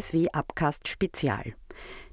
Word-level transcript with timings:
KSW 0.00 0.28
Abcast 0.32 0.88
Spezial. 0.88 1.54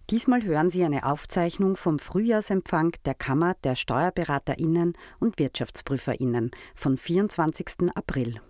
Diesmal 0.10 0.44
hören 0.44 0.70
Sie 0.70 0.84
eine 0.84 1.06
Aufzeichnung 1.06 1.78
vom 1.78 2.00
Frühjahrsempfang 2.00 2.92
der 3.06 3.14
Kammer 3.14 3.56
der 3.64 3.76
Steuerberaterinnen 3.76 4.94
und 5.20 5.40
Wirtschaftsprüferinnen 5.40 6.52
vom 6.76 6.98
24. 6.98 7.96
April. 7.96 8.42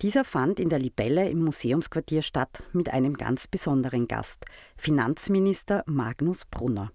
Dieser 0.00 0.24
fand 0.24 0.58
in 0.58 0.70
der 0.70 0.78
Libelle 0.78 1.28
im 1.28 1.44
Museumsquartier 1.44 2.22
statt 2.22 2.62
mit 2.72 2.88
einem 2.88 3.18
ganz 3.18 3.46
besonderen 3.46 4.08
Gast, 4.08 4.46
Finanzminister 4.76 5.82
Magnus 5.86 6.46
Brunner. 6.46 6.92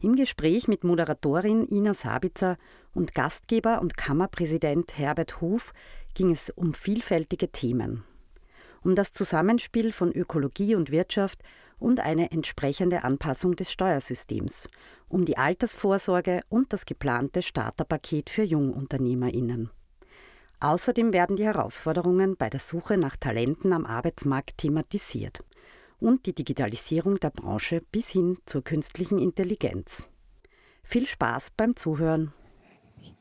Im 0.00 0.14
Gespräch 0.14 0.68
mit 0.68 0.84
Moderatorin 0.84 1.66
Ina 1.68 1.94
Sabitzer 1.94 2.58
und 2.92 3.14
Gastgeber 3.14 3.80
und 3.80 3.96
Kammerpräsident 3.96 4.98
Herbert 4.98 5.40
Huf 5.40 5.72
ging 6.12 6.32
es 6.32 6.50
um 6.50 6.74
vielfältige 6.74 7.50
Themen. 7.50 8.04
Um 8.82 8.94
das 8.94 9.12
Zusammenspiel 9.12 9.92
von 9.92 10.12
Ökologie 10.12 10.74
und 10.74 10.90
Wirtschaft 10.90 11.40
und 11.78 12.00
eine 12.00 12.30
entsprechende 12.30 13.04
Anpassung 13.04 13.56
des 13.56 13.70
Steuersystems, 13.72 14.68
um 15.08 15.24
die 15.24 15.36
Altersvorsorge 15.36 16.42
und 16.48 16.72
das 16.72 16.86
geplante 16.86 17.42
Starterpaket 17.42 18.30
für 18.30 18.42
Jungunternehmerinnen. 18.42 19.70
Außerdem 20.60 21.12
werden 21.12 21.36
die 21.36 21.44
Herausforderungen 21.44 22.36
bei 22.36 22.48
der 22.48 22.60
Suche 22.60 22.96
nach 22.96 23.16
Talenten 23.16 23.72
am 23.72 23.84
Arbeitsmarkt 23.84 24.58
thematisiert 24.58 25.42
und 25.98 26.26
die 26.26 26.34
Digitalisierung 26.34 27.18
der 27.18 27.30
Branche 27.30 27.82
bis 27.90 28.10
hin 28.10 28.38
zur 28.46 28.62
künstlichen 28.62 29.18
Intelligenz. 29.18 30.06
Viel 30.84 31.06
Spaß 31.06 31.52
beim 31.56 31.76
Zuhören. 31.76 32.32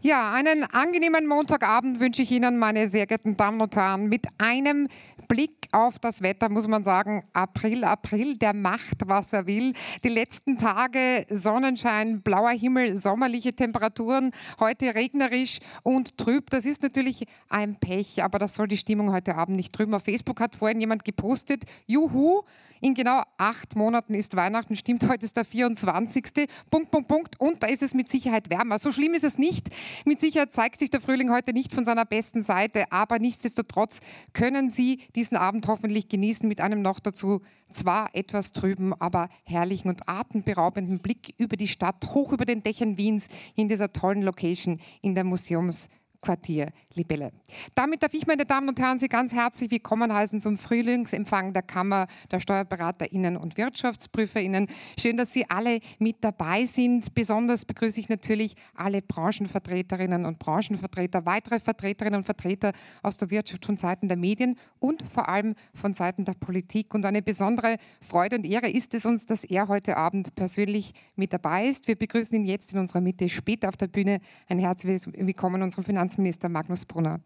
Ja, 0.01 0.33
einen 0.33 0.63
angenehmen 0.63 1.27
Montagabend 1.27 1.99
wünsche 1.99 2.21
ich 2.23 2.31
Ihnen, 2.31 2.57
meine 2.57 2.87
sehr 2.87 3.05
geehrten 3.05 3.37
Damen 3.37 3.61
und 3.61 3.75
Herren. 3.75 4.09
Mit 4.09 4.27
einem 4.37 4.87
Blick 5.27 5.67
auf 5.71 5.99
das 5.99 6.21
Wetter 6.21 6.49
muss 6.49 6.67
man 6.67 6.83
sagen, 6.83 7.23
April, 7.33 7.83
April, 7.83 8.35
der 8.35 8.53
macht, 8.53 9.07
was 9.07 9.31
er 9.31 9.47
will. 9.47 9.73
Die 10.03 10.09
letzten 10.09 10.57
Tage 10.57 11.25
Sonnenschein, 11.29 12.21
blauer 12.21 12.51
Himmel, 12.51 12.95
sommerliche 12.95 13.53
Temperaturen, 13.55 14.31
heute 14.59 14.93
regnerisch 14.95 15.59
und 15.83 16.17
trüb. 16.17 16.49
Das 16.49 16.65
ist 16.65 16.83
natürlich 16.83 17.25
ein 17.49 17.79
Pech, 17.79 18.23
aber 18.23 18.39
das 18.39 18.55
soll 18.55 18.67
die 18.67 18.77
Stimmung 18.77 19.11
heute 19.11 19.35
Abend 19.35 19.55
nicht 19.55 19.71
trüben. 19.73 19.93
Auf 19.93 20.03
Facebook 20.03 20.39
hat 20.39 20.55
vorhin 20.55 20.81
jemand 20.81 21.05
gepostet, 21.05 21.63
juhu, 21.85 22.41
in 22.81 22.95
genau 22.95 23.21
acht 23.37 23.75
Monaten 23.75 24.15
ist 24.15 24.35
Weihnachten, 24.35 24.75
stimmt, 24.75 25.07
heute 25.07 25.25
ist 25.25 25.37
der 25.37 25.45
24. 25.45 26.49
Punkt, 26.69 26.91
Punkt, 26.91 27.07
Punkt. 27.07 27.39
Und 27.39 27.61
da 27.61 27.67
ist 27.67 27.83
es 27.83 27.93
mit 27.93 28.09
Sicherheit 28.09 28.49
wärmer. 28.49 28.79
So 28.79 28.91
schlimm 28.91 29.13
ist 29.13 29.23
es 29.23 29.37
nicht. 29.37 29.69
Mit 30.03 30.19
Sicherheit 30.19 30.51
zeigt 30.51 30.79
sich 30.79 30.89
der 30.89 30.99
Frühling 30.99 31.31
heute 31.31 31.53
nicht 31.53 31.73
von 31.73 31.85
seiner 31.85 32.05
besten 32.05 32.41
Seite, 32.41 32.91
aber 32.91 33.19
nichtsdestotrotz 33.19 34.01
können 34.33 34.69
Sie 34.69 35.03
diesen 35.15 35.37
Abend 35.37 35.67
hoffentlich 35.67 36.09
genießen 36.09 36.47
mit 36.47 36.59
einem 36.59 36.81
noch 36.81 36.99
dazu 36.99 37.41
zwar 37.69 38.09
etwas 38.13 38.51
trüben, 38.51 38.93
aber 38.99 39.29
herrlichen 39.43 39.89
und 39.89 40.09
atemberaubenden 40.09 40.99
Blick 40.99 41.35
über 41.37 41.57
die 41.57 41.67
Stadt, 41.67 42.03
hoch 42.07 42.33
über 42.33 42.45
den 42.45 42.63
Dächern 42.63 42.97
Wiens 42.97 43.27
in 43.55 43.69
dieser 43.69 43.93
tollen 43.93 44.23
Location 44.23 44.79
in 45.01 45.15
der 45.15 45.23
Museums- 45.23 45.89
Quartier 46.21 46.71
Libelle. 46.93 47.31
Damit 47.73 48.03
darf 48.03 48.13
ich, 48.13 48.27
meine 48.27 48.45
Damen 48.45 48.69
und 48.69 48.79
Herren, 48.79 48.99
Sie 48.99 49.07
ganz 49.07 49.33
herzlich 49.33 49.71
willkommen 49.71 50.13
heißen 50.13 50.39
zum 50.39 50.57
Frühlingsempfang 50.57 51.53
der 51.53 51.63
Kammer 51.63 52.07
der 52.31 52.39
SteuerberaterInnen 52.39 53.37
und 53.37 53.57
WirtschaftsprüferInnen. 53.57 54.67
Schön, 54.99 55.17
dass 55.17 55.33
Sie 55.33 55.49
alle 55.49 55.79
mit 55.99 56.17
dabei 56.21 56.65
sind. 56.65 57.13
Besonders 57.15 57.65
begrüße 57.65 57.99
ich 57.99 58.09
natürlich 58.09 58.55
alle 58.75 59.01
Branchenvertreterinnen 59.01 60.25
und 60.25 60.37
Branchenvertreter, 60.37 61.25
weitere 61.25 61.59
Vertreterinnen 61.59 62.19
und 62.19 62.25
Vertreter 62.25 62.73
aus 63.01 63.17
der 63.17 63.31
Wirtschaft 63.31 63.65
von 63.65 63.77
Seiten 63.77 64.07
der 64.07 64.17
Medien 64.17 64.57
und 64.79 65.03
vor 65.03 65.27
allem 65.27 65.55
von 65.73 65.93
Seiten 65.93 66.25
der 66.25 66.33
Politik. 66.33 66.93
Und 66.93 67.05
eine 67.05 67.21
besondere 67.21 67.77
Freude 68.01 68.35
und 68.35 68.45
Ehre 68.45 68.69
ist 68.69 68.93
es 68.93 69.05
uns, 69.05 69.25
dass 69.25 69.43
er 69.43 69.67
heute 69.67 69.97
Abend 69.97 70.35
persönlich 70.35 70.93
mit 71.15 71.33
dabei 71.33 71.65
ist. 71.65 71.87
Wir 71.87 71.95
begrüßen 71.95 72.35
ihn 72.35 72.45
jetzt 72.45 72.73
in 72.73 72.79
unserer 72.79 73.01
Mitte, 73.01 73.27
später 73.29 73.69
auf 73.69 73.77
der 73.77 73.87
Bühne. 73.87 74.19
Ein 74.47 74.59
herzliches 74.59 75.11
Willkommen 75.13 75.61
unserem 75.61 75.83
Finanz 75.83 76.10
Finanzminister 76.11 76.49
Magnus 76.49 76.85
Brunner. 76.85 77.21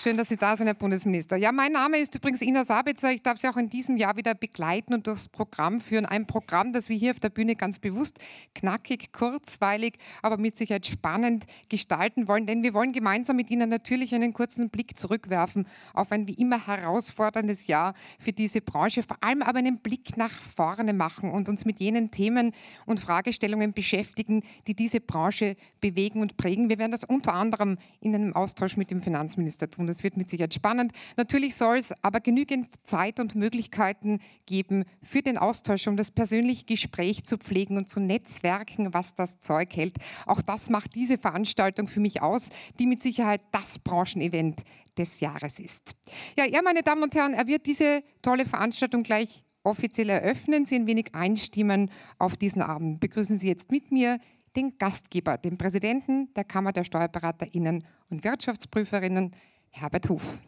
Schön, 0.00 0.16
dass 0.16 0.28
Sie 0.28 0.36
da 0.36 0.56
sind, 0.56 0.68
Herr 0.68 0.74
Bundesminister. 0.74 1.36
Ja, 1.36 1.50
mein 1.50 1.72
Name 1.72 1.98
ist 1.98 2.14
übrigens 2.14 2.40
Ina 2.40 2.62
Sabitzer. 2.62 3.10
Ich 3.10 3.24
darf 3.24 3.36
Sie 3.38 3.48
auch 3.48 3.56
in 3.56 3.68
diesem 3.68 3.96
Jahr 3.96 4.16
wieder 4.16 4.32
begleiten 4.36 4.94
und 4.94 5.08
durchs 5.08 5.28
Programm 5.28 5.80
führen. 5.80 6.06
Ein 6.06 6.24
Programm, 6.24 6.72
das 6.72 6.88
wir 6.88 6.96
hier 6.96 7.10
auf 7.10 7.18
der 7.18 7.30
Bühne 7.30 7.56
ganz 7.56 7.80
bewusst 7.80 8.20
knackig, 8.54 9.10
kurzweilig, 9.10 9.94
aber 10.22 10.36
mit 10.36 10.56
Sicherheit 10.56 10.86
spannend 10.86 11.46
gestalten 11.68 12.28
wollen. 12.28 12.46
Denn 12.46 12.62
wir 12.62 12.74
wollen 12.74 12.92
gemeinsam 12.92 13.34
mit 13.34 13.50
Ihnen 13.50 13.68
natürlich 13.68 14.14
einen 14.14 14.32
kurzen 14.32 14.70
Blick 14.70 14.96
zurückwerfen 14.96 15.66
auf 15.94 16.12
ein 16.12 16.28
wie 16.28 16.34
immer 16.34 16.64
herausforderndes 16.64 17.66
Jahr 17.66 17.94
für 18.20 18.32
diese 18.32 18.60
Branche. 18.60 19.02
Vor 19.02 19.16
allem 19.20 19.42
aber 19.42 19.58
einen 19.58 19.78
Blick 19.78 20.16
nach 20.16 20.30
vorne 20.30 20.92
machen 20.92 21.32
und 21.32 21.48
uns 21.48 21.64
mit 21.64 21.80
jenen 21.80 22.12
Themen 22.12 22.54
und 22.86 23.00
Fragestellungen 23.00 23.72
beschäftigen, 23.72 24.44
die 24.68 24.76
diese 24.76 25.00
Branche 25.00 25.56
bewegen 25.80 26.20
und 26.20 26.36
prägen. 26.36 26.68
Wir 26.68 26.78
werden 26.78 26.92
das 26.92 27.02
unter 27.02 27.34
anderem 27.34 27.78
in 28.00 28.14
einem 28.14 28.32
Austausch 28.36 28.76
mit 28.76 28.92
dem 28.92 29.02
Finanzminister 29.02 29.68
tun. 29.68 29.87
Das 29.88 30.02
wird 30.04 30.16
mit 30.16 30.30
Sicherheit 30.30 30.54
spannend. 30.54 30.92
Natürlich 31.16 31.56
soll 31.56 31.76
es 31.76 31.92
aber 32.02 32.20
genügend 32.20 32.68
Zeit 32.86 33.18
und 33.20 33.34
Möglichkeiten 33.34 34.20
geben 34.46 34.84
für 35.02 35.22
den 35.22 35.38
Austausch, 35.38 35.86
um 35.86 35.96
das 35.96 36.10
persönliche 36.10 36.64
Gespräch 36.64 37.24
zu 37.24 37.38
pflegen 37.38 37.76
und 37.76 37.88
zu 37.88 38.00
netzwerken, 38.00 38.94
was 38.94 39.14
das 39.14 39.40
Zeug 39.40 39.74
hält. 39.74 39.96
Auch 40.26 40.42
das 40.42 40.70
macht 40.70 40.94
diese 40.94 41.18
Veranstaltung 41.18 41.88
für 41.88 42.00
mich 42.00 42.22
aus, 42.22 42.50
die 42.78 42.86
mit 42.86 43.02
Sicherheit 43.02 43.40
das 43.52 43.78
Branchenevent 43.78 44.62
des 44.96 45.20
Jahres 45.20 45.58
ist. 45.58 45.94
Ja, 46.36 46.46
ja, 46.46 46.60
meine 46.62 46.82
Damen 46.82 47.02
und 47.02 47.14
Herren, 47.14 47.34
er 47.34 47.46
wird 47.46 47.66
diese 47.66 48.02
tolle 48.22 48.46
Veranstaltung 48.46 49.02
gleich 49.02 49.44
offiziell 49.62 50.08
eröffnen, 50.08 50.64
Sie 50.64 50.76
ein 50.76 50.86
wenig 50.86 51.14
einstimmen 51.14 51.90
auf 52.18 52.36
diesen 52.36 52.62
Abend. 52.62 53.00
Begrüßen 53.00 53.38
Sie 53.38 53.48
jetzt 53.48 53.70
mit 53.70 53.92
mir 53.92 54.18
den 54.56 54.78
Gastgeber, 54.78 55.38
den 55.38 55.58
Präsidenten 55.58 56.32
der 56.34 56.44
Kammer 56.44 56.72
der 56.72 56.84
Steuerberaterinnen 56.84 57.84
und 58.10 58.24
Wirtschaftsprüferinnen, 58.24 59.32
Herbert 59.80 60.08
Huf. 60.08 60.38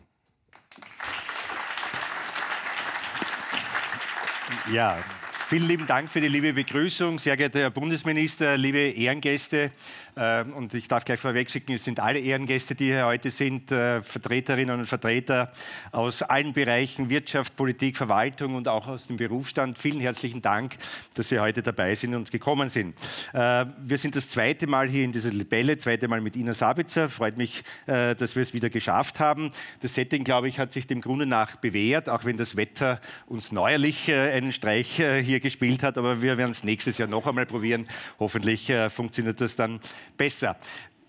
Ja, 4.68 4.98
vielen 5.50 5.66
lieben 5.66 5.87
Dank 5.88 6.09
für 6.09 6.21
die 6.21 6.28
liebe 6.28 6.53
Begrüßung, 6.53 7.19
sehr 7.19 7.37
geehrter 7.37 7.59
Herr 7.59 7.71
Bundesminister, 7.71 8.56
liebe 8.56 8.78
Ehrengäste. 8.78 9.72
Ähm, 10.16 10.53
und 10.53 10.75
ich 10.75 10.87
darf 10.87 11.05
gleich 11.05 11.19
vorwegschicken, 11.19 11.75
es 11.75 11.83
sind 11.83 11.99
alle 11.99 12.21
Ehrengäste, 12.21 12.77
die 12.77 12.84
hier 12.84 13.06
heute 13.06 13.33
sind, 13.33 13.72
äh, 13.72 14.00
Vertreterinnen 14.00 14.78
und 14.78 14.87
Vertreter 14.87 15.50
aus 15.91 16.22
allen 16.22 16.53
Bereichen 16.53 17.11
Wirtschaft, 17.11 17.56
Politik, 17.56 17.97
Verwaltung 17.97 18.55
und 18.55 18.69
auch 18.69 18.87
aus 18.87 19.09
dem 19.09 19.16
Berufsstand. 19.16 19.77
Vielen 19.77 19.99
herzlichen 19.99 20.41
Dank, 20.41 20.77
dass 21.15 21.31
Sie 21.31 21.41
heute 21.41 21.65
dabei 21.65 21.97
sind 21.97 22.15
und 22.15 22.31
gekommen 22.31 22.69
sind. 22.69 22.94
Äh, 23.32 23.67
wir 23.82 23.99
sind 23.99 24.15
das 24.15 24.28
zweite 24.28 24.69
Mal 24.69 24.88
hier 24.88 25.03
in 25.03 25.11
dieser 25.11 25.32
Libelle, 25.32 25.77
zweite 25.78 26.06
Mal 26.06 26.21
mit 26.21 26.37
Ina 26.37 26.53
Sabitzer. 26.53 27.09
Freut 27.09 27.37
mich, 27.37 27.65
äh, 27.87 28.15
dass 28.15 28.37
wir 28.37 28.43
es 28.43 28.55
wieder 28.55 28.71
geschafft 28.71 29.19
haben. 29.19 29.50
Das 29.81 29.94
Setting, 29.94 30.22
glaube 30.22 30.47
ich, 30.47 30.61
hat 30.61 30.71
sich 30.71 30.87
dem 30.87 31.00
Grunde 31.00 31.27
nach 31.27 31.56
bewährt, 31.56 32.09
auch 32.09 32.25
wenn 32.25 32.37
das 32.37 32.55
Wetter 32.55 33.00
uns 33.27 33.50
neuerlich 33.50 34.12
einen 34.12 34.53
Streich 34.53 34.93
hier 34.93 35.39
gespielt 35.40 35.82
hat. 35.82 35.98
Aber 35.98 36.22
wir 36.22 36.38
werden 36.38 36.50
es 36.50 36.64
nächstes 36.64 36.98
Jahr 36.98 37.08
noch 37.08 37.26
einmal 37.26 37.46
probieren. 37.46 37.88
Hoffentlich 38.18 38.72
funktioniert 38.88 39.40
das 39.40 39.56
dann 39.56 39.80
besser. 40.16 40.56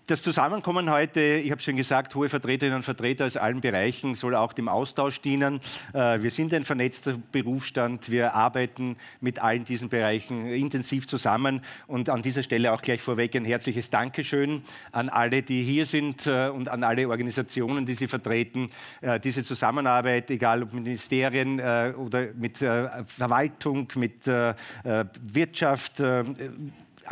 Das 0.08 0.22
Zusammenkommen 0.22 0.90
heute, 0.90 1.20
ich 1.20 1.52
habe 1.52 1.62
schon 1.62 1.76
gesagt, 1.76 2.16
hohe 2.16 2.28
Vertreterinnen 2.28 2.74
und 2.74 2.82
Vertreter 2.82 3.24
aus 3.24 3.36
allen 3.36 3.60
Bereichen 3.60 4.16
soll 4.16 4.34
auch 4.34 4.52
dem 4.52 4.66
Austausch 4.66 5.20
dienen. 5.20 5.60
Äh, 5.92 6.20
wir 6.20 6.32
sind 6.32 6.52
ein 6.52 6.64
vernetzter 6.64 7.14
Berufsstand, 7.30 8.10
wir 8.10 8.34
arbeiten 8.34 8.96
mit 9.20 9.38
allen 9.38 9.64
diesen 9.64 9.88
Bereichen 9.88 10.46
intensiv 10.46 11.06
zusammen 11.06 11.60
und 11.86 12.08
an 12.08 12.20
dieser 12.20 12.42
Stelle 12.42 12.72
auch 12.72 12.82
gleich 12.82 13.00
vorweg 13.00 13.36
ein 13.36 13.44
herzliches 13.44 13.90
Dankeschön 13.90 14.62
an 14.90 15.08
alle, 15.08 15.44
die 15.44 15.62
hier 15.62 15.86
sind 15.86 16.26
äh, 16.26 16.48
und 16.48 16.68
an 16.68 16.82
alle 16.82 17.08
Organisationen, 17.08 17.86
die 17.86 17.94
sie 17.94 18.08
vertreten. 18.08 18.70
Äh, 19.02 19.20
diese 19.20 19.44
Zusammenarbeit, 19.44 20.32
egal 20.32 20.64
ob 20.64 20.72
Ministerien 20.72 21.60
oder 21.60 22.28
mit 22.34 22.58
Verwaltung, 22.58 23.88
mit 23.94 24.26
Wirtschaft, 24.26 26.02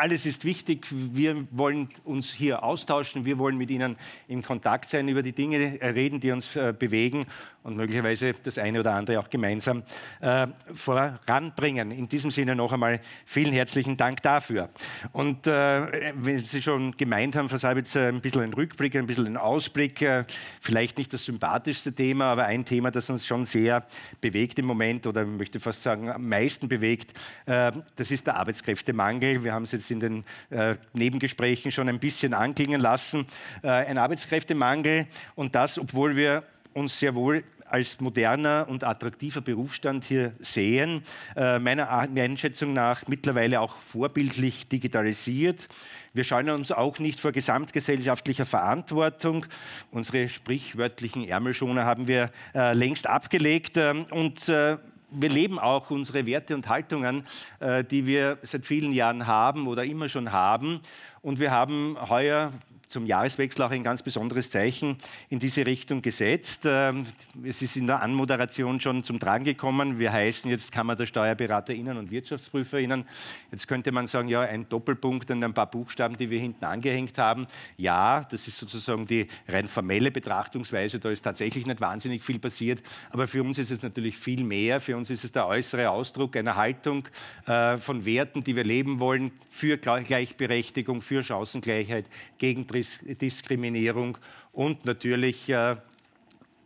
alles 0.00 0.25
ist 0.25 0.47
wichtig. 0.47 0.87
Wir 0.91 1.43
wollen 1.50 1.91
uns 2.05 2.32
hier 2.32 2.62
austauschen. 2.62 3.26
Wir 3.26 3.38
wollen 3.38 3.58
mit 3.58 3.70
Ihnen 3.70 3.97
in 4.29 4.43
Kontakt 4.43 4.88
sein, 4.88 5.08
über 5.08 5.23
die 5.23 5.32
Dinge 5.32 5.79
reden, 5.82 6.20
die 6.20 6.31
uns 6.31 6.56
äh, 6.56 6.73
bewegen 6.76 7.26
und 7.62 7.77
möglicherweise 7.77 8.35
das 8.43 8.59
eine 8.59 8.81
oder 8.81 8.93
andere 8.95 9.19
auch 9.19 9.29
gemeinsam 9.29 9.83
äh, 10.21 10.47
voranbringen. 10.75 11.91
In 11.91 12.09
diesem 12.09 12.31
Sinne 12.31 12.57
noch 12.57 12.73
einmal 12.73 13.01
vielen 13.25 13.53
herzlichen 13.53 13.97
Dank 13.97 14.23
dafür. 14.23 14.71
Und 15.12 15.47
äh, 15.47 16.12
wenn 16.15 16.45
Sie 16.45 16.62
schon 16.62 16.97
gemeint 16.97 17.37
haben, 17.37 17.49
Frau 17.49 17.59
Sabitz, 17.59 17.97
ein 17.97 18.21
bisschen 18.21 18.43
ein 18.43 18.55
Rückblick, 18.55 18.97
ein 18.97 19.07
bisschen 19.07 19.27
ein 19.27 19.37
Ausblick, 19.37 20.01
äh, 20.03 20.25
vielleicht 20.61 20.99
nicht 20.99 21.12
das 21.12 21.25
sympathischste 21.25 21.93
Thema, 21.93 22.27
aber 22.27 22.45
ein 22.47 22.65
Thema, 22.65 22.91
das 22.91 23.11
uns 23.11 23.27
schon 23.27 23.45
sehr 23.45 23.85
bewegt 24.21 24.59
im 24.59 24.67
Moment 24.67 25.07
oder 25.07 25.23
ich 25.23 25.29
möchte 25.29 25.61
fast 25.61 25.83
sagen 25.83 26.11
am 26.11 26.29
meisten 26.29 26.69
bewegt, 26.69 27.12
äh, 27.47 27.73
das 27.97 28.11
ist 28.11 28.27
der 28.27 28.37
Arbeitskräftemangel. 28.37 29.45
Wir 29.45 29.53
haben 29.53 29.65
es 29.65 29.73
jetzt 29.73 29.91
in 29.91 30.01
den 30.01 30.25
äh, 30.51 30.77
Nebengesprächen 30.95 31.71
schon 31.73 31.89
ein 31.89 31.99
bisschen 31.99 32.33
anklingen 32.35 32.81
lassen. 32.81 33.27
Äh, 33.62 33.69
ein 33.69 33.99
Arbeitskräftemangel 33.99 35.07
und 35.35 35.55
das, 35.55 35.79
obwohl 35.79 36.17
wir 36.17 36.43
uns 36.75 36.99
sehr 36.99 37.14
wohl 37.14 37.44
als 37.70 38.00
moderner 38.00 38.67
und 38.69 38.84
attraktiver 38.84 39.40
Berufsstand 39.40 40.05
hier 40.05 40.32
sehen. 40.40 41.02
Äh, 41.37 41.58
meiner 41.58 41.88
Einschätzung 41.88 42.72
nach 42.72 43.06
mittlerweile 43.06 43.61
auch 43.61 43.76
vorbildlich 43.76 44.69
digitalisiert. 44.69 45.69
Wir 46.12 46.25
scheuen 46.25 46.50
uns 46.50 46.72
auch 46.72 46.99
nicht 46.99 47.20
vor 47.20 47.31
gesamtgesellschaftlicher 47.31 48.44
Verantwortung. 48.44 49.46
Unsere 49.93 50.28
sprichwörtlichen 50.28 51.26
Ärmelschoner 51.28 51.84
haben 51.84 52.08
wir 52.08 52.31
äh, 52.55 52.75
längst 52.75 53.06
abgelegt. 53.06 53.76
Ähm, 53.76 54.06
und 54.11 54.49
äh, 54.49 54.76
wir 55.12 55.28
leben 55.28 55.58
auch 55.58 55.90
unsere 55.90 56.26
Werte 56.26 56.55
und 56.55 56.69
Haltungen, 56.69 57.25
äh, 57.61 57.84
die 57.84 58.06
wir 58.06 58.38
seit 58.43 58.66
vielen 58.66 58.93
Jahren 58.93 59.26
haben 59.26 59.66
oder 59.66 59.84
immer 59.84 60.08
schon 60.08 60.32
haben. 60.32 60.81
Und 61.23 61.38
wir 61.38 61.50
haben 61.50 61.96
heuer 62.08 62.52
zum 62.90 63.06
Jahreswechsel 63.06 63.62
auch 63.62 63.70
ein 63.70 63.84
ganz 63.84 64.02
besonderes 64.02 64.50
Zeichen 64.50 64.96
in 65.28 65.38
diese 65.38 65.64
Richtung 65.64 66.02
gesetzt. 66.02 66.62
Ähm, 66.66 67.06
es 67.44 67.62
ist 67.62 67.76
in 67.76 67.87
der 67.87 68.02
Anmoderation 68.02 68.81
schon 68.81 69.04
zum 69.04 69.20
Tragen 69.20 69.44
gekommen. 69.44 69.98
Wir 69.98 70.12
heißen 70.12 70.50
jetzt 70.50 70.72
Kammer 70.72 70.96
der 70.96 71.06
SteuerberaterInnen 71.06 71.96
und 71.96 72.10
WirtschaftsprüferInnen. 72.10 73.04
Jetzt 73.52 73.69
könnte 73.69 73.92
man 73.92 74.08
sagen, 74.08 74.28
ja, 74.28 74.40
ein 74.40 74.69
Doppelpunkt 74.69 75.31
und 75.31 75.42
ein 75.44 75.54
paar 75.54 75.70
Buchstaben, 75.70 76.16
die 76.16 76.31
wir 76.31 76.40
hinten 76.40 76.64
angehängt 76.64 77.16
haben. 77.16 77.46
Ja, 77.76 78.25
das 78.28 78.48
ist 78.48 78.58
sozusagen 78.58 79.06
die 79.06 79.28
rein 79.48 79.69
formelle 79.69 80.10
Betrachtungsweise. 80.10 80.98
Da 80.98 81.10
ist 81.10 81.22
tatsächlich 81.22 81.66
nicht 81.66 81.81
wahnsinnig 81.81 82.25
viel 82.25 82.40
passiert. 82.40 82.82
Aber 83.10 83.28
für 83.28 83.44
uns 83.44 83.58
ist 83.58 83.70
es 83.70 83.82
natürlich 83.82 84.19
viel 84.19 84.42
mehr. 84.42 84.81
Für 84.81 84.96
uns 84.96 85.10
ist 85.10 85.22
es 85.22 85.31
der 85.31 85.46
äußere 85.46 85.90
Ausdruck 85.90 86.37
einer 86.37 86.56
Haltung 86.56 87.04
äh, 87.46 87.76
von 87.76 88.04
Werten, 88.04 88.42
die 88.42 88.56
wir 88.56 88.64
leben 88.64 88.98
wollen, 88.98 89.31
für 89.48 89.78
Gleichberechtigung, 89.78 91.02
für 91.02 91.22
Chancengleichheit, 91.22 92.06
gegen 92.38 92.66
Diskriminierung 93.03 94.19
und 94.53 94.85
natürlich 94.85 95.49
äh, 95.49 95.77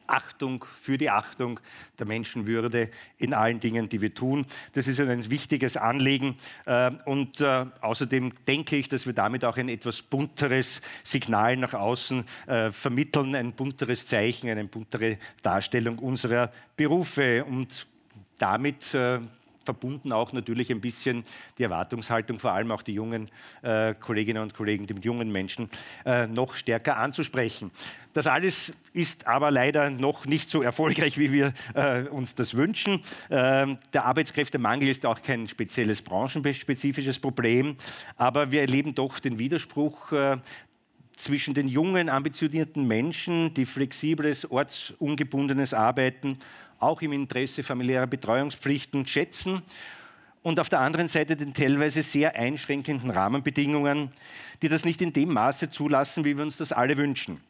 Achtung 0.07 0.67
für 0.83 0.99
die 0.99 1.09
Achtung 1.09 1.59
der 1.99 2.07
Menschenwürde 2.07 2.91
in 3.17 3.33
allen 3.33 3.59
Dingen, 3.59 3.89
die 3.89 4.03
wir 4.03 4.13
tun. 4.13 4.45
Das 4.75 4.87
ist 4.87 5.01
ein 5.01 5.31
wichtiges 5.31 5.79
Anliegen. 5.79 6.37
Äh, 6.67 6.91
und 7.07 7.41
äh, 7.41 7.67
außerdem 7.81 8.33
denke 8.47 8.77
ich, 8.77 8.89
dass 8.89 9.07
wir 9.07 9.15
damit 9.15 9.45
auch 9.45 9.57
ein 9.57 9.69
etwas 9.69 10.03
bunteres 10.03 10.83
Signal 11.03 11.57
nach 11.57 11.75
außen 11.75 12.25
vermitteln, 12.71 13.35
ein 13.35 13.53
bunteres 13.53 14.07
Zeichen, 14.07 14.51
eine 14.51 14.65
buntere 14.65 15.19
Darstellung 15.43 15.99
unserer 15.99 16.53
Berufe. 16.77 17.45
Und 17.45 17.87
damit 18.39 18.95
verbunden 19.65 20.13
auch 20.13 20.33
natürlich 20.33 20.71
ein 20.71 20.81
bisschen 20.81 21.25
die 21.59 21.65
Erwartungshaltung, 21.65 22.39
vor 22.39 22.53
allem 22.53 22.71
auch 22.71 22.83
die 22.83 22.93
jungen 22.93 23.29
äh, 23.63 23.95
Kolleginnen 23.95 24.43
und 24.43 24.55
Kollegen, 24.55 24.87
die 24.87 24.95
jungen 25.01 25.33
Menschen 25.33 25.69
äh, 26.05 26.27
noch 26.27 26.55
stärker 26.55 26.97
anzusprechen. 26.97 27.71
Das 28.13 28.29
alles 28.29 28.73
ist 28.93 29.27
aber 29.27 29.51
leider 29.51 29.91
noch 29.91 30.25
nicht 30.25 30.49
so 30.49 30.63
erfolgreich, 30.63 31.19
wie 31.19 31.33
wir 31.33 31.53
äh, 31.75 32.03
uns 32.05 32.37
das 32.37 32.55
wünschen. 32.55 33.01
Ähm, 33.29 33.79
der 33.93 34.05
Arbeitskräftemangel 34.05 34.89
ist 34.89 35.05
auch 35.05 35.21
kein 35.21 35.49
spezielles 35.49 36.01
branchenspezifisches 36.03 37.19
Problem, 37.19 37.77
aber 38.17 38.53
wir 38.53 38.61
erleben 38.61 38.95
doch 38.95 39.19
den 39.19 39.39
Widerspruch, 39.39 40.13
äh, 40.13 40.39
zwischen 41.17 41.55
den 41.55 41.69
jungen, 41.69 42.09
ambitionierten 42.09 42.87
Menschen, 42.87 43.55
die 43.55 43.67
flexibles, 43.67 44.51
ortsungebundenes 44.51 45.75
Arbeiten 45.75 46.39
auch 46.79 47.03
im 47.03 47.13
Interesse 47.13 47.63
familiärer 47.63 48.07
Betreuungspflichten 48.07 49.07
schätzen 49.07 49.63
und 50.45 50.61
auf 50.61 50.69
der 50.69 50.81
anderen 50.81 51.09
Seite 51.09 51.37
den 51.37 51.55
teilweise 51.55 52.03
sehr 52.03 52.37
einschränkenden 52.37 53.11
Rahmenbedingungen, 53.11 54.11
die 54.61 54.69
das 54.69 54.85
nicht 54.85 55.01
in 55.01 55.11
dem 55.11 55.33
Maße 55.33 55.71
zulassen, 55.71 56.23
wie 56.27 56.37
wir 56.37 56.45
uns 56.45 56.59
das 56.59 56.71
alle 56.71 56.99
wünschen. 56.99 57.41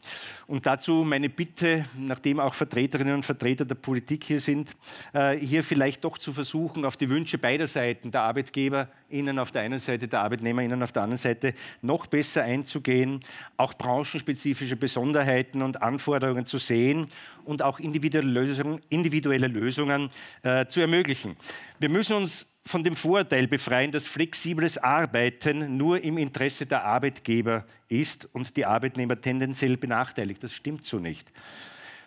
Und 0.46 0.64
dazu 0.64 1.04
meine 1.04 1.28
Bitte, 1.28 1.86
nachdem 1.98 2.38
auch 2.38 2.54
Vertreterinnen 2.54 3.16
und 3.16 3.24
Vertreter 3.24 3.64
der 3.64 3.74
Politik 3.74 4.22
hier 4.22 4.40
sind, 4.40 4.70
äh, 5.12 5.36
hier 5.36 5.64
vielleicht 5.64 6.04
doch 6.04 6.18
zu 6.18 6.32
versuchen, 6.32 6.84
auf 6.84 6.96
die 6.96 7.10
Wünsche 7.10 7.36
beider 7.36 7.66
Seiten, 7.66 8.12
der 8.12 8.22
ArbeitgeberInnen 8.22 9.40
auf 9.40 9.50
der 9.50 9.62
einen 9.62 9.80
Seite, 9.80 10.06
der 10.06 10.20
ArbeitnehmerInnen 10.20 10.80
auf 10.80 10.92
der 10.92 11.02
anderen 11.02 11.18
Seite, 11.18 11.54
noch 11.82 12.06
besser 12.06 12.44
einzugehen, 12.44 13.18
auch 13.56 13.74
branchenspezifische 13.74 14.76
Besonderheiten 14.76 15.62
und 15.62 15.82
Anforderungen 15.82 16.46
zu 16.46 16.58
sehen 16.58 17.08
und 17.44 17.60
auch 17.60 17.80
individuelle 17.80 18.30
Lösungen, 18.30 18.80
individuelle 18.88 19.48
Lösungen 19.48 20.10
äh, 20.44 20.66
zu 20.66 20.80
ermöglichen. 20.80 21.34
Wir 21.80 21.88
müssen 21.88 22.14
uns 22.14 22.53
von 22.66 22.82
dem 22.82 22.96
Vorurteil 22.96 23.46
befreien, 23.46 23.92
dass 23.92 24.06
flexibles 24.06 24.78
Arbeiten 24.78 25.76
nur 25.76 26.02
im 26.02 26.16
Interesse 26.18 26.64
der 26.64 26.84
Arbeitgeber 26.84 27.66
ist 27.88 28.28
und 28.32 28.56
die 28.56 28.64
Arbeitnehmer 28.64 29.20
tendenziell 29.20 29.76
benachteiligt. 29.76 30.42
Das 30.42 30.52
stimmt 30.54 30.86
so 30.86 30.98
nicht. 30.98 31.30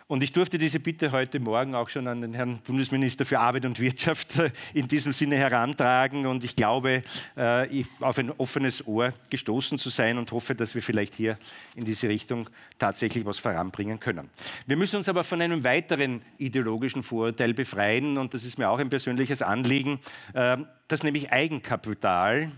Und 0.08 0.22
ich 0.22 0.32
durfte 0.32 0.56
diese 0.56 0.80
Bitte 0.80 1.12
heute 1.12 1.38
Morgen 1.38 1.74
auch 1.74 1.90
schon 1.90 2.08
an 2.08 2.22
den 2.22 2.32
Herrn 2.32 2.60
Bundesminister 2.66 3.26
für 3.26 3.40
Arbeit 3.40 3.66
und 3.66 3.78
Wirtschaft 3.78 4.38
äh, 4.38 4.50
in 4.72 4.88
diesem 4.88 5.12
Sinne 5.12 5.36
herantragen. 5.36 6.24
Und 6.24 6.44
ich 6.44 6.56
glaube, 6.56 7.02
äh, 7.36 7.84
auf 8.00 8.16
ein 8.16 8.30
offenes 8.38 8.86
Ohr 8.86 9.12
gestoßen 9.28 9.76
zu 9.76 9.90
sein 9.90 10.16
und 10.16 10.32
hoffe, 10.32 10.54
dass 10.54 10.74
wir 10.74 10.80
vielleicht 10.80 11.14
hier 11.14 11.36
in 11.74 11.84
diese 11.84 12.08
Richtung 12.08 12.48
tatsächlich 12.78 13.26
was 13.26 13.38
voranbringen 13.38 14.00
können. 14.00 14.30
Wir 14.66 14.78
müssen 14.78 14.96
uns 14.96 15.10
aber 15.10 15.24
von 15.24 15.42
einem 15.42 15.62
weiteren 15.62 16.22
ideologischen 16.38 17.02
Vorurteil 17.02 17.52
befreien. 17.52 18.16
Und 18.16 18.32
das 18.32 18.44
ist 18.44 18.56
mir 18.56 18.70
auch 18.70 18.78
ein 18.78 18.88
persönliches 18.88 19.42
Anliegen, 19.42 20.00
äh, 20.32 20.56
dass 20.88 21.02
nämlich 21.02 21.30
Eigenkapital 21.32 22.50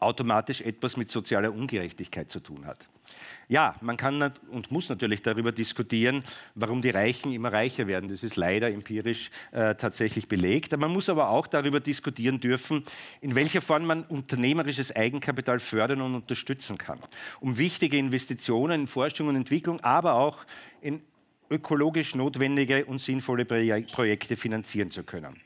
automatisch 0.00 0.62
etwas 0.62 0.96
mit 0.96 1.10
sozialer 1.10 1.52
Ungerechtigkeit 1.52 2.32
zu 2.32 2.40
tun 2.40 2.64
hat. 2.64 2.88
Ja, 3.48 3.74
man 3.80 3.96
kann 3.96 4.32
und 4.50 4.70
muss 4.70 4.88
natürlich 4.88 5.22
darüber 5.22 5.52
diskutieren, 5.52 6.24
warum 6.54 6.82
die 6.82 6.90
Reichen 6.90 7.32
immer 7.32 7.52
reicher 7.52 7.86
werden. 7.86 8.08
Das 8.08 8.22
ist 8.22 8.36
leider 8.36 8.68
empirisch 8.68 9.30
äh, 9.50 9.74
tatsächlich 9.74 10.28
belegt. 10.28 10.76
Man 10.76 10.92
muss 10.92 11.08
aber 11.08 11.28
auch 11.28 11.46
darüber 11.46 11.80
diskutieren 11.80 12.40
dürfen, 12.40 12.82
in 13.20 13.34
welcher 13.34 13.60
Form 13.60 13.86
man 13.86 14.04
unternehmerisches 14.04 14.94
Eigenkapital 14.94 15.60
fördern 15.60 16.00
und 16.00 16.14
unterstützen 16.14 16.78
kann, 16.78 16.98
um 17.40 17.58
wichtige 17.58 17.98
Investitionen 17.98 18.82
in 18.82 18.88
Forschung 18.88 19.28
und 19.28 19.36
Entwicklung, 19.36 19.80
aber 19.80 20.14
auch 20.14 20.38
in 20.80 21.02
ökologisch 21.50 22.14
notwendige 22.14 22.86
und 22.86 23.00
sinnvolle 23.00 23.44
Projekte 23.44 24.36
finanzieren 24.36 24.90
zu 24.90 25.02
können. 25.02 25.36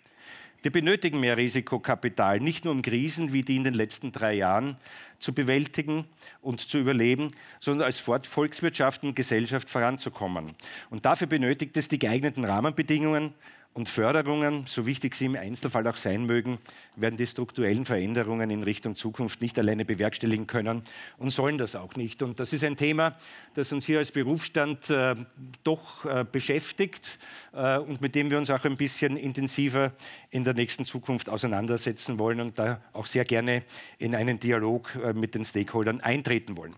Wir 0.67 0.73
benötigen 0.73 1.21
mehr 1.21 1.37
Risikokapital, 1.37 2.41
nicht 2.41 2.65
nur 2.65 2.75
um 2.75 2.83
Krisen 2.83 3.33
wie 3.33 3.43
die 3.43 3.55
in 3.55 3.63
den 3.63 3.75
letzten 3.75 4.11
drei 4.11 4.33
Jahren 4.35 4.77
zu 5.21 5.33
bewältigen 5.33 6.07
und 6.43 6.59
zu 6.59 6.79
überleben, 6.79 7.31
sondern 7.61 7.87
als 7.87 8.01
Volkswirtschaft 8.01 9.05
und 9.05 9.15
Gesellschaft 9.15 9.71
voranzukommen. 9.71 10.57
Und 10.91 11.05
dafür 11.05 11.29
benötigt 11.29 11.77
es 11.77 11.87
die 11.87 12.01
geeigneten 12.01 12.45
Rahmenbedingungen 12.45 13.33
und 13.76 13.90
Förderungen, 13.90 14.64
so 14.66 14.87
wichtig 14.87 15.14
sie 15.14 15.26
im 15.26 15.37
Einzelfall 15.37 15.87
auch 15.87 15.99
sein 15.99 16.25
mögen, 16.25 16.56
werden 16.97 17.18
die 17.18 17.26
strukturellen 17.26 17.85
Veränderungen 17.85 18.49
in 18.49 18.62
Richtung 18.62 18.97
Zukunft 18.97 19.42
nicht 19.42 19.59
alleine 19.59 19.85
bewerkstelligen 19.85 20.47
können 20.47 20.80
und 21.18 21.28
sollen 21.28 21.59
das 21.59 21.76
auch 21.76 21.95
nicht. 21.95 22.23
Und 22.23 22.40
das 22.40 22.54
ist 22.54 22.64
ein 22.64 22.78
Thema, 22.78 23.14
das 23.54 23.73
uns 23.73 23.85
hier 23.85 23.99
als 23.99 24.12
Berufsstand 24.12 24.88
äh, 24.88 25.14
doch 25.62 26.06
äh, 26.06 26.25
beschäftigt 26.25 27.18
äh, 27.52 27.76
und 27.76 28.00
mit 28.00 28.14
dem 28.14 28.30
wir 28.30 28.38
uns 28.38 28.49
auch 28.49 28.64
ein 28.64 28.78
bisschen 28.78 29.18
intensiver 29.18 29.92
in 30.30 30.42
der 30.45 30.54
nächsten 30.54 30.87
Zukunft 30.87 31.28
auseinandersetzen 31.28 32.18
wollen 32.18 32.40
und 32.40 32.59
da 32.59 32.80
auch 32.95 33.04
sehr 33.04 33.26
gerne 33.26 33.62
in 33.99 34.14
einen 34.14 34.40
Dialog 34.40 34.95
äh, 35.04 35.12
mit 35.12 35.35
den 35.35 35.45
Stakeholdern 35.45 36.00
eintreten 36.00 36.56
wollen. 36.56 36.75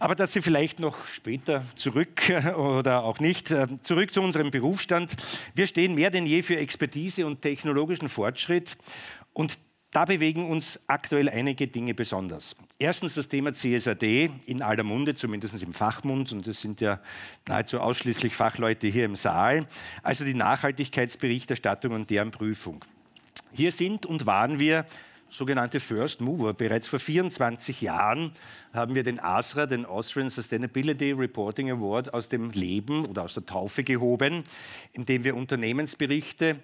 Aber 0.00 0.14
dass 0.14 0.32
Sie 0.32 0.42
vielleicht 0.42 0.78
noch 0.78 1.06
später 1.06 1.64
zurück 1.74 2.22
oder 2.56 3.02
auch 3.02 3.18
nicht, 3.18 3.50
äh, 3.50 3.66
zurück 3.82 4.12
zu 4.12 4.20
unserem 4.20 4.50
Berufsstand. 4.50 5.16
Wir 5.54 5.66
stehen 5.66 5.94
mehr 5.94 6.07
denn 6.10 6.26
je 6.26 6.42
für 6.42 6.56
Expertise 6.56 7.26
und 7.26 7.42
technologischen 7.42 8.08
Fortschritt 8.08 8.76
und 9.32 9.58
da 9.90 10.04
bewegen 10.04 10.50
uns 10.50 10.78
aktuell 10.86 11.30
einige 11.30 11.66
Dinge 11.66 11.94
besonders. 11.94 12.54
Erstens 12.78 13.14
das 13.14 13.28
Thema 13.28 13.54
CSRD 13.54 14.30
in 14.46 14.60
aller 14.60 14.84
Munde, 14.84 15.14
zumindest 15.14 15.62
im 15.62 15.72
Fachmund, 15.72 16.30
und 16.30 16.46
es 16.46 16.60
sind 16.60 16.82
ja 16.82 17.00
nahezu 17.46 17.80
ausschließlich 17.80 18.36
Fachleute 18.36 18.86
hier 18.86 19.06
im 19.06 19.16
Saal, 19.16 19.66
also 20.02 20.24
die 20.24 20.34
Nachhaltigkeitsberichterstattung 20.34 21.92
und 21.92 22.10
deren 22.10 22.30
Prüfung. 22.30 22.84
Hier 23.52 23.72
sind 23.72 24.04
und 24.04 24.26
waren 24.26 24.58
wir 24.58 24.84
sogenannte 25.30 25.80
First 25.80 26.20
Mover. 26.20 26.54
Bereits 26.54 26.88
vor 26.88 26.98
24 26.98 27.80
Jahren 27.80 28.32
haben 28.72 28.94
wir 28.94 29.02
den 29.02 29.20
ASRA, 29.20 29.66
den 29.66 29.84
Austrian 29.84 30.30
Sustainability 30.30 31.12
Reporting 31.12 31.70
Award, 31.70 32.14
aus 32.14 32.28
dem 32.28 32.50
Leben 32.50 33.06
oder 33.06 33.24
aus 33.24 33.34
der 33.34 33.46
Taufe 33.46 33.84
gehoben, 33.84 34.44
indem 34.92 35.24
wir 35.24 35.36
Unternehmensberichte 35.36 36.56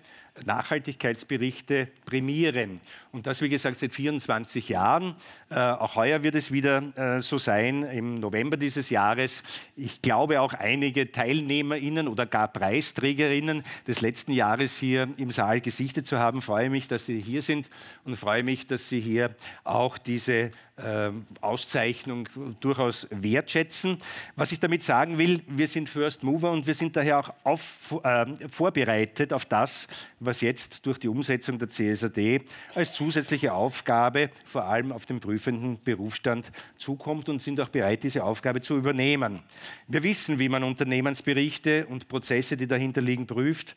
Nachhaltigkeitsberichte 0.45 1.89
prämieren. 2.05 2.81
Und 3.13 3.27
das, 3.27 3.41
wie 3.41 3.49
gesagt, 3.49 3.77
seit 3.77 3.93
24 3.93 4.69
Jahren. 4.69 5.15
Äh, 5.49 5.55
auch 5.55 5.95
heuer 5.95 6.23
wird 6.25 6.35
es 6.35 6.51
wieder 6.51 6.83
äh, 6.97 7.23
so 7.23 7.39
sein, 7.39 7.85
im 7.85 8.17
November 8.17 8.57
dieses 8.57 8.91
Jahres. 8.91 9.43
Ich 9.77 10.03
glaube, 10.03 10.41
auch 10.41 10.53
einige 10.55 11.13
TeilnehmerInnen 11.13 12.09
oder 12.09 12.27
gar 12.27 12.49
PreisträgerInnen 12.49 13.63
des 13.87 14.01
letzten 14.01 14.33
Jahres 14.33 14.77
hier 14.77 15.09
im 15.17 15.31
Saal 15.31 15.61
gesichtet 15.61 16.07
zu 16.07 16.19
haben. 16.19 16.43
Freue 16.43 16.69
mich, 16.69 16.89
dass 16.89 17.07
Sie 17.07 17.21
hier 17.21 17.43
sind 17.43 17.71
und 18.05 18.17
freue 18.17 18.43
mich, 18.43 18.67
dass 18.67 18.89
Sie 18.89 19.01
hier 19.01 19.35
auch 19.63 19.99
diese 19.99 20.51
äh, 20.77 21.11
Auszeichnung 21.41 22.29
durchaus 22.61 23.07
wertschätzen. 23.11 23.99
Was 24.37 24.53
ich 24.53 24.61
damit 24.61 24.83
sagen 24.83 25.19
will, 25.19 25.41
wir 25.47 25.69
sind 25.69 25.89
First 25.89 26.23
Mover 26.23 26.51
und 26.51 26.67
wir 26.67 26.75
sind 26.75 26.97
daher 26.97 27.21
auch 27.21 27.35
auf, 27.45 28.01
äh, 28.03 28.27
vorbereitet 28.51 29.33
auf 29.33 29.45
das, 29.45 29.87
was 30.21 30.41
jetzt 30.41 30.85
durch 30.85 30.99
die 30.99 31.09
Umsetzung 31.09 31.59
der 31.59 31.71
CSRD 31.71 32.43
als 32.75 32.93
zusätzliche 32.93 33.53
Aufgabe 33.53 34.31
vor 34.45 34.65
allem 34.65 34.93
auf 34.93 35.07
den 35.07 35.21
prüfenden 35.21 35.79
Berufsstand 35.83 36.51
zukommt 36.77 37.29
und 37.29 37.41
sind 37.41 37.61
auch 37.61 37.69
bereit, 37.69 38.03
diese 38.03 38.25
Aufgabe 38.25 38.61
zu 38.61 38.77
übernehmen. 38.77 39.43
Wir 39.87 40.03
wissen, 40.03 40.39
wie 40.39 40.49
man 40.49 40.65
Unternehmensberichte 40.65 41.87
und 41.87 42.09
Prozesse, 42.09 42.57
die 42.57 42.67
dahinter 42.67 43.01
liegen, 43.01 43.27
prüft. 43.27 43.77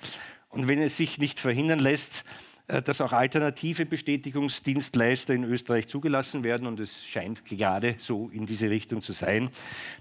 Und 0.50 0.68
wenn 0.68 0.82
es 0.82 0.98
sich 0.98 1.18
nicht 1.20 1.40
verhindern 1.40 1.80
lässt, 1.80 2.24
dass 2.68 3.00
auch 3.00 3.14
alternative 3.14 3.86
Bestätigungsdienstleister 3.86 5.34
in 5.34 5.46
Österreich 5.46 5.88
zugelassen 5.88 6.44
werden 6.44 6.68
und 6.68 6.80
es 6.80 7.06
scheint 7.06 7.46
gerade 7.46 7.96
so 7.98 8.30
in 8.34 8.46
diese 8.46 8.70
Richtung 8.70 9.02
zu 9.02 9.14
sein, 9.14 9.50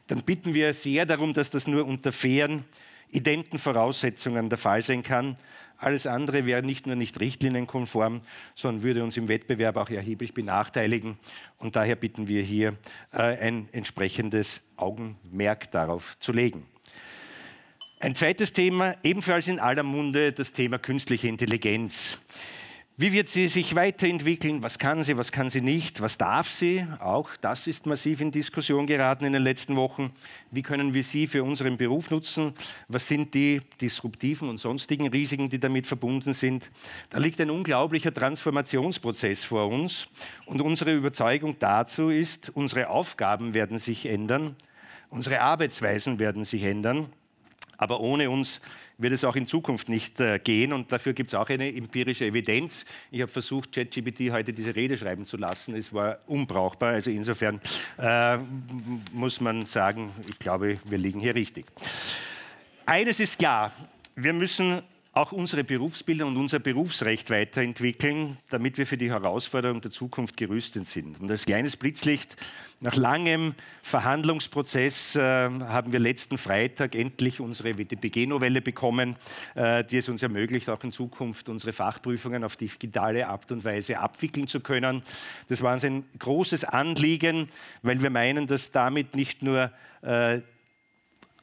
dann 0.08 0.22
bitten 0.22 0.52
wir 0.52 0.74
sehr 0.74 1.06
darum, 1.06 1.32
dass 1.32 1.50
das 1.50 1.68
nur 1.68 1.86
unter 1.86 2.10
fairen, 2.10 2.64
identen 3.10 3.58
Voraussetzungen 3.58 4.48
der 4.48 4.58
Fall 4.58 4.82
sein 4.82 5.02
kann. 5.02 5.36
Alles 5.78 6.06
andere 6.06 6.46
wäre 6.46 6.62
nicht 6.62 6.86
nur 6.86 6.96
nicht 6.96 7.20
richtlinienkonform, 7.20 8.22
sondern 8.54 8.82
würde 8.82 9.04
uns 9.04 9.16
im 9.16 9.28
Wettbewerb 9.28 9.76
auch 9.76 9.90
erheblich 9.90 10.34
benachteiligen. 10.34 11.18
Und 11.58 11.76
daher 11.76 11.96
bitten 11.96 12.28
wir 12.28 12.42
hier 12.42 12.76
äh, 13.12 13.18
ein 13.18 13.68
entsprechendes 13.72 14.62
Augenmerk 14.76 15.70
darauf 15.70 16.16
zu 16.18 16.32
legen. 16.32 16.66
Ein 18.00 18.14
zweites 18.14 18.52
Thema, 18.52 18.96
ebenfalls 19.02 19.48
in 19.48 19.58
aller 19.60 19.82
Munde, 19.82 20.32
das 20.32 20.52
Thema 20.52 20.78
künstliche 20.78 21.28
Intelligenz. 21.28 22.18
Wie 22.98 23.12
wird 23.12 23.28
sie 23.28 23.48
sich 23.48 23.74
weiterentwickeln? 23.74 24.62
Was 24.62 24.78
kann 24.78 25.02
sie, 25.02 25.18
was 25.18 25.30
kann 25.30 25.50
sie 25.50 25.60
nicht? 25.60 26.00
Was 26.00 26.16
darf 26.16 26.48
sie? 26.48 26.86
Auch 26.98 27.36
das 27.42 27.66
ist 27.66 27.84
massiv 27.84 28.22
in 28.22 28.30
Diskussion 28.30 28.86
geraten 28.86 29.26
in 29.26 29.34
den 29.34 29.42
letzten 29.42 29.76
Wochen. 29.76 30.12
Wie 30.50 30.62
können 30.62 30.94
wir 30.94 31.02
sie 31.02 31.26
für 31.26 31.44
unseren 31.44 31.76
Beruf 31.76 32.10
nutzen? 32.10 32.54
Was 32.88 33.06
sind 33.06 33.34
die 33.34 33.60
disruptiven 33.82 34.48
und 34.48 34.56
sonstigen 34.56 35.08
Risiken, 35.08 35.50
die 35.50 35.60
damit 35.60 35.86
verbunden 35.86 36.32
sind? 36.32 36.70
Da 37.10 37.18
liegt 37.18 37.38
ein 37.38 37.50
unglaublicher 37.50 38.14
Transformationsprozess 38.14 39.44
vor 39.44 39.68
uns. 39.68 40.08
Und 40.46 40.62
unsere 40.62 40.94
Überzeugung 40.94 41.56
dazu 41.58 42.08
ist, 42.08 42.48
unsere 42.54 42.88
Aufgaben 42.88 43.52
werden 43.52 43.78
sich 43.78 44.06
ändern, 44.06 44.56
unsere 45.10 45.42
Arbeitsweisen 45.42 46.18
werden 46.18 46.46
sich 46.46 46.62
ändern. 46.62 47.12
Aber 47.76 48.00
ohne 48.00 48.30
uns 48.30 48.60
wird 48.98 49.12
es 49.12 49.24
auch 49.24 49.36
in 49.36 49.46
Zukunft 49.46 49.88
nicht 49.88 50.20
äh, 50.20 50.38
gehen 50.38 50.72
und 50.72 50.90
dafür 50.90 51.12
gibt 51.12 51.30
es 51.30 51.34
auch 51.34 51.48
eine 51.48 51.74
empirische 51.74 52.24
Evidenz. 52.24 52.84
Ich 53.10 53.20
habe 53.20 53.30
versucht, 53.30 53.72
ChatGPT 53.72 54.30
heute 54.30 54.52
diese 54.52 54.74
Rede 54.74 54.96
schreiben 54.96 55.26
zu 55.26 55.36
lassen. 55.36 55.76
Es 55.76 55.92
war 55.92 56.18
unbrauchbar. 56.26 56.94
Also 56.94 57.10
insofern 57.10 57.60
äh, 57.98 58.38
muss 59.12 59.40
man 59.40 59.66
sagen, 59.66 60.12
ich 60.28 60.38
glaube, 60.38 60.78
wir 60.84 60.98
liegen 60.98 61.20
hier 61.20 61.34
richtig. 61.34 61.66
Eines 62.86 63.20
ist 63.20 63.38
klar, 63.38 63.72
wir 64.14 64.32
müssen 64.32 64.82
auch 65.16 65.32
unsere 65.32 65.64
Berufsbilder 65.64 66.26
und 66.26 66.36
unser 66.36 66.58
Berufsrecht 66.58 67.30
weiterentwickeln, 67.30 68.36
damit 68.50 68.76
wir 68.76 68.86
für 68.86 68.98
die 68.98 69.10
Herausforderung 69.10 69.80
der 69.80 69.90
Zukunft 69.90 70.36
gerüstet 70.36 70.88
sind. 70.88 71.18
Und 71.18 71.30
als 71.30 71.46
kleines 71.46 71.76
Blitzlicht, 71.76 72.36
nach 72.80 72.96
langem 72.96 73.54
Verhandlungsprozess 73.80 75.16
äh, 75.16 75.20
haben 75.20 75.92
wir 75.92 76.00
letzten 76.00 76.36
Freitag 76.36 76.94
endlich 76.94 77.40
unsere 77.40 77.78
WTPG-Novelle 77.78 78.60
bekommen, 78.60 79.16
äh, 79.54 79.82
die 79.84 79.96
es 79.96 80.10
uns 80.10 80.22
ermöglicht, 80.22 80.68
auch 80.68 80.84
in 80.84 80.92
Zukunft 80.92 81.48
unsere 81.48 81.72
Fachprüfungen 81.72 82.44
auf 82.44 82.56
digitale 82.56 83.26
Art 83.26 83.50
und 83.50 83.64
Weise 83.64 83.98
abwickeln 83.98 84.48
zu 84.48 84.60
können. 84.60 85.00
Das 85.48 85.62
war 85.62 85.72
uns 85.72 85.84
ein 85.84 86.04
großes 86.18 86.64
Anliegen, 86.64 87.48
weil 87.80 88.02
wir 88.02 88.10
meinen, 88.10 88.46
dass 88.46 88.70
damit 88.70 89.16
nicht 89.16 89.42
nur 89.42 89.70
äh, 90.02 90.40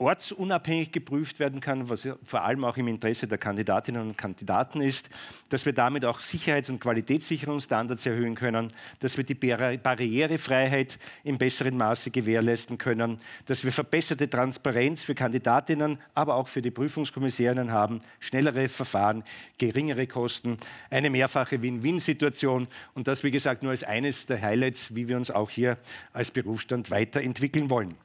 ortsunabhängig 0.03 0.91
geprüft 0.91 1.39
werden 1.39 1.59
kann, 1.59 1.89
was 1.89 2.07
vor 2.23 2.43
allem 2.43 2.63
auch 2.63 2.77
im 2.77 2.87
Interesse 2.87 3.27
der 3.27 3.37
Kandidatinnen 3.37 4.01
und 4.01 4.17
Kandidaten 4.17 4.81
ist, 4.81 5.09
dass 5.49 5.65
wir 5.65 5.73
damit 5.73 6.05
auch 6.05 6.19
Sicherheits- 6.19 6.69
und 6.69 6.79
Qualitätssicherungsstandards 6.79 8.05
erhöhen 8.05 8.35
können, 8.35 8.67
dass 8.99 9.17
wir 9.17 9.23
die 9.23 9.35
Barrierefreiheit 9.35 10.99
in 11.23 11.37
besseren 11.37 11.77
Maße 11.77 12.11
gewährleisten 12.11 12.77
können, 12.77 13.17
dass 13.45 13.63
wir 13.63 13.71
verbesserte 13.71 14.29
Transparenz 14.29 15.01
für 15.01 15.15
Kandidatinnen, 15.15 15.97
aber 16.13 16.35
auch 16.35 16.47
für 16.47 16.61
die 16.61 16.71
Prüfungskommissärinnen 16.71 17.71
haben, 17.71 18.01
schnellere 18.19 18.69
Verfahren, 18.69 19.23
geringere 19.57 20.07
Kosten, 20.07 20.57
eine 20.89 21.09
mehrfache 21.09 21.61
Win-Win-Situation 21.61 22.67
und 22.93 23.07
das, 23.07 23.23
wie 23.23 23.31
gesagt, 23.31 23.63
nur 23.63 23.71
als 23.71 23.83
eines 23.83 24.25
der 24.25 24.41
Highlights, 24.41 24.95
wie 24.95 25.07
wir 25.07 25.17
uns 25.17 25.31
auch 25.31 25.49
hier 25.49 25.77
als 26.13 26.31
Berufsstand 26.31 26.91
weiterentwickeln 26.91 27.69
wollen. 27.69 27.95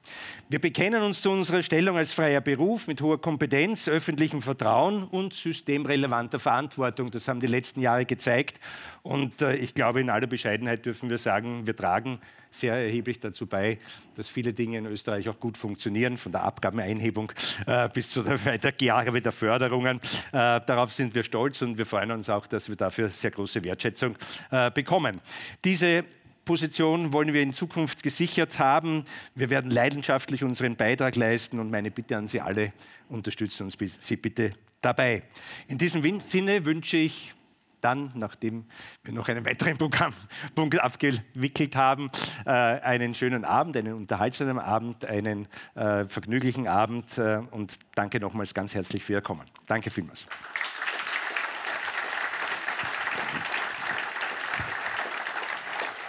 Wir 0.49 0.61
bekennen 0.61 1.03
uns 1.03 1.21
zu 1.21 1.31
unserer 1.31 1.63
Stelle 1.63 1.88
Stellung 1.89 2.01
als 2.01 2.13
freier 2.13 2.43
Beruf 2.43 2.87
mit 2.87 3.01
hoher 3.01 3.19
Kompetenz, 3.19 3.89
öffentlichem 3.89 4.43
Vertrauen 4.43 5.05
und 5.05 5.33
systemrelevanter 5.33 6.39
Verantwortung. 6.39 7.11
Das 7.11 7.27
haben 7.29 7.41
die 7.41 7.47
letzten 7.47 7.81
Jahre 7.81 8.05
gezeigt. 8.05 8.61
Und 9.03 9.41
äh, 9.41 9.57
ich 9.57 9.73
glaube, 9.73 10.03
in 10.03 10.11
aller 10.11 10.27
Bescheidenheit 10.27 10.85
dürfen 10.85 11.09
wir 11.09 11.17
sagen, 11.17 11.67
wir 11.67 11.75
tragen 11.75 12.19
sehr 12.51 12.75
erheblich 12.75 13.21
dazu 13.21 13.47
bei, 13.47 13.79
dass 14.17 14.29
viele 14.29 14.53
Dinge 14.53 14.77
in 14.77 14.85
Österreich 14.85 15.31
auch 15.31 15.41
gut 15.41 15.57
funktionieren, 15.57 16.19
von 16.19 16.31
der 16.31 16.43
Abgabeneinhebung 16.43 17.33
äh, 17.67 17.89
bis 17.89 18.11
zu 18.11 18.23
der 18.23 18.45
Weitergabe 18.45 19.23
der 19.23 19.33
Förderungen. 19.33 19.99
Äh, 20.33 20.61
darauf 20.67 20.93
sind 20.93 21.15
wir 21.15 21.23
stolz 21.23 21.63
und 21.63 21.79
wir 21.79 21.87
freuen 21.87 22.11
uns 22.11 22.29
auch, 22.29 22.47
dass 22.47 22.69
wir 22.69 22.77
dafür 22.77 23.09
sehr 23.09 23.31
große 23.31 23.65
Wertschätzung 23.65 24.15
äh, 24.51 24.71
bekommen. 24.71 25.23
Diese 25.65 26.05
Position 26.49 27.13
wollen 27.13 27.35
wir 27.35 27.43
in 27.43 27.53
Zukunft 27.53 28.03
gesichert 28.03 28.59
haben. 28.59 29.05
Wir 29.35 29.51
werden 29.51 29.71
leidenschaftlich 29.71 30.43
unseren 30.43 30.77
Beitrag 30.77 31.15
leisten 31.15 31.59
und 31.59 31.71
meine 31.71 31.91
Bitte 31.91 32.17
an 32.17 32.27
Sie 32.27 32.41
alle, 32.41 32.73
unterstützen 33.11 33.65
uns 33.65 33.77
Sie 34.01 34.17
bitte 34.17 34.53
dabei. 34.81 35.25
In 35.67 35.77
diesem 35.77 36.23
Sinne 36.23 36.65
wünsche 36.65 36.97
ich 36.97 37.35
dann, 37.83 38.13
nachdem 38.15 38.65
wir 39.05 39.13
noch 39.13 39.29
einen 39.29 39.45
weiteren 39.45 39.77
Programmpunkt 39.77 40.81
abgewickelt 40.81 41.77
haben, 41.77 42.11
äh, 42.47 42.51
einen 42.51 43.15
schönen 43.15 43.45
Abend, 43.45 43.77
einen 43.77 43.93
unterhaltsamen 43.93 44.59
Abend, 44.59 45.05
einen 45.05 45.49
äh, 45.75 46.07
vergnüglichen 46.07 46.67
Abend 46.67 47.19
äh, 47.19 47.43
und 47.51 47.79
danke 47.95 48.21
nochmals 48.21 48.55
ganz 48.55 48.75
herzlich 48.75 49.05
für 49.05 49.13
Ihr 49.13 49.21
Kommen. 49.21 49.45
Danke 49.67 49.91
vielmals. 49.91 50.25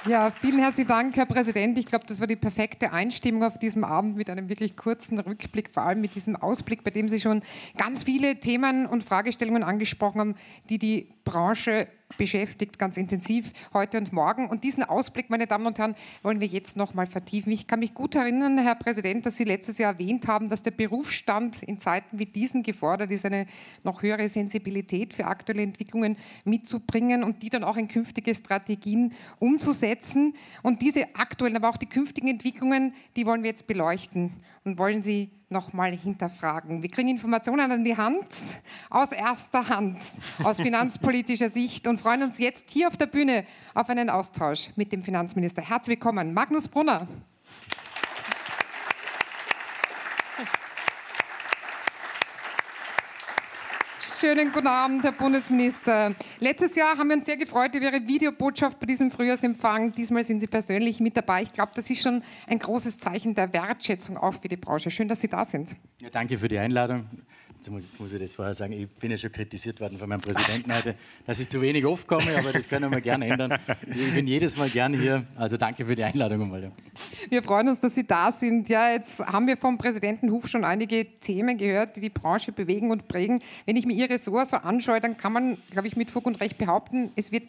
Ja, 0.06 0.32
vielen 0.32 0.60
herzlichen 0.60 0.88
Dank, 0.88 1.18
Herr 1.18 1.26
Präsident. 1.26 1.78
Ich 1.78 1.86
glaube, 1.86 2.06
das 2.08 2.22
war 2.22 2.28
die 2.28 2.38
perfekte 2.38 2.94
Einstimmung 2.94 3.44
auf 3.44 3.60
diesem 3.60 3.84
Abend 3.84 4.16
mit 4.16 4.30
einem 4.30 4.48
wirklich 4.48 4.78
kurzen 4.78 5.20
Rückblick, 5.20 5.74
vor 5.74 5.84
allem 5.84 6.00
mit 6.00 6.16
diesem 6.16 6.38
Ausblick, 6.38 6.86
bei 6.86 6.92
dem 6.92 7.10
Sie 7.10 7.20
schon 7.20 7.42
ganz 7.78 8.06
viele 8.06 8.40
Themen 8.40 8.86
und 8.86 9.04
Fragestellungen 9.04 9.62
angesprochen 9.62 10.22
haben, 10.22 10.36
die 10.70 10.80
die 10.80 11.10
Branche 11.26 11.88
beschäftigt, 12.18 12.80
ganz 12.80 12.98
intensiv 12.98 13.52
heute 13.74 13.98
und 13.98 14.12
morgen. 14.12 14.50
Und 14.50 14.64
diesen 14.64 14.84
Ausblick, 14.84 15.30
meine 15.30 15.48
Damen 15.48 15.68
und 15.68 15.78
Herren, 15.78 15.96
wollen 16.24 16.40
wir 16.40 16.48
jetzt 16.48 16.76
noch 16.76 16.94
mal 16.94 17.08
vertiefen. 17.08 17.52
Ich 17.52 17.68
kann 17.68 17.80
mich 17.80 17.94
gut 17.94 18.16
erinnern, 18.16 18.58
Herr 18.58 18.76
Präsident, 18.76 19.26
dass 19.26 19.38
Sie 19.38 19.44
letztes 19.44 19.78
Jahr 19.78 19.94
erwähnt 19.94 20.28
haben, 20.28 20.50
dass 20.50 20.64
der 20.64 20.72
Berufsstand 20.72 21.64
in 21.64 21.80
Zeiten 21.80 22.18
wie 22.18 22.26
diesen 22.26 22.64
gefordert 22.64 23.12
ist, 23.12 23.26
eine 23.26 23.46
noch 23.84 24.02
höhere 24.02 24.28
Sensibilität 24.28 25.14
für 25.14 25.26
aktuelle 25.26 25.62
Entwicklungen 25.62 26.18
mitzubringen 26.46 27.24
und 27.24 27.44
die 27.44 27.50
dann 27.50 27.64
auch 27.64 27.78
in 27.78 27.88
künftige 27.88 28.34
Strategien 28.34 29.14
umzusetzen. 29.40 30.34
Und 30.64 30.82
diese 30.82 31.16
aktuellen, 31.16 31.56
aber 31.56 31.70
auch 31.70 31.78
die 31.78 31.86
künftigen 31.86 32.28
Entwicklungen, 32.28 32.94
die 33.16 33.26
wollen 33.26 33.44
wir 33.44 33.50
jetzt 33.50 33.68
beleuchten 33.68 34.34
und 34.64 34.78
wollen 34.78 35.02
sie 35.02 35.32
nochmal 35.50 35.96
hinterfragen. 35.96 36.82
Wir 36.82 36.90
kriegen 36.90 37.10
Informationen 37.10 37.72
an 37.72 37.84
die 37.84 37.98
Hand, 37.98 38.28
aus 38.90 39.12
erster 39.12 39.68
Hand, 39.68 39.98
aus 40.44 40.58
finanzpolitischer 40.62 41.50
Sicht 41.50 41.88
und 41.88 42.00
freuen 42.00 42.24
uns 42.24 42.38
jetzt 42.38 42.70
hier 42.70 42.88
auf 42.88 42.98
der 42.98 43.08
Bühne 43.08 43.46
auf 43.74 43.90
einen 43.90 44.10
Austausch 44.10 44.70
mit 44.76 44.92
dem 44.92 45.04
Finanzminister. 45.04 45.62
Herzlich 45.62 45.98
willkommen, 45.98 46.34
Magnus 46.34 46.68
Brunner. 46.68 47.08
Schönen 54.18 54.52
guten 54.52 54.68
Abend, 54.68 55.04
Herr 55.04 55.12
Bundesminister. 55.12 56.16
Letztes 56.40 56.76
Jahr 56.76 56.98
haben 56.98 57.10
wir 57.10 57.18
uns 57.18 57.26
sehr 57.26 57.38
gefreut 57.38 57.76
über 57.76 57.86
Ihre 57.86 58.08
Videobotschaft 58.08 58.80
bei 58.80 58.86
diesem 58.86 59.12
Frühjahrsempfang. 59.12 59.92
Diesmal 59.92 60.24
sind 60.24 60.40
Sie 60.40 60.48
persönlich 60.48 61.00
mit 61.00 61.16
dabei. 61.16 61.44
Ich 61.44 61.52
glaube, 61.52 61.72
das 61.76 61.90
ist 61.90 62.02
schon 62.02 62.24
ein 62.48 62.60
großes 62.60 62.98
Zeichen 62.98 63.36
der 63.36 63.54
Wertschätzung 63.54 64.18
auch 64.18 64.34
für 64.34 64.48
die 64.48 64.58
Branche. 64.58 64.90
Schön, 64.90 65.08
dass 65.08 65.22
Sie 65.22 65.28
da 65.28 65.46
sind. 65.46 65.76
Ja, 66.02 66.10
danke 66.10 66.38
für 66.38 66.48
die 66.48 66.58
Einladung. 66.58 67.08
Jetzt 67.60 67.72
muss, 67.72 67.84
jetzt 67.84 68.00
muss, 68.00 68.14
ich 68.14 68.22
das 68.22 68.32
vorher 68.32 68.54
sagen, 68.54 68.72
ich 68.72 68.88
bin 68.88 69.12
ja 69.12 69.18
schon 69.18 69.34
kritisiert 69.34 69.82
worden 69.82 69.98
von 69.98 70.08
meinem 70.08 70.22
Präsidenten 70.22 70.74
heute, 70.74 70.96
dass 71.28 71.42
ich 71.42 71.50
zu 71.50 71.60
wenig 71.62 71.86
oft 71.86 72.08
komme, 72.08 72.34
aber 72.38 72.54
das 72.54 72.70
können 72.70 72.90
wir 72.90 73.02
gerne 73.02 73.28
ändern. 73.28 73.60
Ich 73.86 74.14
bin 74.14 74.28
jedes 74.28 74.56
Mal 74.56 74.70
gern 74.70 74.98
hier, 74.98 75.26
also 75.36 75.58
danke 75.58 75.86
für 75.86 75.94
die 75.94 76.06
Einladung 76.06 76.44
einmal. 76.44 76.72
Wir 77.28 77.44
freuen 77.44 77.68
uns, 77.68 77.82
dass 77.82 77.96
Sie 77.96 78.08
da 78.08 78.32
sind. 78.32 78.70
Ja, 78.70 78.94
jetzt 78.94 79.20
haben 79.20 79.46
wir 79.46 79.58
vom 79.58 79.78
Präsidenten 79.78 80.32
Huf 80.32 80.48
schon 80.48 80.64
einige 80.64 81.06
Themen 81.16 81.58
gehört, 81.58 81.98
die 81.98 82.00
die 82.00 82.10
Branche 82.10 82.54
bewegen 82.54 82.92
und 82.92 83.10
prägen. 83.10 83.42
Wenn 83.66 83.76
ich 83.76 83.86
mir 83.86 83.92
Ihr 83.94 84.10
Ressort 84.10 84.48
so 84.48 84.56
anschaue, 84.56 85.02
dann 85.02 85.18
kann 85.18 85.34
man, 85.34 85.58
glaube 85.70 85.90
ich, 85.90 85.98
mit 85.98 86.12
Fug 86.12 86.28
und 86.28 86.40
Recht 86.40 86.58
behaupten, 86.58 87.12
es 87.18 87.34
wird 87.34 87.44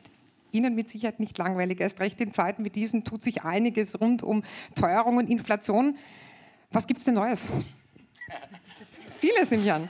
Ihnen 0.50 0.74
mit 0.74 0.88
Sicherheit 0.88 1.20
nicht 1.20 1.38
langweilig. 1.38 1.80
Erst 1.80 2.00
recht 2.00 2.20
in 2.20 2.32
Zeiten 2.32 2.64
wie 2.64 2.70
diesen 2.70 3.04
tut 3.04 3.22
sich 3.22 3.44
einiges 3.44 4.00
rund 4.00 4.24
um 4.24 4.42
Teuerung 4.74 5.18
und 5.18 5.30
Inflation. 5.30 5.96
Was 6.72 6.88
gibt 6.88 6.98
es 6.98 7.04
denn 7.04 7.14
Neues? 7.14 7.52
Vieles 9.20 9.50
nehme 9.50 9.62
ich 9.62 9.70
an. 9.70 9.88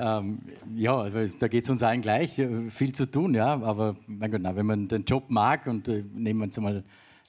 ähm, 0.00 0.40
ja, 0.74 0.98
also 0.98 1.38
da 1.38 1.46
geht 1.46 1.62
es 1.62 1.70
uns 1.70 1.84
allen 1.84 2.02
gleich. 2.02 2.40
Äh, 2.40 2.68
viel 2.68 2.90
zu 2.90 3.08
tun, 3.08 3.34
ja. 3.34 3.62
Aber 3.62 3.94
mein 4.08 4.32
Gott, 4.32 4.40
na, 4.42 4.56
wenn 4.56 4.66
man 4.66 4.88
den 4.88 5.04
Job 5.04 5.30
mag 5.30 5.68
und 5.68 5.86
äh, 5.86 6.02
nehmen 6.12 6.40
wir 6.40 6.44
uns 6.46 6.58
mal, 6.58 6.82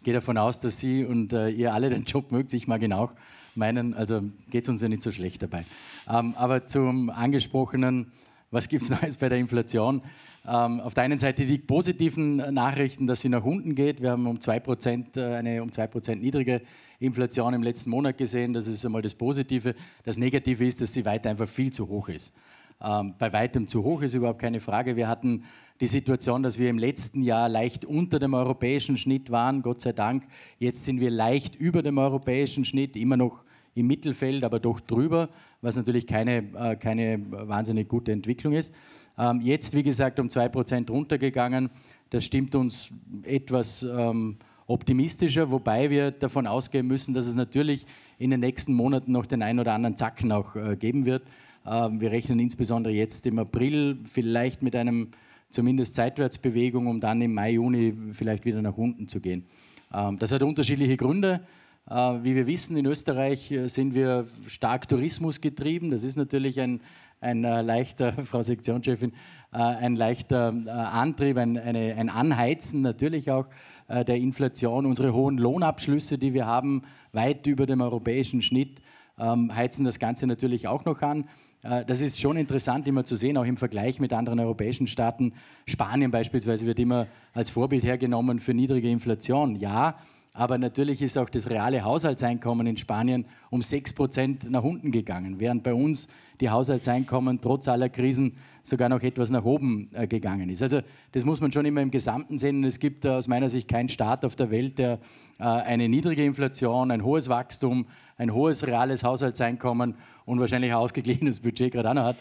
gehe 0.03 0.15
davon 0.15 0.39
aus, 0.39 0.59
dass 0.59 0.79
Sie 0.79 1.05
und 1.05 1.33
äh, 1.33 1.49
ihr 1.49 1.75
alle 1.75 1.91
den 1.91 2.05
Job 2.05 2.31
mögt, 2.31 2.51
ich 2.53 2.67
mag 2.67 2.81
ihn 2.81 2.93
auch 2.93 3.13
meinen, 3.53 3.93
also 3.93 4.23
geht 4.49 4.63
es 4.63 4.69
uns 4.69 4.81
ja 4.81 4.89
nicht 4.89 5.03
so 5.03 5.11
schlecht 5.11 5.43
dabei. 5.43 5.65
Ähm, 6.09 6.33
aber 6.35 6.65
zum 6.65 7.11
angesprochenen, 7.11 8.11
was 8.49 8.67
gibt 8.67 8.81
es 8.81 8.89
Neues 9.01 9.17
bei 9.17 9.29
der 9.29 9.37
Inflation? 9.37 10.01
Ähm, 10.47 10.79
auf 10.79 10.95
der 10.95 11.03
einen 11.03 11.19
Seite 11.19 11.45
die 11.45 11.59
positiven 11.59 12.37
Nachrichten, 12.37 13.05
dass 13.05 13.21
sie 13.21 13.29
nach 13.29 13.43
unten 13.43 13.75
geht. 13.75 14.01
Wir 14.01 14.09
haben 14.09 14.25
um 14.25 14.37
2%, 14.37 15.19
äh, 15.19 15.35
eine 15.35 15.61
um 15.61 15.69
2% 15.69 16.15
niedrige 16.15 16.63
Inflation 17.01 17.53
im 17.53 17.63
letzten 17.63 17.89
Monat 17.89 18.17
gesehen. 18.17 18.53
Das 18.53 18.67
ist 18.67 18.85
einmal 18.85 19.01
das 19.01 19.15
Positive. 19.15 19.75
Das 20.03 20.17
Negative 20.17 20.65
ist, 20.65 20.81
dass 20.81 20.93
sie 20.93 21.03
weiter 21.03 21.29
einfach 21.29 21.47
viel 21.47 21.73
zu 21.73 21.89
hoch 21.89 22.07
ist. 22.09 22.37
Ähm, 22.79 23.15
bei 23.17 23.33
weitem 23.33 23.67
zu 23.67 23.83
hoch 23.83 24.03
ist 24.03 24.13
überhaupt 24.13 24.39
keine 24.39 24.59
Frage. 24.59 24.95
Wir 24.95 25.07
hatten 25.07 25.43
die 25.81 25.87
Situation, 25.87 26.43
dass 26.43 26.59
wir 26.59 26.69
im 26.69 26.77
letzten 26.77 27.23
Jahr 27.23 27.49
leicht 27.49 27.85
unter 27.85 28.19
dem 28.19 28.35
europäischen 28.35 28.97
Schnitt 28.97 29.31
waren, 29.31 29.63
Gott 29.63 29.81
sei 29.81 29.93
Dank. 29.93 30.27
Jetzt 30.59 30.83
sind 30.83 30.99
wir 30.99 31.09
leicht 31.09 31.55
über 31.55 31.81
dem 31.81 31.97
europäischen 31.97 32.65
Schnitt, 32.65 32.95
immer 32.95 33.17
noch 33.17 33.43
im 33.73 33.87
Mittelfeld, 33.87 34.43
aber 34.43 34.59
doch 34.59 34.79
drüber, 34.79 35.29
was 35.61 35.77
natürlich 35.77 36.05
keine, 36.05 36.43
äh, 36.55 36.75
keine 36.75 37.19
wahnsinnig 37.31 37.87
gute 37.87 38.11
Entwicklung 38.11 38.53
ist. 38.53 38.75
Ähm, 39.17 39.41
jetzt, 39.41 39.75
wie 39.75 39.83
gesagt, 39.83 40.19
um 40.19 40.27
2% 40.27 40.89
runtergegangen. 40.91 41.71
Das 42.11 42.25
stimmt 42.25 42.53
uns 42.55 42.91
etwas 43.23 43.83
ähm, 43.83 44.37
optimistischer, 44.71 45.51
wobei 45.51 45.89
wir 45.89 46.11
davon 46.11 46.47
ausgehen 46.47 46.87
müssen, 46.87 47.13
dass 47.13 47.27
es 47.27 47.35
natürlich 47.35 47.85
in 48.17 48.31
den 48.31 48.39
nächsten 48.39 48.73
Monaten 48.73 49.11
noch 49.11 49.25
den 49.25 49.41
einen 49.41 49.59
oder 49.59 49.73
anderen 49.73 49.97
Zacken 49.97 50.31
auch 50.31 50.55
äh, 50.55 50.75
geben 50.75 51.05
wird. 51.05 51.23
Ähm, 51.65 51.99
wir 52.01 52.11
rechnen 52.11 52.39
insbesondere 52.39 52.93
jetzt 52.93 53.25
im 53.27 53.39
April 53.39 53.97
vielleicht 54.05 54.61
mit 54.61 54.75
einem 54.75 55.11
zumindest 55.49 55.95
Seitwärtsbewegung, 55.95 56.87
um 56.87 56.99
dann 56.99 57.21
im 57.21 57.33
Mai, 57.33 57.51
Juni 57.53 57.93
vielleicht 58.11 58.45
wieder 58.45 58.61
nach 58.61 58.77
unten 58.77 59.07
zu 59.07 59.19
gehen. 59.19 59.45
Ähm, 59.93 60.17
das 60.17 60.31
hat 60.31 60.43
unterschiedliche 60.43 60.97
Gründe. 60.97 61.41
Äh, 61.89 61.93
wie 62.23 62.35
wir 62.35 62.47
wissen, 62.47 62.77
in 62.77 62.85
Österreich 62.85 63.51
äh, 63.51 63.67
sind 63.67 63.93
wir 63.93 64.25
stark 64.47 64.87
tourismusgetrieben. 64.87 65.91
Das 65.91 66.03
ist 66.03 66.15
natürlich 66.15 66.59
ein, 66.61 66.81
ein 67.19 67.43
leichter, 67.43 68.13
Frau 68.25 68.41
Sektionschefin, 68.41 69.13
ein 69.51 69.97
leichter 69.97 70.47
Antrieb, 70.93 71.37
ein, 71.37 71.57
eine, 71.57 71.95
ein 71.95 72.09
Anheizen 72.09 72.81
natürlich 72.81 73.31
auch 73.31 73.47
äh, 73.91 74.05
der 74.05 74.17
Inflation. 74.17 74.85
Unsere 74.85 75.13
hohen 75.13 75.37
Lohnabschlüsse, 75.37 76.17
die 76.17 76.33
wir 76.33 76.45
haben, 76.45 76.83
weit 77.11 77.45
über 77.47 77.65
dem 77.65 77.81
europäischen 77.81 78.41
Schnitt, 78.41 78.81
ähm, 79.19 79.53
heizen 79.53 79.85
das 79.85 79.99
Ganze 79.99 80.27
natürlich 80.27 80.67
auch 80.67 80.85
noch 80.85 81.01
an. 81.01 81.25
Äh, 81.63 81.85
das 81.85 82.01
ist 82.01 82.19
schon 82.19 82.37
interessant 82.37 82.87
immer 82.87 83.03
zu 83.03 83.15
sehen, 83.15 83.37
auch 83.37 83.45
im 83.45 83.57
Vergleich 83.57 83.99
mit 83.99 84.13
anderen 84.13 84.39
europäischen 84.39 84.87
Staaten. 84.87 85.33
Spanien 85.65 86.09
beispielsweise 86.09 86.65
wird 86.65 86.79
immer 86.79 87.07
als 87.33 87.49
Vorbild 87.49 87.83
hergenommen 87.83 88.39
für 88.39 88.53
niedrige 88.53 88.89
Inflation. 88.89 89.55
Ja, 89.57 89.95
aber 90.33 90.57
natürlich 90.57 91.01
ist 91.01 91.17
auch 91.17 91.29
das 91.29 91.49
reale 91.49 91.83
Haushaltseinkommen 91.83 92.65
in 92.65 92.77
Spanien 92.77 93.25
um 93.49 93.59
6% 93.59 94.49
nach 94.49 94.63
unten 94.63 94.91
gegangen, 94.91 95.39
während 95.39 95.63
bei 95.63 95.73
uns 95.73 96.09
die 96.39 96.49
Haushaltseinkommen 96.49 97.41
trotz 97.41 97.67
aller 97.67 97.89
Krisen 97.89 98.37
sogar 98.63 98.89
noch 98.89 99.01
etwas 99.01 99.29
nach 99.29 99.43
oben 99.43 99.89
äh, 99.93 100.07
gegangen 100.07 100.49
ist. 100.49 100.61
Also 100.61 100.81
das 101.11 101.25
muss 101.25 101.41
man 101.41 101.51
schon 101.51 101.65
immer 101.65 101.81
im 101.81 101.91
Gesamten 101.91 102.37
sehen. 102.37 102.63
Es 102.63 102.79
gibt 102.79 103.05
äh, 103.05 103.09
aus 103.09 103.27
meiner 103.27 103.49
Sicht 103.49 103.67
keinen 103.67 103.89
Staat 103.89 104.25
auf 104.25 104.35
der 104.35 104.51
Welt, 104.51 104.77
der 104.77 104.99
äh, 105.39 105.43
eine 105.43 105.89
niedrige 105.89 106.23
Inflation, 106.23 106.91
ein 106.91 107.03
hohes 107.03 107.29
Wachstum, 107.29 107.85
ein 108.17 108.33
hohes 108.33 108.67
reales 108.67 109.03
Haushaltseinkommen 109.03 109.95
und 110.25 110.39
wahrscheinlich 110.39 110.71
ein 110.71 110.77
ausgeglichenes 110.77 111.39
Budget 111.39 111.71
gerade 111.71 111.89
auch 111.89 111.93
noch 111.93 112.03
hat. 112.03 112.17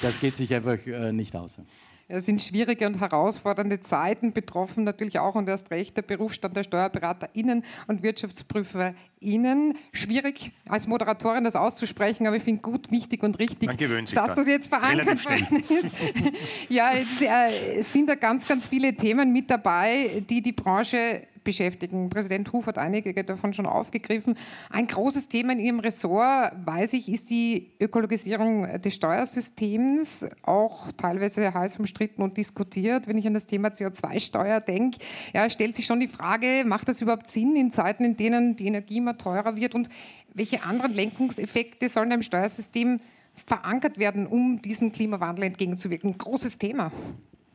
das 0.00 0.18
geht 0.18 0.36
sich 0.36 0.54
einfach 0.54 0.78
nicht 1.12 1.36
aus. 1.36 1.60
Es 2.08 2.26
sind 2.26 2.42
schwierige 2.42 2.86
und 2.86 3.00
herausfordernde 3.00 3.80
Zeiten, 3.80 4.32
betroffen 4.32 4.84
natürlich 4.84 5.18
auch 5.18 5.34
und 5.34 5.48
erst 5.48 5.70
recht 5.70 5.96
der 5.96 6.02
Berufsstand 6.02 6.56
der 6.56 6.64
SteuerberaterInnen 6.64 7.64
und 7.86 8.02
WirtschaftsprüferInnen. 8.02 9.74
Schwierig 9.92 10.52
als 10.68 10.86
Moderatorin 10.86 11.44
das 11.44 11.56
auszusprechen, 11.56 12.26
aber 12.26 12.36
ich 12.36 12.42
finde 12.42 12.62
gut, 12.62 12.90
wichtig 12.90 13.22
und 13.22 13.38
richtig, 13.38 13.70
dass 14.14 14.34
das 14.34 14.46
jetzt 14.46 14.68
verankert 14.68 15.24
worden 15.24 15.64
ist. 15.68 15.94
ja, 16.68 16.90
es 16.92 17.92
sind 17.92 18.08
da 18.08 18.14
ganz, 18.14 18.46
ganz 18.46 18.66
viele 18.66 18.94
Themen 18.94 19.32
mit 19.32 19.50
dabei, 19.50 20.22
die 20.28 20.42
die 20.42 20.52
Branche 20.52 21.26
beschäftigen. 21.44 22.10
Präsident 22.10 22.52
Huf 22.52 22.66
hat 22.66 22.78
einige 22.78 23.12
davon 23.24 23.52
schon 23.52 23.66
aufgegriffen. 23.66 24.36
Ein 24.70 24.86
großes 24.86 25.28
Thema 25.28 25.52
in 25.52 25.60
Ihrem 25.60 25.80
Ressort, 25.80 26.52
weiß 26.64 26.92
ich, 26.94 27.08
ist 27.08 27.30
die 27.30 27.70
Ökologisierung 27.80 28.80
des 28.80 28.94
Steuersystems, 28.94 30.26
auch 30.42 30.92
teilweise 30.92 31.52
heiß 31.52 31.78
umstritten 31.78 32.22
und 32.22 32.36
diskutiert. 32.36 33.06
Wenn 33.08 33.18
ich 33.18 33.26
an 33.26 33.34
das 33.34 33.46
Thema 33.46 33.68
CO2-Steuer 33.68 34.60
denke, 34.60 34.98
ja, 35.32 35.48
stellt 35.50 35.76
sich 35.76 35.86
schon 35.86 36.00
die 36.00 36.08
Frage, 36.08 36.64
macht 36.66 36.88
das 36.88 37.00
überhaupt 37.00 37.26
Sinn 37.26 37.56
in 37.56 37.70
Zeiten, 37.70 38.04
in 38.04 38.16
denen 38.16 38.56
die 38.56 38.66
Energie 38.66 38.98
immer 38.98 39.16
teurer 39.16 39.56
wird 39.56 39.74
und 39.74 39.88
welche 40.34 40.62
anderen 40.62 40.94
Lenkungseffekte 40.94 41.88
sollen 41.88 42.10
im 42.10 42.22
Steuersystem 42.22 42.98
verankert 43.34 43.98
werden, 43.98 44.26
um 44.26 44.60
diesem 44.60 44.92
Klimawandel 44.92 45.44
entgegenzuwirken? 45.44 46.16
Großes 46.16 46.58
Thema. 46.58 46.90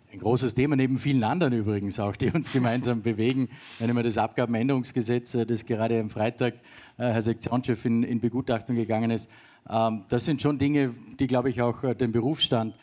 Ein 0.09 0.19
großes 0.19 0.55
Thema 0.55 0.77
neben 0.77 0.97
vielen 0.99 1.25
anderen 1.25 1.51
übrigens 1.51 1.99
auch, 1.99 2.15
die 2.15 2.29
uns 2.29 2.53
gemeinsam 2.53 3.01
bewegen. 3.03 3.49
Wenn 3.77 3.93
man 3.93 4.05
das 4.05 4.17
Abgabenänderungsgesetz, 4.17 5.35
äh, 5.35 5.45
das 5.45 5.65
gerade 5.65 5.99
am 5.99 6.09
Freitag 6.09 6.53
äh, 6.97 7.11
Herr 7.11 7.21
Sektionschef 7.21 7.83
in, 7.83 8.03
in 8.03 8.21
Begutachtung 8.21 8.77
gegangen 8.77 9.11
ist, 9.11 9.33
ähm, 9.69 10.05
das 10.07 10.23
sind 10.23 10.41
schon 10.41 10.59
Dinge, 10.59 10.91
die, 11.19 11.27
glaube 11.27 11.49
ich, 11.49 11.61
auch 11.61 11.83
äh, 11.83 11.93
den 11.93 12.11
Berufsstand 12.11 12.75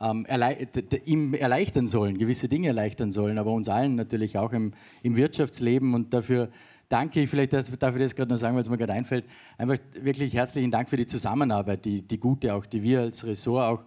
ihm 0.00 1.34
erleichtern 1.34 1.88
sollen, 1.88 2.18
gewisse 2.18 2.48
Dinge 2.48 2.68
erleichtern 2.68 3.10
sollen, 3.10 3.36
aber 3.36 3.50
uns 3.50 3.68
allen 3.68 3.96
natürlich 3.96 4.38
auch 4.38 4.52
im, 4.52 4.72
im 5.02 5.16
Wirtschaftsleben. 5.16 5.92
Und 5.92 6.14
dafür 6.14 6.50
danke 6.88 7.20
ich, 7.20 7.28
vielleicht 7.28 7.52
das, 7.52 7.76
darf 7.80 7.96
ich 7.96 8.02
das 8.02 8.14
gerade 8.14 8.30
noch 8.30 8.38
sagen, 8.38 8.54
weil 8.54 8.62
es 8.62 8.68
mir 8.68 8.78
gerade 8.78 8.92
einfällt, 8.92 9.24
einfach 9.56 9.74
wirklich 10.00 10.34
herzlichen 10.34 10.70
Dank 10.70 10.88
für 10.88 10.96
die 10.96 11.06
Zusammenarbeit, 11.06 11.84
die, 11.84 12.02
die 12.02 12.20
gute 12.20 12.54
auch, 12.54 12.64
die 12.64 12.84
wir 12.84 13.00
als 13.00 13.26
Ressort 13.26 13.64
auch 13.64 13.84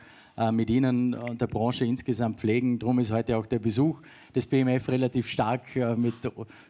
mit 0.52 0.70
Ihnen 0.70 1.14
und 1.14 1.42
der 1.42 1.48
Branche 1.48 1.86
insgesamt 1.86 2.40
pflegen. 2.40 2.80
Darum 2.80 3.00
ist 3.00 3.12
heute 3.12 3.38
auch 3.38 3.46
der 3.46 3.60
Besuch 3.60 4.02
des 4.34 4.48
BMF 4.48 4.88
relativ 4.90 5.28
stark 5.28 5.76
äh, 5.76 5.96
mit 5.96 6.14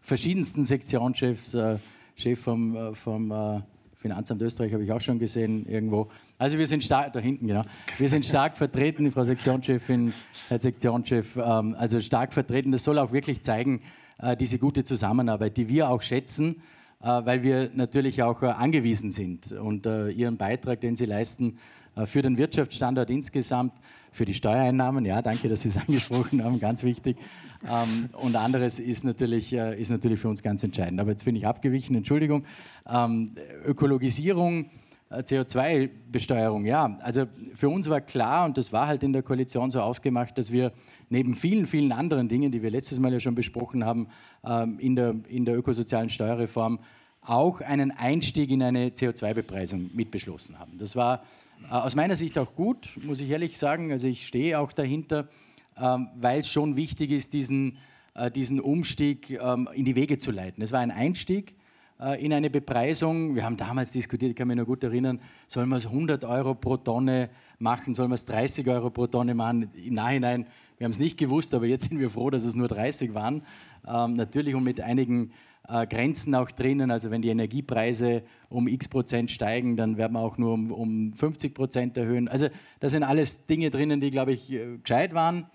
verschiedensten 0.01 0.65
Sektionschefs, 0.65 1.53
äh, 1.53 1.77
Chef 2.15 2.39
vom, 2.39 2.93
vom 2.93 3.63
Finanzamt 3.95 4.41
Österreich 4.41 4.73
habe 4.73 4.83
ich 4.83 4.91
auch 4.91 4.99
schon 4.99 5.17
gesehen 5.17 5.65
irgendwo. 5.67 6.09
Also 6.37 6.57
wir 6.57 6.67
sind 6.67 6.83
stark, 6.83 7.13
da 7.13 7.19
hinten 7.19 7.47
genau, 7.47 7.63
wir 7.97 8.09
sind 8.09 8.25
stark 8.25 8.57
vertreten, 8.57 9.11
Frau 9.11 9.23
Sektionschefin, 9.23 10.13
Herr 10.49 10.59
Sektionschef, 10.59 11.37
ähm, 11.37 11.75
also 11.79 12.01
stark 12.01 12.33
vertreten. 12.33 12.71
Das 12.71 12.83
soll 12.83 12.99
auch 12.99 13.11
wirklich 13.11 13.41
zeigen, 13.41 13.81
diese 14.39 14.59
gute 14.59 14.83
Zusammenarbeit, 14.83 15.57
die 15.57 15.67
wir 15.67 15.89
auch 15.89 16.03
schätzen, 16.03 16.61
weil 16.99 17.41
wir 17.41 17.71
natürlich 17.73 18.21
auch 18.21 18.43
angewiesen 18.43 19.11
sind 19.11 19.51
und 19.51 19.87
Ihren 19.87 20.37
Beitrag, 20.37 20.79
den 20.79 20.95
Sie 20.95 21.05
leisten, 21.05 21.57
äh, 21.57 21.80
für 22.05 22.21
den 22.21 22.37
Wirtschaftsstandort 22.37 23.09
insgesamt, 23.09 23.73
für 24.11 24.25
die 24.25 24.33
Steuereinnahmen, 24.33 25.05
ja, 25.05 25.21
danke, 25.21 25.49
dass 25.49 25.61
Sie 25.61 25.69
es 25.69 25.77
angesprochen 25.87 26.43
haben, 26.43 26.59
ganz 26.59 26.83
wichtig. 26.83 27.17
Ähm, 27.63 28.09
und 28.13 28.35
anderes 28.35 28.79
ist 28.79 29.03
natürlich, 29.03 29.53
äh, 29.53 29.79
ist 29.79 29.89
natürlich 29.89 30.19
für 30.19 30.29
uns 30.29 30.41
ganz 30.43 30.63
entscheidend. 30.63 30.99
Aber 30.99 31.11
jetzt 31.11 31.25
bin 31.25 31.35
ich 31.35 31.47
abgewichen, 31.47 31.95
Entschuldigung. 31.95 32.43
Ähm, 32.89 33.35
Ökologisierung, 33.65 34.65
äh, 35.09 35.19
CO2-Besteuerung, 35.19 36.65
ja, 36.65 36.97
also 37.01 37.25
für 37.53 37.69
uns 37.69 37.89
war 37.89 38.01
klar, 38.01 38.45
und 38.45 38.57
das 38.57 38.73
war 38.73 38.87
halt 38.87 39.03
in 39.03 39.13
der 39.13 39.23
Koalition 39.23 39.69
so 39.69 39.81
ausgemacht, 39.81 40.37
dass 40.37 40.51
wir 40.51 40.71
neben 41.09 41.35
vielen, 41.35 41.65
vielen 41.65 41.91
anderen 41.91 42.29
Dingen, 42.29 42.51
die 42.51 42.63
wir 42.63 42.71
letztes 42.71 42.99
Mal 42.99 43.13
ja 43.13 43.19
schon 43.19 43.35
besprochen 43.35 43.85
haben, 43.85 44.07
ähm, 44.43 44.79
in 44.79 44.95
der, 44.95 45.15
in 45.27 45.45
der 45.45 45.57
ökosozialen 45.57 46.09
Steuerreform 46.09 46.79
auch 47.21 47.61
einen 47.61 47.91
Einstieg 47.91 48.49
in 48.49 48.63
eine 48.63 48.89
CO2-Bepreisung 48.89 49.91
mitbeschlossen 49.93 50.57
haben. 50.57 50.79
Das 50.79 50.95
war 50.95 51.15
äh, 51.19 51.50
aus 51.69 51.95
meiner 51.95 52.15
Sicht 52.15 52.37
auch 52.37 52.55
gut, 52.55 52.89
muss 53.03 53.21
ich 53.21 53.29
ehrlich 53.29 53.57
sagen. 53.57 53.91
Also 53.91 54.07
ich 54.07 54.27
stehe 54.27 54.59
auch 54.59 54.73
dahinter, 54.73 55.27
ähm, 55.77 56.09
weil 56.15 56.39
es 56.39 56.49
schon 56.49 56.75
wichtig 56.75 57.11
ist, 57.11 57.33
diesen, 57.33 57.77
äh, 58.13 58.29
diesen 58.29 58.59
Umstieg 58.59 59.29
ähm, 59.41 59.69
in 59.73 59.85
die 59.85 59.95
Wege 59.95 60.17
zu 60.17 60.31
leiten. 60.31 60.63
Es 60.63 60.71
war 60.71 60.79
ein 60.79 60.91
Einstieg, 60.91 61.55
äh, 62.01 62.23
in 62.23 62.33
eine 62.33 62.49
Bepreisung. 62.49 63.35
Wir 63.35 63.43
haben 63.43 63.57
damals 63.57 63.91
diskutiert, 63.91 64.31
ich 64.31 64.35
kann 64.35 64.47
mich 64.47 64.57
noch 64.57 64.65
gut 64.65 64.83
erinnern, 64.83 65.21
sollen 65.47 65.69
wir 65.69 65.75
es 65.77 65.85
100 65.85 66.25
Euro 66.25 66.55
pro 66.55 66.77
Tonne 66.77 67.29
machen, 67.59 67.93
sollen 67.93 68.09
wir 68.09 68.15
es 68.15 68.25
30 68.25 68.67
Euro 68.67 68.89
pro 68.89 69.07
Tonne 69.07 69.35
machen? 69.35 69.69
Im 69.73 69.93
Nachhinein, 69.93 70.47
wir 70.77 70.85
haben 70.85 70.91
es 70.91 70.99
nicht 70.99 71.17
gewusst, 71.17 71.53
aber 71.53 71.67
jetzt 71.67 71.89
sind 71.89 71.99
wir 71.99 72.09
froh, 72.09 72.31
dass 72.31 72.43
es 72.43 72.55
nur 72.55 72.67
30 72.67 73.13
waren. 73.13 73.43
Ähm, 73.87 74.15
natürlich 74.15 74.55
und 74.55 74.63
mit 74.63 74.81
einigen 74.81 75.31
äh, 75.71 75.87
Grenzen 75.87 76.35
auch 76.35 76.51
drinnen. 76.51 76.91
Also 76.91 77.11
wenn 77.11 77.21
die 77.21 77.29
Energiepreise 77.29 78.23
um 78.49 78.67
x 78.67 78.89
Prozent 78.89 79.31
steigen, 79.31 79.77
dann 79.77 79.97
werden 79.97 80.13
wir 80.13 80.19
auch 80.19 80.37
nur 80.37 80.53
um, 80.53 80.71
um 80.71 81.13
50 81.13 81.53
Prozent 81.53 81.97
erhöhen. 81.97 82.27
Also 82.27 82.47
da 82.79 82.89
sind 82.89 83.03
alles 83.03 83.45
Dinge 83.45 83.69
drinnen, 83.69 84.01
die, 84.01 84.11
glaube 84.11 84.33
ich, 84.33 84.51
äh, 84.51 84.77
gescheit 84.77 85.13
waren. 85.13 85.47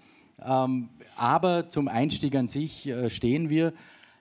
Ähm, 0.44 0.88
aber 1.16 1.68
zum 1.68 1.88
Einstieg 1.88 2.34
an 2.34 2.46
sich 2.46 2.88
äh, 2.88 3.10
stehen 3.10 3.48
wir 3.48 3.72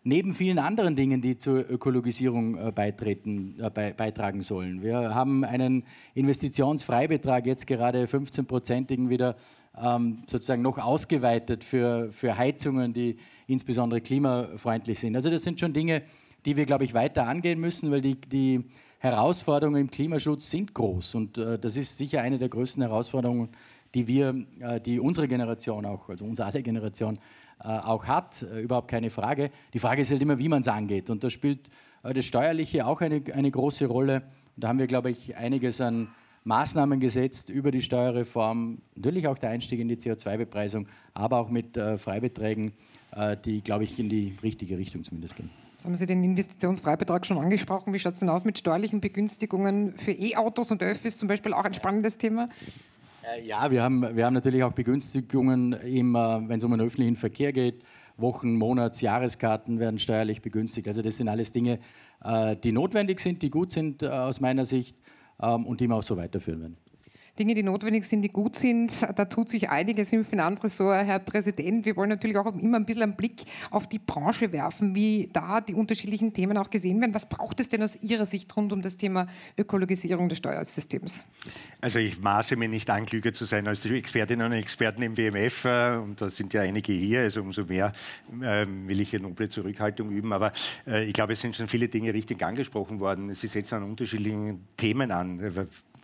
neben 0.03 0.33
vielen 0.33 0.59
anderen 0.59 0.95
Dingen, 0.95 1.21
die 1.21 1.37
zur 1.37 1.69
Ökologisierung 1.69 2.57
äh, 2.57 2.71
beitreten, 2.71 3.59
äh, 3.59 3.93
beitragen 3.93 4.41
sollen. 4.41 4.83
Wir 4.83 5.15
haben 5.15 5.43
einen 5.43 5.83
Investitionsfreibetrag, 6.13 7.45
jetzt 7.45 7.67
gerade 7.67 8.05
15-prozentigen 8.05 9.09
wieder 9.09 9.35
ähm, 9.81 10.23
sozusagen 10.27 10.61
noch 10.61 10.77
ausgeweitet 10.77 11.63
für, 11.63 12.11
für 12.11 12.37
Heizungen, 12.37 12.93
die 12.93 13.17
insbesondere 13.47 14.01
klimafreundlich 14.01 14.99
sind. 14.99 15.15
Also 15.15 15.29
das 15.29 15.43
sind 15.43 15.59
schon 15.59 15.73
Dinge, 15.73 16.03
die 16.45 16.55
wir, 16.55 16.65
glaube 16.65 16.85
ich, 16.85 16.93
weiter 16.93 17.27
angehen 17.27 17.59
müssen, 17.59 17.91
weil 17.91 18.01
die, 18.01 18.15
die 18.15 18.63
Herausforderungen 18.99 19.81
im 19.81 19.91
Klimaschutz 19.91 20.49
sind 20.49 20.73
groß. 20.73 21.15
Und 21.15 21.37
äh, 21.37 21.59
das 21.59 21.77
ist 21.77 21.97
sicher 21.97 22.21
eine 22.21 22.37
der 22.37 22.49
größten 22.49 22.81
Herausforderungen, 22.83 23.49
die 23.93 24.07
wir, 24.07 24.45
äh, 24.59 24.79
die 24.79 24.99
unsere 24.99 25.27
Generation 25.27 25.85
auch, 25.85 26.09
also 26.09 26.25
unsere 26.25 26.47
alle 26.47 26.61
Generation 26.61 27.17
äh, 27.63 27.67
auch 27.67 28.05
hat, 28.05 28.43
äh, 28.43 28.61
überhaupt 28.61 28.89
keine 28.89 29.09
Frage. 29.09 29.51
Die 29.73 29.79
Frage 29.79 30.01
ist 30.01 30.11
halt 30.11 30.21
immer, 30.21 30.37
wie 30.37 30.49
man 30.49 30.61
es 30.61 30.67
angeht. 30.67 31.09
Und 31.09 31.23
da 31.23 31.29
spielt 31.29 31.69
das 32.03 32.25
Steuerliche 32.25 32.85
auch 32.85 33.01
eine, 33.01 33.23
eine 33.33 33.49
große 33.49 33.87
Rolle. 33.87 34.21
Und 34.55 34.63
da 34.63 34.67
haben 34.67 34.77
wir, 34.77 34.85
glaube 34.85 35.09
ich, 35.09 35.35
einiges 35.37 35.81
an 35.81 36.07
Maßnahmen 36.45 36.99
gesetzt 36.99 37.49
über 37.49 37.71
die 37.71 37.81
Steuerreform, 37.81 38.79
natürlich 38.95 39.27
auch 39.27 39.37
der 39.37 39.49
Einstieg 39.49 39.79
in 39.79 39.87
die 39.87 39.97
CO2-Bepreisung, 39.97 40.87
aber 41.13 41.39
auch 41.39 41.49
mit 41.49 41.77
Freibeträgen, 41.97 42.73
die, 43.45 43.61
glaube 43.61 43.83
ich, 43.83 43.99
in 43.99 44.09
die 44.09 44.35
richtige 44.43 44.77
Richtung 44.77 45.03
zumindest 45.03 45.37
gehen. 45.37 45.49
Jetzt 45.73 45.85
haben 45.85 45.95
Sie 45.95 46.05
den 46.05 46.23
Investitionsfreibetrag 46.23 47.25
schon 47.25 47.37
angesprochen. 47.37 47.93
Wie 47.93 47.99
schaut 47.99 48.13
es 48.13 48.19
denn 48.19 48.29
aus 48.29 48.45
mit 48.45 48.57
steuerlichen 48.57 49.01
Begünstigungen 49.01 49.93
für 49.93 50.11
E-Autos 50.11 50.71
und 50.71 50.81
Öffis 50.81 51.17
zum 51.17 51.27
Beispiel? 51.27 51.53
Auch 51.53 51.63
ein 51.63 51.73
spannendes 51.73 52.17
Thema. 52.17 52.49
Äh, 53.35 53.45
ja, 53.45 53.69
wir 53.69 53.83
haben, 53.83 54.15
wir 54.15 54.25
haben 54.25 54.33
natürlich 54.33 54.63
auch 54.63 54.71
Begünstigungen, 54.71 55.73
wenn 55.73 56.57
es 56.57 56.63
um 56.63 56.71
den 56.71 56.81
öffentlichen 56.81 57.15
Verkehr 57.15 57.53
geht. 57.53 57.83
Wochen-, 58.17 58.55
Monats-, 58.55 59.01
Jahreskarten 59.01 59.79
werden 59.79 59.99
steuerlich 59.99 60.41
begünstigt. 60.41 60.87
Also 60.87 61.01
das 61.01 61.17
sind 61.17 61.27
alles 61.27 61.51
Dinge, 61.51 61.79
äh, 62.23 62.55
die 62.55 62.71
notwendig 62.71 63.19
sind, 63.19 63.41
die 63.41 63.49
gut 63.49 63.71
sind 63.71 64.03
äh, 64.03 64.07
aus 64.07 64.39
meiner 64.41 64.65
Sicht 64.65 64.97
ähm, 65.41 65.65
und 65.65 65.79
die 65.79 65.87
wir 65.87 65.95
auch 65.95 66.03
so 66.03 66.17
weiterführen 66.17 66.61
werden. 66.61 66.77
Dinge, 67.37 67.53
die 67.53 67.63
notwendig 67.63 68.05
sind, 68.05 68.21
die 68.21 68.29
gut 68.29 68.55
sind. 68.55 68.91
Da 69.15 69.25
tut 69.25 69.49
sich 69.49 69.69
einiges 69.69 70.13
im 70.13 70.23
Finanzressort, 70.23 71.05
Herr 71.05 71.19
Präsident. 71.19 71.85
Wir 71.85 71.97
wollen 71.97 72.07
natürlich 72.07 72.37
auch 72.37 72.55
immer 72.55 72.77
ein 72.77 72.85
bisschen 72.85 73.03
einen 73.03 73.15
Blick 73.17 73.43
auf 73.71 73.87
die 73.87 73.99
Branche 73.99 74.53
werfen, 74.53 74.95
wie 74.95 75.29
da 75.33 75.59
die 75.59 75.73
unterschiedlichen 75.73 76.31
Themen 76.31 76.57
auch 76.57 76.69
gesehen 76.69 77.01
werden. 77.01 77.13
Was 77.13 77.27
braucht 77.27 77.59
es 77.59 77.67
denn 77.67 77.83
aus 77.83 78.01
Ihrer 78.01 78.23
Sicht 78.23 78.55
rund 78.55 78.71
um 78.71 78.81
das 78.81 78.95
Thema 78.95 79.27
Ökologisierung 79.57 80.29
des 80.29 80.37
Steuersystems? 80.37 81.25
Also 81.81 81.99
ich 81.99 82.21
maße 82.21 82.55
mir 82.55 82.69
nicht 82.69 82.89
an, 82.89 83.05
klüger 83.05 83.33
zu 83.33 83.43
sein 83.43 83.67
als 83.67 83.81
die 83.81 83.93
Expertinnen 83.95 84.45
und 84.45 84.53
Experten 84.53 85.01
im 85.01 85.17
WMF. 85.17 85.65
Äh, 85.65 85.97
und 85.97 86.21
da 86.21 86.29
sind 86.29 86.53
ja 86.53 86.61
einige 86.61 86.93
hier, 86.93 87.19
also 87.19 87.41
umso 87.41 87.65
mehr 87.65 87.91
ähm, 88.41 88.87
will 88.87 89.01
ich 89.01 89.09
hier 89.09 89.19
noble 89.19 89.49
Zurückhaltung 89.49 90.09
üben. 90.09 90.31
Aber 90.31 90.53
äh, 90.87 91.03
ich 91.03 91.13
glaube, 91.13 91.33
es 91.33 91.41
sind 91.41 91.57
schon 91.57 91.67
viele 91.67 91.89
Dinge 91.89 92.13
richtig 92.13 92.41
angesprochen 92.41 93.01
worden. 93.01 93.35
Sie 93.35 93.47
setzen 93.47 93.75
an 93.75 93.83
unterschiedlichen 93.83 94.65
Themen 94.77 95.11
an 95.11 95.41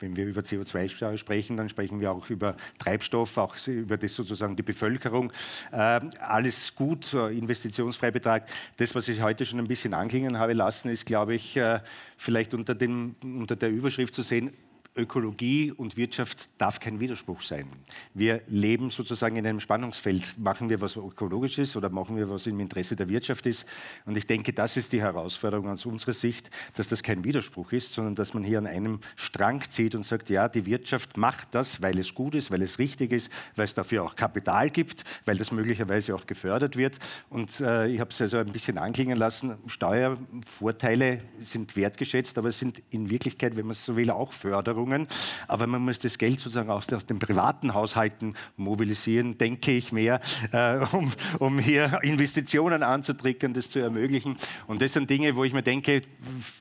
wenn 0.02 0.16
wir 0.16 0.26
über 0.26 0.42
CO2 0.42 1.18
sprechen, 1.18 1.58
dann 1.58 1.70
sprechen 1.70 2.00
wir 2.00 2.12
auch 2.12 2.30
über 2.30 2.56
Treibstoff, 2.80 3.38
auch 3.38 3.56
über 3.68 3.98
das 3.98 4.16
sozusagen 4.16 4.56
die 4.56 4.64
Bevölkerung. 4.64 5.32
Äh, 5.72 6.02
alles 6.20 6.76
gut, 6.76 7.14
äh, 7.14 7.30
Investitionsfreibetrag. 7.38 8.48
Das, 8.78 8.96
was 8.96 9.08
ich 9.08 9.22
heute 9.22 9.46
schon 9.46 9.60
ein 9.60 9.68
bisschen 9.68 9.94
anklingen 9.94 10.38
habe 10.38 10.54
lassen, 10.54 10.90
ist, 10.90 11.06
glaube 11.06 11.36
ich, 11.36 11.58
äh, 11.58 11.80
vielleicht 12.18 12.54
unter, 12.54 12.76
dem, 12.76 13.16
unter 13.24 13.56
der 13.56 13.70
Überschrift 13.70 14.14
zu 14.14 14.22
sehen, 14.22 14.52
Ökologie 14.94 15.72
und 15.72 15.96
Wirtschaft 15.96 16.50
darf 16.58 16.82
kein 16.82 17.00
Widerspruch 17.00 17.42
sein. 17.42 17.66
Wir 18.14 18.42
leben 18.48 18.90
sozusagen 18.90 19.38
in 19.38 19.48
einem 19.48 19.62
Spannungsfeld. 19.62 20.38
Machen 20.38 20.70
wir 20.70 20.82
was 20.82 20.98
Ökologisches 20.98 21.78
oder 21.78 21.90
machen 21.90 22.18
wir 22.18 22.30
was 22.30 22.46
im 22.46 22.60
Interesse 22.60 22.98
der 22.98 23.08
Wirtschaft 23.08 23.46
ist? 23.46 23.66
Und 24.06 24.18
ich 24.18 24.28
denke, 24.28 24.52
das 24.52 24.76
ist 24.76 24.92
die 24.92 25.02
Herausforderung 25.02 25.70
aus 25.70 25.86
unserer 25.86 26.12
Sicht, 26.12 26.50
dass 26.76 26.90
das 26.90 27.04
kein 27.04 27.24
Widerspruch 27.24 27.72
ist, 27.72 27.94
sondern 27.94 28.16
dass 28.16 28.34
man 28.34 28.44
hier 28.44 28.58
an 28.58 28.68
einem 28.68 29.00
Strang 29.16 29.62
zieht 29.70 29.96
und 29.96 30.04
sagt, 30.04 30.30
ja, 30.30 30.50
die 30.50 30.66
Wirtschaft 30.66 31.16
macht 31.16 31.56
das, 31.56 31.82
weil 31.82 31.98
es 31.98 32.14
gut 32.14 32.36
ist, 32.36 32.52
weil 32.52 32.62
es 32.62 32.78
richtig 32.78 33.14
ist, 33.14 33.32
weil 33.56 33.66
es 33.66 33.74
dafür 33.74 34.04
auch 34.04 34.18
Kapital 34.18 34.70
gibt, 34.70 35.06
weil 35.24 35.38
das 35.38 35.54
möglicherweise 35.54 36.14
auch 36.14 36.28
gefördert 36.28 36.76
wird. 36.76 37.00
Und 37.30 37.62
äh, 37.62 37.88
ich 37.88 38.02
habe 38.02 38.10
es 38.10 38.20
also 38.20 38.40
ein 38.40 38.52
bisschen 38.52 38.78
anklingen 38.78 39.18
lassen, 39.18 39.56
Steuervorteile 39.68 41.22
sind 41.40 41.78
wertgeschätzt, 41.78 42.38
aber 42.38 42.50
es 42.50 42.60
sind 42.60 42.84
in 42.90 43.10
Wirklichkeit, 43.10 43.56
wenn 43.56 43.68
man 43.68 43.72
es 43.72 43.86
so 43.86 43.96
will, 43.96 44.10
auch 44.10 44.34
Förderung 44.34 44.81
Förderungen. 44.82 45.08
Aber 45.48 45.68
man 45.68 45.82
muss 45.84 46.00
das 46.00 46.18
Geld 46.18 46.40
sozusagen 46.40 46.70
aus, 46.70 46.92
aus 46.92 47.06
den 47.06 47.20
privaten 47.20 47.74
Haushalten 47.74 48.36
mobilisieren, 48.58 49.38
denke 49.38 49.72
ich 49.72 49.92
mehr, 49.92 50.20
äh, 50.52 50.80
um, 50.92 51.12
um 51.40 51.60
hier 51.60 52.00
Investitionen 52.04 52.84
anzutriggern, 52.84 53.54
das 53.54 53.70
zu 53.70 53.80
ermöglichen. 53.80 54.38
Und 54.68 54.82
das 54.82 54.94
sind 54.94 55.10
Dinge, 55.10 55.36
wo 55.36 55.44
ich 55.44 55.54
mir 55.54 55.64
denke, 55.64 56.02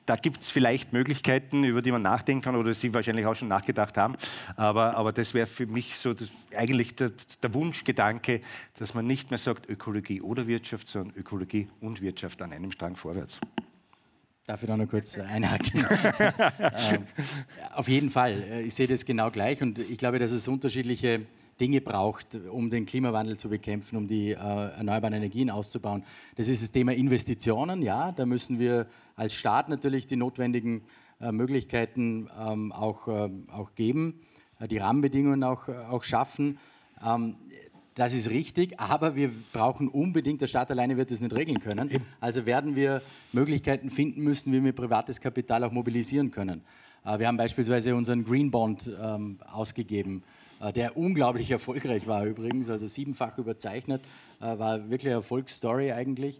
da 0.05 0.15
gibt 0.15 0.41
es 0.41 0.49
vielleicht 0.49 0.93
Möglichkeiten, 0.93 1.63
über 1.63 1.81
die 1.81 1.91
man 1.91 2.01
nachdenken 2.01 2.43
kann 2.43 2.55
oder 2.55 2.73
Sie 2.73 2.93
wahrscheinlich 2.93 3.25
auch 3.25 3.35
schon 3.35 3.47
nachgedacht 3.47 3.97
haben. 3.97 4.15
Aber, 4.55 4.95
aber 4.95 5.11
das 5.11 5.33
wäre 5.33 5.47
für 5.47 5.65
mich 5.65 5.97
so 5.97 6.13
das, 6.13 6.29
eigentlich 6.55 6.95
der, 6.95 7.11
der 7.41 7.53
Wunschgedanke, 7.53 8.41
dass 8.77 8.93
man 8.93 9.07
nicht 9.07 9.31
mehr 9.31 9.37
sagt 9.37 9.69
Ökologie 9.69 10.21
oder 10.21 10.47
Wirtschaft, 10.47 10.87
sondern 10.87 11.15
Ökologie 11.17 11.67
und 11.79 12.01
Wirtschaft 12.01 12.41
an 12.41 12.53
einem 12.53 12.71
Strang 12.71 12.95
vorwärts. 12.95 13.39
Darf 14.47 14.63
ich 14.63 14.67
da 14.67 14.75
noch 14.75 14.87
kurz 14.87 15.19
einhaken? 15.19 15.85
ähm, 16.59 17.03
auf 17.75 17.87
jeden 17.87 18.09
Fall. 18.09 18.41
Äh, 18.49 18.61
ich 18.63 18.73
sehe 18.73 18.87
das 18.87 19.05
genau 19.05 19.29
gleich 19.29 19.61
und 19.61 19.77
ich 19.77 19.97
glaube, 19.99 20.17
dass 20.17 20.31
es 20.31 20.47
unterschiedliche 20.47 21.21
Dinge 21.59 21.79
braucht, 21.79 22.35
um 22.51 22.71
den 22.71 22.87
Klimawandel 22.87 23.37
zu 23.37 23.49
bekämpfen, 23.49 23.97
um 23.97 24.07
die 24.07 24.31
äh, 24.31 24.35
erneuerbaren 24.35 25.13
Energien 25.13 25.51
auszubauen. 25.51 26.03
Das 26.37 26.47
ist 26.47 26.63
das 26.63 26.71
Thema 26.71 26.93
Investitionen. 26.93 27.83
Ja, 27.83 28.11
da 28.11 28.25
müssen 28.25 28.57
wir 28.57 28.87
als 29.15 29.35
Staat 29.35 29.69
natürlich 29.69 30.07
die 30.07 30.15
notwendigen 30.15 30.81
äh, 31.19 31.31
Möglichkeiten 31.31 32.27
ähm, 32.39 32.71
auch, 32.71 33.07
äh, 33.07 33.29
auch 33.51 33.75
geben, 33.75 34.21
äh, 34.59 34.67
die 34.67 34.79
Rahmenbedingungen 34.79 35.43
auch, 35.43 35.67
äh, 35.67 35.73
auch 35.73 36.03
schaffen. 36.03 36.57
Ähm, 37.05 37.35
das 37.95 38.13
ist 38.13 38.29
richtig, 38.29 38.79
aber 38.79 39.15
wir 39.15 39.29
brauchen 39.51 39.89
unbedingt, 39.89 40.41
der 40.41 40.47
Staat 40.47 40.71
alleine 40.71 40.95
wird 40.95 41.11
das 41.11 41.21
nicht 41.21 41.35
regeln 41.35 41.59
können. 41.59 42.01
Also 42.21 42.45
werden 42.45 42.75
wir 42.75 43.01
Möglichkeiten 43.33 43.89
finden 43.89 44.21
müssen, 44.21 44.53
wie 44.53 44.63
wir 44.63 44.71
privates 44.71 45.19
Kapital 45.19 45.63
auch 45.63 45.71
mobilisieren 45.71 46.31
können. 46.31 46.61
Äh, 47.05 47.19
wir 47.19 47.27
haben 47.27 47.37
beispielsweise 47.37 47.95
unseren 47.95 48.23
Green 48.23 48.51
Bond 48.51 48.91
ähm, 49.01 49.39
ausgegeben, 49.51 50.23
äh, 50.61 50.71
der 50.71 50.97
unglaublich 50.97 51.51
erfolgreich 51.51 52.07
war 52.07 52.25
übrigens, 52.25 52.69
also 52.69 52.87
siebenfach 52.87 53.37
überzeichnet, 53.37 54.01
äh, 54.39 54.57
war 54.57 54.89
wirklich 54.89 55.07
eine 55.07 55.15
Erfolgsstory 55.15 55.91
eigentlich. 55.91 56.39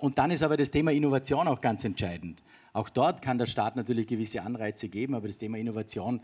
Und 0.00 0.16
dann 0.16 0.30
ist 0.30 0.42
aber 0.42 0.56
das 0.56 0.70
Thema 0.70 0.90
Innovation 0.90 1.48
auch 1.48 1.60
ganz 1.60 1.84
entscheidend. 1.84 2.42
Auch 2.72 2.88
dort 2.88 3.20
kann 3.20 3.36
der 3.36 3.44
Staat 3.44 3.76
natürlich 3.76 4.06
gewisse 4.06 4.42
Anreize 4.42 4.88
geben, 4.88 5.14
aber 5.14 5.26
das 5.26 5.36
Thema 5.36 5.58
Innovation 5.58 6.22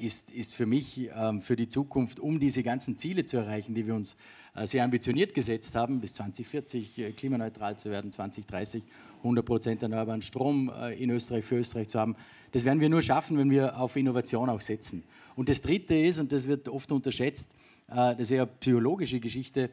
ist, 0.00 0.30
ist 0.30 0.54
für 0.54 0.64
mich 0.64 1.10
ähm, 1.14 1.42
für 1.42 1.54
die 1.54 1.68
Zukunft, 1.68 2.18
um 2.18 2.40
diese 2.40 2.62
ganzen 2.62 2.96
Ziele 2.98 3.26
zu 3.26 3.36
erreichen, 3.36 3.74
die 3.74 3.86
wir 3.86 3.94
uns 3.94 4.16
äh, 4.54 4.66
sehr 4.66 4.82
ambitioniert 4.84 5.34
gesetzt 5.34 5.74
haben, 5.74 6.00
bis 6.00 6.14
2040 6.14 6.98
äh, 6.98 7.12
klimaneutral 7.12 7.78
zu 7.78 7.90
werden, 7.90 8.10
2030 8.10 8.84
100 9.18 9.44
Prozent 9.44 9.82
erneuerbaren 9.82 10.22
Strom 10.22 10.70
in 10.98 11.10
Österreich 11.10 11.44
für 11.44 11.56
Österreich 11.56 11.88
zu 11.88 11.98
haben. 11.98 12.14
Das 12.52 12.64
werden 12.64 12.80
wir 12.80 12.88
nur 12.88 13.02
schaffen, 13.02 13.38
wenn 13.38 13.50
wir 13.50 13.76
auf 13.76 13.96
Innovation 13.96 14.48
auch 14.48 14.60
setzen. 14.60 15.02
Und 15.34 15.48
das 15.48 15.62
Dritte 15.62 15.96
ist, 15.96 16.20
und 16.20 16.30
das 16.30 16.46
wird 16.46 16.68
oft 16.68 16.92
unterschätzt, 16.92 17.56
das 17.88 18.20
ist 18.20 18.30
eher 18.30 18.46
psychologische 18.46 19.18
Geschichte, 19.18 19.70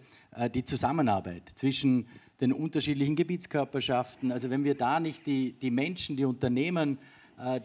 die 0.55 0.63
Zusammenarbeit 0.63 1.49
zwischen 1.53 2.07
den 2.41 2.51
unterschiedlichen 2.51 3.15
Gebietskörperschaften. 3.15 4.31
Also 4.31 4.49
wenn 4.49 4.63
wir 4.63 4.73
da 4.73 4.99
nicht 4.99 5.27
die, 5.27 5.51
die 5.51 5.69
Menschen, 5.69 6.17
die 6.17 6.25
Unternehmen, 6.25 6.97
äh, 6.97 7.01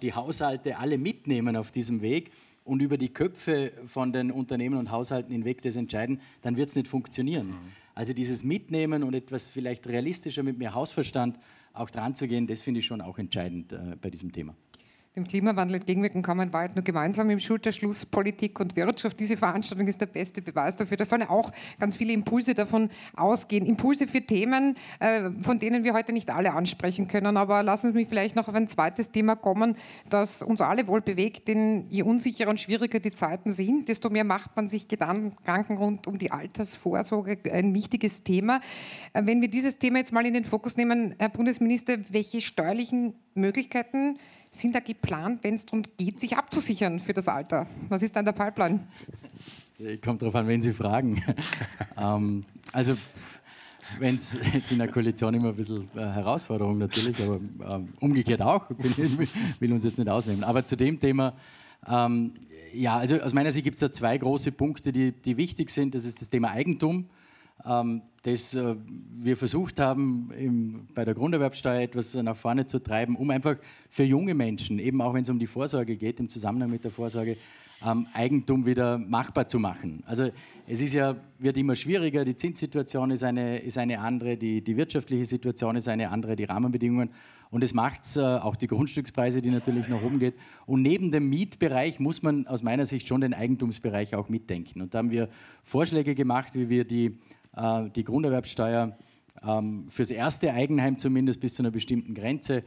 die 0.03 0.12
Haushalte 0.12 0.79
alle 0.79 0.99
mitnehmen 0.99 1.57
auf 1.57 1.71
diesem 1.71 2.01
Weg 2.01 2.33
und 2.64 2.83
über 2.83 2.99
die 2.99 3.09
Köpfe 3.09 3.73
von 3.85 4.12
den 4.12 4.31
Unternehmen 4.31 4.79
und 4.79 4.91
Haushalten 4.91 5.33
hinweg 5.33 5.62
das 5.62 5.77
entscheiden, 5.77 6.21
dann 6.43 6.57
wird 6.57 6.69
es 6.69 6.77
nicht 6.77 6.88
funktionieren. 6.88 7.49
Mhm. 7.49 7.73
Also 7.95 8.12
dieses 8.12 8.45
Mitnehmen 8.45 9.03
und 9.03 9.14
etwas 9.14 9.49
vielleicht 9.49 9.88
realistischer 9.88 10.43
mit 10.43 10.59
mehr 10.59 10.75
Hausverstand 10.75 11.38
auch 11.73 11.91
dran 11.91 12.14
zu 12.14 12.29
gehen, 12.29 12.47
das 12.47 12.62
finde 12.62 12.81
ich 12.81 12.87
schon 12.87 13.01
auch 13.01 13.19
entscheidend 13.19 13.73
äh, 13.73 13.97
bei 14.01 14.11
diesem 14.11 14.33
Thema. 14.33 14.55
Dem 15.16 15.25
Klimawandel 15.25 15.77
entgegenwirken 15.77 16.23
kann 16.23 16.37
man 16.37 16.51
bald 16.51 16.77
nur 16.77 16.85
gemeinsam 16.85 17.29
im 17.31 17.40
Schulterschluss 17.40 18.07
Politik 18.07 18.61
und 18.61 18.77
Wirtschaft. 18.77 19.18
Diese 19.18 19.37
Veranstaltung 19.37 19.88
ist 19.88 20.01
der 20.01 20.07
beste 20.07 20.42
Beweis 20.42 20.77
dafür. 20.77 20.97
Da 20.97 21.05
sollen 21.05 21.23
auch 21.23 21.51
ganz 21.81 21.97
viele 21.97 22.12
Impulse 22.12 22.55
davon 22.55 22.90
ausgehen. 23.16 23.66
Impulse 23.66 24.07
für 24.07 24.21
Themen, 24.21 24.77
äh, 25.01 25.31
von 25.42 25.59
denen 25.59 25.83
wir 25.83 25.94
heute 25.94 26.12
nicht 26.12 26.31
alle 26.31 26.53
ansprechen 26.53 27.09
können. 27.09 27.37
Aber 27.37 27.62
lassen 27.62 27.88
Sie 27.88 27.94
mich 27.94 28.09
vielleicht 28.09 28.37
noch 28.37 28.49
auf 28.49 28.55
ein 28.55 28.68
zweites 28.68 29.11
Thema 29.11 29.35
kommen, 29.35 29.77
das 30.09 30.42
uns 30.42 30.61
alle 30.61 30.87
wohl 30.87 31.01
bewegt. 31.01 31.49
Denn 31.49 31.87
je 31.88 32.03
unsicherer 32.03 32.51
und 32.51 32.61
schwieriger 32.61 33.01
die 33.01 33.11
Zeiten 33.11 33.51
sind, 33.51 33.88
desto 33.88 34.11
mehr 34.11 34.25
macht 34.25 34.55
man 34.57 34.68
sich 34.68 34.88
Gedanken 34.88 35.77
rund 35.77 36.07
um 36.07 36.18
die 36.18 36.31
Altersvorsorge. 36.31 37.38
Ein 37.51 37.75
wichtiges 37.75 38.23
Thema. 38.23 38.61
Äh, 39.14 39.23
wenn 39.25 39.40
wir 39.40 39.49
dieses 39.49 39.79
Thema 39.79 39.99
jetzt 39.99 40.12
mal 40.12 40.27
in 40.27 40.35
den 40.35 40.44
Fokus 40.44 40.77
nehmen, 40.77 41.14
Herr 41.18 41.31
Bundesminister, 41.31 41.97
welche 42.11 42.40
steuerlichen 42.40 43.14
Möglichkeiten 43.35 44.18
sind 44.59 44.75
da 44.75 44.81
geplant, 44.81 45.42
wenn 45.42 45.55
es 45.55 45.66
darum 45.66 45.83
geht, 45.97 46.21
sich 46.21 46.37
abzusichern 46.37 47.01
für 47.01 47.12
das 47.12 47.29
Alter? 47.29 47.66
Was 47.88 48.03
ist 48.03 48.14
da 48.14 48.21
in 48.21 48.27
der 48.27 48.33
Pipeline? 48.33 48.81
Kommt 50.05 50.23
darauf 50.23 50.35
an, 50.35 50.49
wen 50.49 50.61
Sie 50.61 50.73
fragen. 50.73 51.23
ähm, 51.97 52.44
also, 52.73 52.97
wenn 53.99 54.16
es 54.16 54.38
jetzt 54.53 54.73
in 54.73 54.79
der 54.79 54.88
Koalition 54.88 55.35
immer 55.35 55.51
ein 55.51 55.57
bisschen 55.57 55.88
äh, 55.94 56.01
Herausforderung 56.01 56.79
natürlich, 56.79 57.16
aber 57.23 57.40
ähm, 57.68 57.88
umgekehrt 58.01 58.42
auch, 58.42 58.68
will, 58.79 59.29
will 59.61 59.73
uns 59.73 59.85
jetzt 59.85 59.99
nicht 59.99 60.09
ausnehmen. 60.09 60.44
Aber 60.44 60.66
zu 60.66 60.77
dem 60.77 60.99
Thema, 60.99 61.35
ähm, 61.87 62.35
ja, 62.75 62.99
also 62.99 63.21
aus 63.21 63.33
meiner 63.33 63.53
Sicht 63.53 63.64
gibt 63.64 63.75
es 63.75 63.81
da 63.81 63.90
zwei 63.90 64.18
große 64.18 64.53
Punkte, 64.53 64.92
die, 64.92 65.12
die 65.12 65.37
wichtig 65.37 65.71
sind. 65.71 65.94
Das 65.94 66.05
ist 66.05 66.21
das 66.21 66.31
Thema 66.31 66.51
Eigentum 66.51 67.09
ähm, 67.64 68.03
das 68.23 68.55
äh, 68.55 68.75
wir 69.12 69.37
versucht 69.37 69.81
haben, 69.81 70.31
im, 70.38 70.88
bei 70.94 71.05
der 71.05 71.14
Grunderwerbsteuer 71.14 71.83
etwas 71.83 72.14
nach 72.14 72.37
vorne 72.37 72.66
zu 72.66 72.83
treiben, 72.83 73.16
um 73.16 73.31
einfach 73.31 73.57
für 73.88 74.05
junge 74.05 74.35
Menschen, 74.35 74.79
eben 74.79 75.01
auch 75.01 75.14
wenn 75.14 75.23
es 75.23 75.31
um 75.31 75.38
die 75.38 75.47
Vorsorge 75.47 75.97
geht, 75.97 76.21
im 76.21 76.29
Zusammenhang 76.29 76.71
mit 76.71 76.85
der 76.85 76.90
Vorsorge, 76.90 77.37
ähm, 77.85 78.07
Eigentum 78.12 78.67
wieder 78.67 78.99
machbar 78.99 79.49
zu 79.49 79.59
machen. 79.59 80.03
Also 80.07 80.31
es 80.67 80.81
ist 80.81 80.95
ja, 80.95 81.17
wird 81.38 81.57
immer 81.57 81.77
schwieriger, 81.77 82.25
die 82.25 82.37
Zinssituation 82.37 83.11
ist 83.11 83.23
eine, 83.25 83.59
ist 83.59 83.79
eine 83.79 84.01
andere, 84.01 84.37
die, 84.37 84.62
die 84.62 84.77
wirtschaftliche 84.77 85.25
Situation 85.25 85.77
ist 85.77 85.88
eine 85.88 86.11
andere, 86.11 86.37
die 86.37 86.45
Rahmenbedingungen 86.45 87.11
und 87.51 87.64
es 87.64 87.75
macht 87.75 88.17
äh, 88.17 88.21
auch 88.21 88.57
die 88.57 88.67
Grundstückspreise, 88.67 89.41
die 89.41 89.51
natürlich 89.51 89.88
nach 89.88 90.03
oben 90.03 90.19
geht. 90.19 90.35
Und 90.67 90.83
neben 90.83 91.12
dem 91.12 91.29
Mietbereich 91.31 92.01
muss 92.01 92.23
man 92.23 92.47
aus 92.47 92.62
meiner 92.62 92.87
Sicht 92.87 93.07
schon 93.09 93.21
den 93.21 93.35
Eigentumsbereich 93.35 94.14
auch 94.14 94.29
mitdenken. 94.29 94.83
Und 94.83 94.95
da 94.95 94.99
haben 94.99 95.11
wir 95.11 95.29
Vorschläge 95.62 96.14
gemacht, 96.14 96.55
wie 96.55 96.69
wir 96.69 96.85
die 96.85 97.19
äh, 97.59 97.91
die 97.91 98.05
Grunderwerbsteuer 98.05 98.97
ähm, 99.43 99.87
fürs 99.88 100.11
erste 100.11 100.53
Eigenheim 100.53 100.99
zumindest 100.99 101.41
bis 101.41 101.55
zu 101.55 101.62
einer 101.62 101.71
bestimmten 101.71 102.14
Grenze 102.14 102.62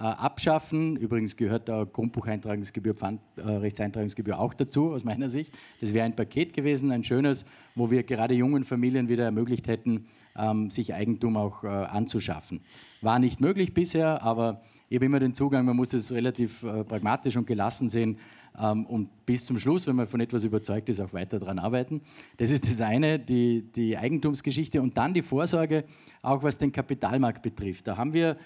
abschaffen. 0.00 0.96
Übrigens 0.96 1.36
gehört 1.36 1.68
da 1.68 1.84
Grundbucheintragungsgebühr, 1.84 2.94
Pfandrechtseintragungsgebühr 2.94 4.38
auch 4.38 4.54
dazu, 4.54 4.92
aus 4.92 5.04
meiner 5.04 5.28
Sicht. 5.28 5.56
Das 5.80 5.94
wäre 5.94 6.04
ein 6.04 6.14
Paket 6.14 6.52
gewesen, 6.52 6.92
ein 6.92 7.02
schönes, 7.02 7.48
wo 7.74 7.90
wir 7.90 8.02
gerade 8.02 8.34
jungen 8.34 8.64
Familien 8.64 9.08
wieder 9.08 9.24
ermöglicht 9.24 9.68
hätten, 9.68 10.06
ähm, 10.36 10.70
sich 10.70 10.92
Eigentum 10.94 11.36
auch 11.36 11.64
äh, 11.64 11.68
anzuschaffen. 11.68 12.60
War 13.00 13.18
nicht 13.18 13.40
möglich 13.40 13.72
bisher, 13.72 14.22
aber 14.22 14.60
ich 14.88 14.96
habe 14.96 15.06
immer 15.06 15.18
den 15.18 15.34
Zugang, 15.34 15.64
man 15.64 15.76
muss 15.76 15.92
es 15.92 16.12
relativ 16.12 16.60
pragmatisch 16.60 17.36
und 17.36 17.46
gelassen 17.46 17.88
sehen 17.88 18.18
ähm, 18.58 18.86
und 18.86 19.26
bis 19.26 19.44
zum 19.46 19.58
Schluss, 19.58 19.86
wenn 19.86 19.96
man 19.96 20.06
von 20.06 20.20
etwas 20.20 20.44
überzeugt 20.44 20.88
ist, 20.88 21.00
auch 21.00 21.12
weiter 21.12 21.38
daran 21.38 21.58
arbeiten. 21.58 22.00
Das 22.36 22.50
ist 22.50 22.64
das 22.64 22.80
eine, 22.80 23.18
die, 23.18 23.62
die 23.72 23.96
Eigentumsgeschichte 23.96 24.80
und 24.80 24.96
dann 24.96 25.14
die 25.14 25.22
Vorsorge, 25.22 25.84
auch 26.22 26.42
was 26.42 26.58
den 26.58 26.72
Kapitalmarkt 26.72 27.42
betrifft. 27.42 27.86
Da 27.86 27.96
haben 27.96 28.12
wir 28.14 28.30
äh, 28.30 28.36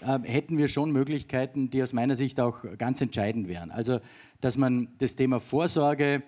hätten 0.00 0.58
wir 0.58 0.68
schon 0.68 0.92
Möglichkeiten, 0.92 1.70
die 1.70 1.82
aus 1.82 1.92
meiner 1.92 2.16
Sicht 2.16 2.40
auch 2.40 2.64
ganz 2.78 3.00
entscheidend 3.00 3.48
wären. 3.48 3.70
Also, 3.70 4.00
dass 4.40 4.56
man 4.56 4.88
das 4.98 5.16
Thema 5.16 5.40
Vorsorge 5.40 6.22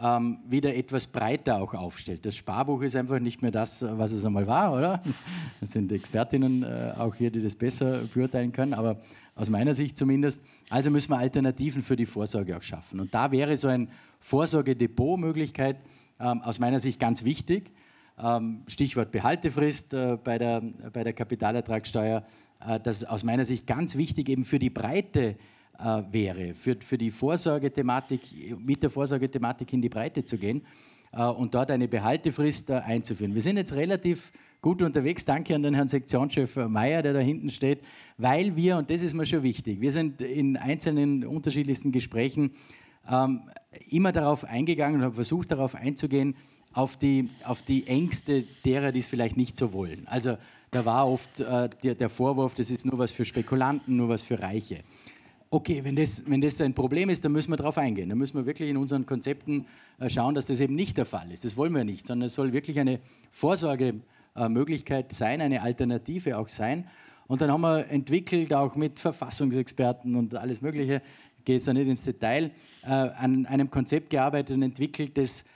ähm, 0.00 0.38
wieder 0.46 0.74
etwas 0.76 1.08
breiter 1.08 1.60
auch 1.60 1.74
aufstellt. 1.74 2.24
Das 2.24 2.36
Sparbuch 2.36 2.82
ist 2.82 2.96
einfach 2.96 3.18
nicht 3.18 3.42
mehr 3.42 3.50
das, 3.50 3.82
was 3.82 4.12
es 4.12 4.24
einmal 4.24 4.46
war, 4.46 4.72
oder? 4.72 5.02
Das 5.60 5.72
sind 5.72 5.90
Expertinnen 5.90 6.62
äh, 6.62 6.92
auch 6.98 7.16
hier, 7.16 7.32
die 7.32 7.42
das 7.42 7.56
besser 7.56 8.02
beurteilen 8.14 8.52
können, 8.52 8.74
aber 8.74 9.00
aus 9.34 9.50
meiner 9.50 9.74
Sicht 9.74 9.96
zumindest. 9.96 10.44
Also 10.70 10.90
müssen 10.90 11.10
wir 11.10 11.18
Alternativen 11.18 11.82
für 11.82 11.96
die 11.96 12.06
Vorsorge 12.06 12.56
auch 12.56 12.62
schaffen. 12.62 13.00
Und 13.00 13.12
da 13.12 13.32
wäre 13.32 13.56
so 13.56 13.68
ein 13.68 13.88
Vorsorgedepot-Möglichkeit 14.20 15.78
ähm, 16.20 16.42
aus 16.42 16.60
meiner 16.60 16.78
Sicht 16.78 17.00
ganz 17.00 17.24
wichtig. 17.24 17.72
Ähm, 18.20 18.62
Stichwort 18.68 19.10
Behaltefrist 19.10 19.94
äh, 19.94 20.16
bei, 20.22 20.38
der, 20.38 20.62
bei 20.92 21.02
der 21.02 21.12
Kapitalertragssteuer. 21.12 22.24
Äh, 22.66 22.80
das 22.80 23.04
aus 23.04 23.24
meiner 23.24 23.44
Sicht 23.44 23.66
ganz 23.66 23.96
wichtig 23.96 24.28
eben 24.28 24.44
für 24.44 24.58
die 24.58 24.70
Breite 24.70 25.36
äh, 25.78 26.02
wäre, 26.10 26.54
für, 26.54 26.76
für 26.80 26.98
die 26.98 27.10
Vorsorgethematik, 27.10 28.58
mit 28.58 28.82
der 28.82 28.90
Vorsorgethematik 28.90 29.72
in 29.72 29.82
die 29.82 29.88
Breite 29.88 30.24
zu 30.24 30.38
gehen 30.38 30.62
äh, 31.12 31.24
und 31.24 31.54
dort 31.54 31.70
eine 31.70 31.88
Behaltefrist 31.88 32.70
einzuführen. 32.70 33.34
Wir 33.34 33.42
sind 33.42 33.56
jetzt 33.56 33.74
relativ 33.74 34.32
gut 34.60 34.82
unterwegs. 34.82 35.24
Danke 35.24 35.54
an 35.54 35.62
den 35.62 35.74
Herrn 35.74 35.88
Sektionschef 35.88 36.56
Mayer, 36.56 37.02
der 37.02 37.12
da 37.12 37.20
hinten 37.20 37.50
steht, 37.50 37.80
weil 38.16 38.56
wir, 38.56 38.76
und 38.76 38.90
das 38.90 39.02
ist 39.02 39.14
mir 39.14 39.24
schon 39.24 39.44
wichtig, 39.44 39.80
wir 39.80 39.92
sind 39.92 40.20
in 40.20 40.56
einzelnen 40.56 41.24
unterschiedlichsten 41.24 41.92
Gesprächen 41.92 42.50
ähm, 43.08 43.42
immer 43.88 44.10
darauf 44.10 44.44
eingegangen 44.44 45.00
und 45.00 45.06
haben 45.06 45.14
versucht, 45.14 45.52
darauf 45.52 45.76
einzugehen, 45.76 46.34
auf 46.72 46.96
die, 46.96 47.28
auf 47.44 47.62
die 47.62 47.86
Ängste 47.86 48.44
derer, 48.64 48.92
die 48.92 48.98
es 48.98 49.06
vielleicht 49.06 49.36
nicht 49.36 49.56
so 49.56 49.72
wollen. 49.72 50.06
Also 50.06 50.36
da 50.70 50.84
war 50.84 51.08
oft 51.08 51.40
äh, 51.40 51.68
der, 51.82 51.94
der 51.94 52.08
Vorwurf, 52.08 52.54
das 52.54 52.70
ist 52.70 52.84
nur 52.84 52.98
was 52.98 53.12
für 53.12 53.24
Spekulanten, 53.24 53.96
nur 53.96 54.08
was 54.08 54.22
für 54.22 54.40
Reiche. 54.40 54.80
Okay, 55.50 55.82
wenn 55.82 55.96
das, 55.96 56.28
wenn 56.28 56.42
das 56.42 56.60
ein 56.60 56.74
Problem 56.74 57.08
ist, 57.08 57.24
dann 57.24 57.32
müssen 57.32 57.50
wir 57.50 57.56
darauf 57.56 57.78
eingehen. 57.78 58.10
Dann 58.10 58.18
müssen 58.18 58.36
wir 58.36 58.44
wirklich 58.44 58.68
in 58.68 58.76
unseren 58.76 59.06
Konzepten 59.06 59.66
äh, 59.98 60.10
schauen, 60.10 60.34
dass 60.34 60.48
das 60.48 60.60
eben 60.60 60.74
nicht 60.74 60.98
der 60.98 61.06
Fall 61.06 61.30
ist. 61.32 61.44
Das 61.44 61.56
wollen 61.56 61.72
wir 61.72 61.84
nicht, 61.84 62.06
sondern 62.06 62.26
es 62.26 62.34
soll 62.34 62.52
wirklich 62.52 62.78
eine 62.78 63.00
Vorsorgemöglichkeit 63.30 65.10
sein, 65.12 65.40
eine 65.40 65.62
Alternative 65.62 66.36
auch 66.36 66.48
sein. 66.48 66.86
Und 67.28 67.40
dann 67.40 67.50
haben 67.50 67.62
wir 67.62 67.88
entwickelt, 67.90 68.52
auch 68.52 68.76
mit 68.76 68.98
Verfassungsexperten 68.98 70.16
und 70.16 70.34
alles 70.34 70.60
Mögliche, 70.60 71.00
gehe 71.46 71.56
jetzt 71.56 71.66
da 71.66 71.72
nicht 71.72 71.88
ins 71.88 72.04
Detail, 72.04 72.50
äh, 72.82 72.88
an 72.88 73.46
einem 73.46 73.70
Konzept 73.70 74.10
gearbeitet 74.10 74.54
und 74.54 74.62
entwickelt, 74.62 75.16
das 75.16 75.46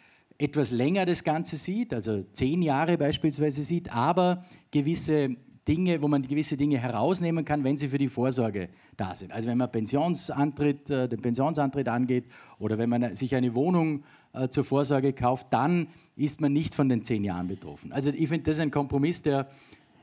etwas 0.43 0.73
länger 0.73 1.07
das 1.07 1.23
Ganze 1.23 1.57
sieht, 1.57 1.95
also 1.95 2.25
zehn 2.33 2.63
Jahre 2.63 2.99
beispielsweise 2.99 3.63
sieht, 3.63 3.93
aber 3.93 4.45
gewisse 4.73 5.37
Dinge, 5.69 6.03
wo 6.03 6.09
man 6.09 6.23
gewisse 6.23 6.57
Dinge 6.57 6.79
herausnehmen 6.79 7.45
kann, 7.45 7.63
wenn 7.63 7.77
sie 7.77 7.87
für 7.87 7.99
die 7.99 8.09
Vorsorge 8.09 8.69
da 8.97 9.15
sind. 9.15 9.31
Also 9.31 9.49
wenn 9.49 9.59
man 9.59 9.71
Pensionsantritt, 9.71 10.91
äh, 10.91 11.09
den 11.09 11.23
Pensionsantritt 11.23 11.87
angeht 11.87 12.25
oder 12.59 12.77
wenn 12.79 12.91
man 12.91 13.15
sich 13.15 13.37
eine 13.37 13.55
Wohnung 13.55 14.03
äh, 14.33 14.49
zur 14.49 14.65
Vorsorge 14.65 15.13
kauft, 15.13 15.47
dann 15.51 15.87
ist 16.17 16.41
man 16.41 16.53
nicht 16.53 16.75
von 16.75 16.89
den 16.89 17.05
zehn 17.05 17.23
Jahren 17.23 17.47
betroffen. 17.47 17.93
Also 17.93 18.11
ich 18.11 18.29
finde, 18.29 18.43
das 18.43 18.57
ist 18.57 18.63
ein 18.63 18.73
Kompromiss, 18.73 19.23
der 19.23 19.49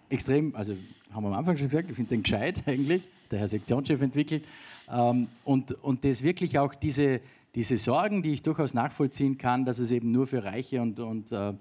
extrem, 0.07 0.55
also 0.55 0.73
haben 1.11 1.23
wir 1.23 1.29
am 1.29 1.33
Anfang 1.33 1.57
schon 1.57 1.67
gesagt, 1.67 1.89
ich 1.89 1.95
finde 1.97 2.11
den 2.11 2.23
gescheit 2.23 2.63
eigentlich, 2.65 3.09
der 3.29 3.39
Herr 3.39 3.47
Sektionschef 3.49 3.99
entwickelt. 4.01 4.45
Ähm, 4.89 5.27
und, 5.43 5.73
und 5.83 6.05
das 6.05 6.23
wirklich 6.23 6.57
auch 6.57 6.73
diese, 6.73 7.19
diese 7.55 7.77
Sorgen, 7.77 8.21
die 8.21 8.33
ich 8.33 8.43
durchaus 8.43 8.73
nachvollziehen 8.73 9.37
kann, 9.37 9.65
dass 9.65 9.79
es 9.79 9.91
eben 9.91 10.11
nur 10.11 10.27
für 10.27 10.43
reiche 10.43 10.81
und, 10.81 10.99
und 10.99 11.31
äh, 11.31 11.53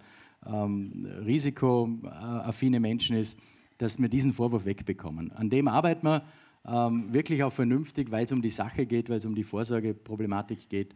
ähm, 0.46 1.06
risikoaffine 1.24 2.80
Menschen 2.80 3.16
ist, 3.16 3.40
dass 3.78 4.00
wir 4.00 4.08
diesen 4.08 4.32
Vorwurf 4.32 4.64
wegbekommen. 4.64 5.32
An 5.32 5.50
dem 5.50 5.68
arbeiten 5.68 6.06
wir 6.06 6.22
ähm, 6.66 7.12
wirklich 7.12 7.42
auch 7.42 7.52
vernünftig, 7.52 8.10
weil 8.10 8.24
es 8.24 8.32
um 8.32 8.42
die 8.42 8.48
Sache 8.48 8.86
geht, 8.86 9.08
weil 9.08 9.18
es 9.18 9.26
um 9.26 9.34
die 9.34 9.44
Vorsorgeproblematik 9.44 10.68
geht. 10.68 10.94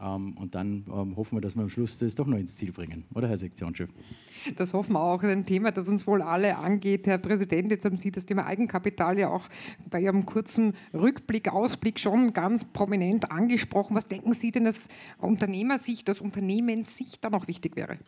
Ähm, 0.00 0.36
und 0.36 0.54
dann 0.54 0.84
ähm, 0.88 1.16
hoffen 1.16 1.36
wir, 1.36 1.40
dass 1.40 1.56
wir 1.56 1.62
am 1.62 1.68
Schluss 1.68 1.98
das 1.98 2.14
doch 2.14 2.26
noch 2.26 2.38
ins 2.38 2.56
Ziel 2.56 2.72
bringen, 2.72 3.04
oder 3.14 3.28
Herr 3.28 3.36
Sektionschef? 3.36 3.90
Das 4.56 4.72
hoffen 4.72 4.92
wir 4.92 5.02
auch. 5.02 5.22
Ein 5.22 5.44
Thema, 5.44 5.70
das 5.72 5.88
uns 5.88 6.06
wohl 6.06 6.22
alle 6.22 6.56
angeht. 6.56 7.06
Herr 7.06 7.18
Präsident, 7.18 7.70
jetzt 7.70 7.84
haben 7.84 7.96
Sie 7.96 8.10
das 8.10 8.24
Thema 8.24 8.46
Eigenkapital 8.46 9.18
ja 9.18 9.28
auch 9.28 9.46
bei 9.90 10.00
Ihrem 10.00 10.24
kurzen 10.24 10.74
Rückblick, 10.94 11.52
Ausblick 11.52 12.00
schon 12.00 12.32
ganz 12.32 12.64
prominent 12.64 13.30
angesprochen. 13.30 13.94
Was 13.96 14.08
denken 14.08 14.32
Sie 14.32 14.52
denn, 14.52 14.64
dass 14.64 14.88
Unternehmersicht, 15.18 16.08
aus 16.08 16.20
Unternehmenssicht 16.20 17.22
da 17.22 17.30
noch 17.30 17.48
wichtig 17.48 17.76
wäre? 17.76 17.98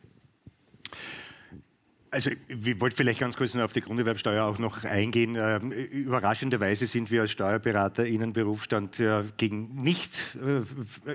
Also 2.13 2.31
ich 2.47 2.79
wollte 2.79 2.95
vielleicht 2.95 3.21
ganz 3.21 3.39
kurz 3.39 3.55
noch 3.55 3.65
auf 3.65 3.73
die 3.73 3.81
Grunderwerbsteuer 3.81 4.45
auch 4.45 4.59
noch 4.59 4.85
eingehen. 4.85 5.35
Ähm, 5.35 5.73
überraschenderweise 5.73 6.87
sind 6.87 7.11
wir 7.11 7.23
als 7.23 7.31
Steuerberater 7.31 8.05
Ihnen 8.07 8.35
Berufsstand 8.35 9.01
äh, 9.01 9.25
gegen 9.39 9.77
nicht 9.77 10.37
äh, 10.37 10.61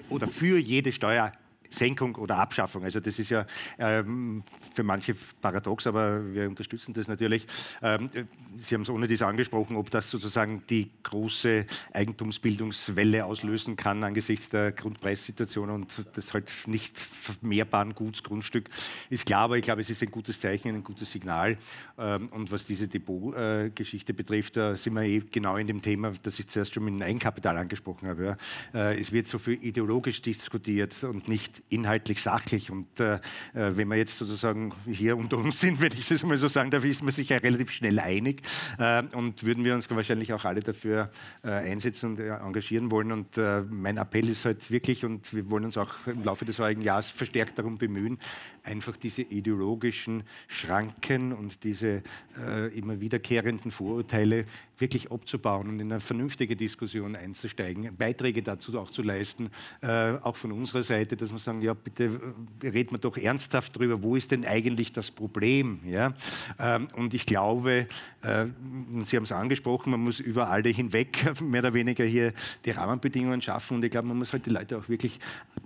oder 0.09 0.25
für 0.27 0.57
jede 0.57 0.91
Steuer 0.91 1.31
Senkung 1.69 2.15
oder 2.15 2.37
Abschaffung. 2.37 2.83
Also 2.83 2.99
das 2.99 3.19
ist 3.19 3.29
ja 3.29 3.45
ähm, 3.77 4.43
für 4.73 4.83
manche 4.83 5.15
paradox, 5.41 5.87
aber 5.87 6.33
wir 6.33 6.47
unterstützen 6.47 6.93
das 6.93 7.07
natürlich. 7.07 7.47
Ähm, 7.81 8.09
Sie 8.57 8.73
haben 8.73 8.81
es 8.81 8.89
ohne 8.89 9.07
dies 9.07 9.21
angesprochen, 9.21 9.75
ob 9.75 9.91
das 9.91 10.09
sozusagen 10.09 10.63
die 10.69 10.89
große 11.03 11.65
Eigentumsbildungswelle 11.93 13.25
auslösen 13.25 13.75
kann 13.75 14.03
angesichts 14.03 14.49
der 14.49 14.71
Grundpreissituation 14.71 15.69
und 15.69 16.05
das 16.13 16.33
halt 16.33 16.51
nicht 16.65 16.97
vermehrbaren 16.97 17.93
Gutsgrundstück 17.93 18.69
ist 19.09 19.25
klar, 19.25 19.41
aber 19.41 19.57
ich 19.57 19.63
glaube, 19.63 19.81
es 19.81 19.89
ist 19.89 20.01
ein 20.01 20.11
gutes 20.11 20.39
Zeichen, 20.39 20.69
ein 20.69 20.83
gutes 20.83 21.11
Signal. 21.11 21.57
Ähm, 21.97 22.29
und 22.29 22.51
was 22.51 22.65
diese 22.65 22.87
Depot-Geschichte 22.87 24.13
betrifft, 24.13 24.57
da 24.57 24.75
sind 24.75 24.93
wir 24.93 25.03
eh 25.03 25.19
genau 25.31 25.57
in 25.57 25.67
dem 25.67 25.81
Thema, 25.81 26.13
das 26.23 26.39
ich 26.39 26.47
zuerst 26.47 26.73
schon 26.73 26.85
mit 26.85 26.93
dem 26.93 27.01
Eigenkapital 27.01 27.57
angesprochen 27.57 28.07
habe. 28.07 28.37
Äh, 28.73 28.99
es 28.99 29.11
wird 29.11 29.27
so 29.27 29.37
viel 29.37 29.63
ideologisch 29.63 30.21
diskutiert 30.21 31.03
und 31.03 31.27
nicht 31.27 31.56
inhaltlich 31.69 32.21
sachlich. 32.21 32.71
Und 32.71 32.99
äh, 32.99 33.15
äh, 33.15 33.19
wenn 33.53 33.87
wir 33.87 33.95
jetzt 33.95 34.17
sozusagen 34.17 34.73
hier 34.85 35.17
unter 35.17 35.37
uns 35.37 35.59
sind, 35.59 35.81
wenn 35.81 35.91
ich 35.91 36.07
das 36.07 36.23
mal 36.23 36.37
so 36.37 36.47
sagen 36.47 36.71
darf, 36.71 36.83
ist 36.85 37.03
man 37.03 37.11
sich 37.11 37.29
ja 37.29 37.37
relativ 37.37 37.71
schnell 37.71 37.99
einig 37.99 38.41
äh, 38.77 39.03
und 39.15 39.43
würden 39.43 39.63
wir 39.63 39.75
uns 39.75 39.89
wahrscheinlich 39.89 40.33
auch 40.33 40.45
alle 40.45 40.61
dafür 40.61 41.09
äh, 41.43 41.49
einsetzen 41.49 42.11
und 42.11 42.19
äh, 42.19 42.29
engagieren 42.29 42.91
wollen. 42.91 43.11
Und 43.11 43.37
äh, 43.37 43.61
mein 43.61 43.97
Appell 43.97 44.29
ist 44.29 44.45
halt 44.45 44.69
wirklich, 44.71 45.05
und 45.05 45.33
wir 45.33 45.49
wollen 45.49 45.65
uns 45.65 45.77
auch 45.77 45.95
im 46.05 46.23
Laufe 46.23 46.45
des 46.45 46.59
heurigen 46.59 46.81
Jahres 46.81 47.09
verstärkt 47.09 47.57
darum 47.57 47.77
bemühen, 47.77 48.19
einfach 48.67 48.97
diese 48.97 49.21
ideologischen 49.23 50.23
Schranken 50.47 51.33
und 51.33 51.63
diese 51.63 52.03
immer 52.75 52.99
wiederkehrenden 52.99 53.71
Vorurteile 53.71 54.45
wirklich 54.79 55.11
abzubauen 55.11 55.69
und 55.69 55.79
in 55.79 55.91
eine 55.91 55.99
vernünftige 55.99 56.55
Diskussion 56.55 57.15
einzusteigen, 57.15 57.95
Beiträge 57.95 58.43
dazu 58.43 58.77
auch 58.79 58.89
zu 58.89 59.01
leisten, 59.01 59.49
äh, 59.81 60.13
auch 60.21 60.35
von 60.35 60.51
unserer 60.51 60.83
Seite, 60.83 61.17
dass 61.17 61.31
wir 61.31 61.39
sagen, 61.39 61.61
ja 61.61 61.73
bitte 61.73 62.19
äh, 62.61 62.67
reden 62.67 62.91
wir 62.91 62.99
doch 62.99 63.17
ernsthaft 63.17 63.75
darüber, 63.75 64.01
wo 64.01 64.15
ist 64.15 64.31
denn 64.31 64.45
eigentlich 64.45 64.91
das 64.91 65.11
Problem? 65.11 65.79
Ja? 65.85 66.13
Ähm, 66.59 66.87
und 66.95 67.13
ich 67.13 67.25
glaube, 67.25 67.87
äh, 68.21 68.45
Sie 69.01 69.15
haben 69.15 69.23
es 69.23 69.31
angesprochen, 69.31 69.91
man 69.91 70.01
muss 70.01 70.19
über 70.19 70.49
alle 70.49 70.69
hinweg 70.69 71.17
mehr 71.41 71.61
oder 71.61 71.73
weniger 71.73 72.05
hier 72.05 72.33
die 72.65 72.71
Rahmenbedingungen 72.71 73.41
schaffen 73.41 73.77
und 73.77 73.83
ich 73.83 73.91
glaube, 73.91 74.07
man 74.07 74.17
muss 74.17 74.33
halt 74.33 74.45
die 74.45 74.51
Leute 74.51 74.77
auch 74.77 74.89
wirklich 74.89 75.19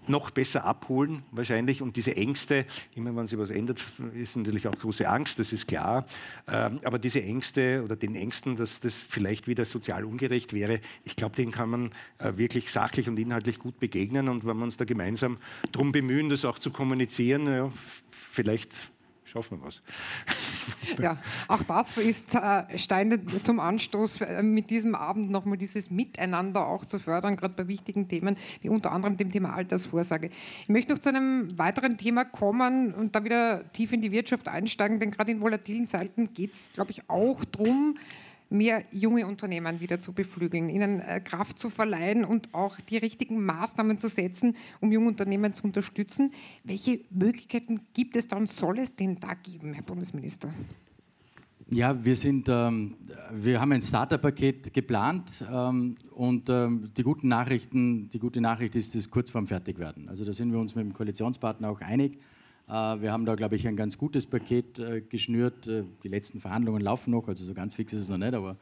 noch 0.08 0.32
besser 0.32 0.66
abholen 0.66 1.24
wahrscheinlich 1.32 1.82
und 1.82 1.96
diese 1.96 2.16
Ängste, 2.16 2.66
immer 2.96 3.16
wenn 3.16 3.28
sich 3.28 3.38
was 3.38 3.50
ändert, 3.50 3.84
ist 4.14 4.36
natürlich 4.36 4.68
auch 4.68 4.78
große 4.78 5.08
Angst, 5.08 5.40
das 5.40 5.54
ist 5.54 5.68
klar, 5.68 6.06
ähm, 6.48 6.80
aber 6.84 7.00
diese 7.00 7.22
Ängste 7.22 7.84
oder 7.84 7.96
den 7.96 8.16
Ängsten, 8.16 8.56
dass 8.56 8.80
das 8.80 8.96
vielleicht 8.96 9.48
wieder 9.48 9.66
sozial 9.66 10.06
ungerecht 10.06 10.54
wäre, 10.54 10.80
ich 11.04 11.16
glaube, 11.16 11.36
den 11.36 11.52
kann 11.52 11.70
man 11.70 11.92
äh, 12.20 12.34
wirklich 12.36 12.72
sachlich 12.72 13.08
und 13.08 13.18
inhaltlich 13.18 13.60
gut 13.60 13.80
begegnen. 13.80 14.30
Und 14.30 14.46
wenn 14.46 14.58
wir 14.58 14.64
uns 14.64 14.78
da 14.78 14.86
gemeinsam 14.86 15.38
darum 15.72 15.92
bemühen, 15.92 16.30
das 16.30 16.46
auch 16.46 16.60
zu 16.60 16.72
kommunizieren, 16.72 17.48
ja, 17.48 17.72
vielleicht 18.12 18.74
schaffen 19.32 19.60
wir 19.60 19.68
was. 19.68 19.82
Ja, 21.00 21.18
auch 21.48 21.64
das 21.64 21.98
ist 21.98 22.36
äh, 22.36 22.78
Stein 22.78 23.26
zum 23.44 23.60
Anstoß, 23.60 24.22
äh, 24.22 24.44
mit 24.44 24.70
diesem 24.70 24.94
Abend 24.94 25.32
nochmal 25.32 25.58
dieses 25.58 25.90
Miteinander 25.90 26.68
auch 26.68 26.86
zu 26.86 27.00
fördern, 27.00 27.38
gerade 27.38 27.56
bei 27.56 27.68
wichtigen 27.68 28.08
Themen, 28.08 28.36
wie 28.62 28.70
unter 28.70 28.92
anderem 28.92 29.18
dem 29.18 29.32
Thema 29.32 29.54
Altersvorsorge. 29.54 30.30
Ich 30.64 30.70
möchte 30.70 30.94
noch 30.94 31.00
zu 31.00 31.10
einem 31.10 31.58
weiteren 31.58 31.98
Thema 31.98 32.26
kommen 32.26 32.94
und 32.94 33.16
da 33.16 33.24
wieder 33.24 33.68
tief 33.72 33.94
in 33.94 34.02
die 34.02 34.12
Wirtschaft 34.12 34.48
einsteigen, 34.48 35.00
denn 35.00 35.12
gerade 35.12 35.32
in 35.32 35.42
volatilen 35.42 35.88
Zeiten 35.88 36.34
geht 36.34 36.54
es, 36.54 36.72
glaube 36.74 36.92
ich, 36.92 37.10
auch 37.10 37.44
darum, 37.46 37.98
mehr 38.52 38.84
junge 38.92 39.26
Unternehmen 39.26 39.80
wieder 39.80 40.00
zu 40.00 40.14
beflügeln, 40.14 40.70
ihnen 40.70 41.00
äh, 41.00 41.22
Kraft 41.22 41.58
zu 41.58 41.70
verleihen 41.70 42.26
und 42.26 42.54
auch 42.54 42.80
die 42.80 42.98
richtigen 42.98 43.44
Maßnahmen 43.46 43.98
zu 43.98 44.10
setzen, 44.10 44.56
um 44.82 44.92
junge 44.92 45.08
Unternehmen 45.08 45.54
zu 45.54 45.64
unterstützen. 45.64 46.32
Welche 46.64 47.00
Möglichkeiten 47.10 47.82
gibt 47.94 48.16
es 48.16 48.28
da 48.28 48.38
und 48.38 48.50
soll 48.50 48.80
es 48.80 48.96
denn 48.96 49.20
da 49.20 49.34
geben, 49.34 49.74
Herr 49.74 49.84
Bundesminister? 49.84 50.54
Ja, 51.74 52.04
wir, 52.04 52.18
sind, 52.18 52.50
ähm, 52.50 52.96
wir 53.32 53.62
haben 53.62 53.72
ein 53.72 53.82
Starter-Paket 53.82 54.74
geplant 54.74 55.42
ähm, 55.50 55.96
und 56.14 56.50
ähm, 56.50 56.90
die, 56.98 57.04
guten 57.04 57.30
Nachrichten, 57.30 58.10
die 58.10 58.20
gute 58.20 58.42
Nachricht 58.42 58.76
ist, 58.76 58.94
es 58.94 59.10
kurz 59.10 59.30
vorm 59.30 59.48
Fertigwerden. 59.48 60.10
Also 60.10 60.26
da 60.26 60.34
sind 60.34 60.52
wir 60.52 60.60
uns 60.60 60.76
mit 60.76 60.84
dem 60.84 60.92
Koalitionspartner 60.92 61.70
auch 61.70 61.80
einig. 61.80 62.20
Äh, 62.72 63.02
wir 63.02 63.12
haben 63.12 63.26
da, 63.26 63.36
glaube 63.36 63.56
ich, 63.56 63.68
ein 63.68 63.76
ganz 63.76 63.98
gutes 63.98 64.26
Paket 64.26 64.80
äh, 64.80 65.02
geschnürt. 65.02 65.68
Äh, 65.68 65.84
die 66.04 66.08
letzten 66.08 66.40
Verhandlungen 66.40 66.82
laufen 66.82 67.12
noch, 67.12 67.28
also 67.28 67.44
so 67.44 67.54
ganz 67.54 67.76
fix 67.76 67.92
ist 67.94 68.04
es 68.04 68.10
noch 68.10 68.18
nicht, 68.18 68.34
aber 68.34 68.58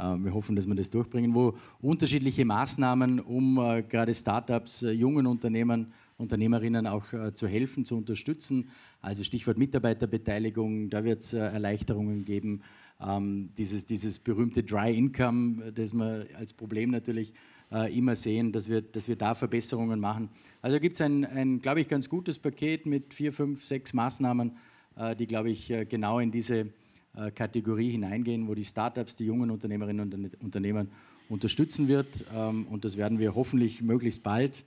wir 0.00 0.32
hoffen, 0.32 0.54
dass 0.54 0.68
wir 0.68 0.76
das 0.76 0.90
durchbringen, 0.90 1.34
wo 1.34 1.54
unterschiedliche 1.82 2.44
Maßnahmen, 2.44 3.18
um 3.18 3.56
gerade 3.88 4.14
Startups, 4.14 4.82
jungen 4.82 5.26
Unternehmen, 5.26 5.88
Unternehmerinnen 6.18 6.86
auch 6.86 7.06
zu 7.34 7.48
helfen, 7.48 7.84
zu 7.84 7.96
unterstützen. 7.96 8.68
Also 9.02 9.24
Stichwort 9.24 9.58
Mitarbeiterbeteiligung, 9.58 10.88
da 10.88 11.02
wird 11.02 11.22
es 11.22 11.32
Erleichterungen 11.32 12.24
geben. 12.24 12.62
Ähm, 13.00 13.50
dieses, 13.58 13.86
dieses 13.86 14.20
berühmte 14.20 14.62
Dry 14.62 14.96
Income, 14.96 15.72
das 15.72 15.92
man 15.92 16.26
als 16.36 16.52
Problem 16.52 16.92
natürlich 16.92 17.34
äh, 17.72 17.96
immer 17.96 18.14
sehen, 18.14 18.52
dass 18.52 18.68
wir, 18.68 18.82
dass 18.82 19.08
wir 19.08 19.16
da 19.16 19.34
Verbesserungen 19.34 20.00
machen. 20.00 20.30
Also 20.62 20.80
gibt 20.80 20.94
es 20.94 21.00
ein, 21.00 21.24
ein 21.24 21.60
glaube 21.60 21.80
ich, 21.80 21.88
ganz 21.88 22.08
gutes 22.08 22.38
Paket 22.38 22.86
mit 22.86 23.14
vier, 23.14 23.32
fünf, 23.32 23.64
sechs 23.64 23.92
Maßnahmen, 23.92 24.56
äh, 24.96 25.14
die, 25.16 25.26
glaube 25.26 25.50
ich, 25.50 25.70
äh, 25.70 25.84
genau 25.84 26.18
in 26.18 26.30
diese 26.30 26.68
äh, 27.14 27.30
Kategorie 27.30 27.90
hineingehen, 27.90 28.48
wo 28.48 28.54
die 28.54 28.64
Startups, 28.64 29.16
die 29.16 29.26
jungen 29.26 29.50
Unternehmerinnen 29.50 30.12
und 30.12 30.42
Unternehmer 30.42 30.86
unterstützen 31.28 31.88
wird. 31.88 32.24
Ähm, 32.34 32.66
und 32.68 32.84
das 32.84 32.96
werden 32.96 33.18
wir 33.18 33.34
hoffentlich 33.34 33.82
möglichst 33.82 34.22
bald 34.22 34.64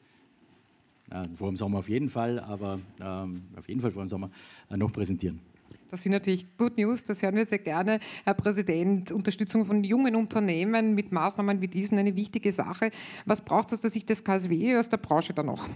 vor 1.33 1.49
dem 1.49 1.57
Sommer 1.57 1.79
auf 1.79 1.89
jeden 1.89 2.07
Fall, 2.07 2.39
aber 2.39 2.79
ähm, 3.01 3.41
auf 3.57 3.67
jeden 3.67 3.81
Fall 3.81 3.91
vor 3.91 4.01
dem 4.01 4.07
Sommer 4.07 4.31
äh, 4.69 4.77
noch 4.77 4.93
präsentieren. 4.93 5.41
Das 5.91 6.04
sind 6.04 6.13
natürlich 6.13 6.47
Good 6.58 6.77
News, 6.77 7.04
das 7.04 7.21
hören 7.21 7.36
wir 7.36 7.45
sehr 7.45 7.60
gerne, 7.60 7.99
Herr 8.23 8.34
Präsident. 8.34 9.12
Unterstützung 9.12 9.65
von 9.65 9.84
jungen 9.84 10.15
Unternehmen 10.15 10.95
mit 10.95 11.12
Maßnahmen 11.12 11.60
wie 11.60 11.67
diesen 11.67 11.97
eine 11.97 12.15
wichtige 12.15 12.54
Sache. 12.54 12.91
Was 13.25 13.41
braucht 13.41 13.67
es 13.67 13.73
aus 13.73 13.82
der 13.82 13.89
Sicht 13.89 14.10
des 14.10 14.23
KSW, 14.23 14.77
aus 14.77 14.88
der 14.88 14.97
Branche 14.97 15.34
da 15.34 15.43
noch? 15.43 15.67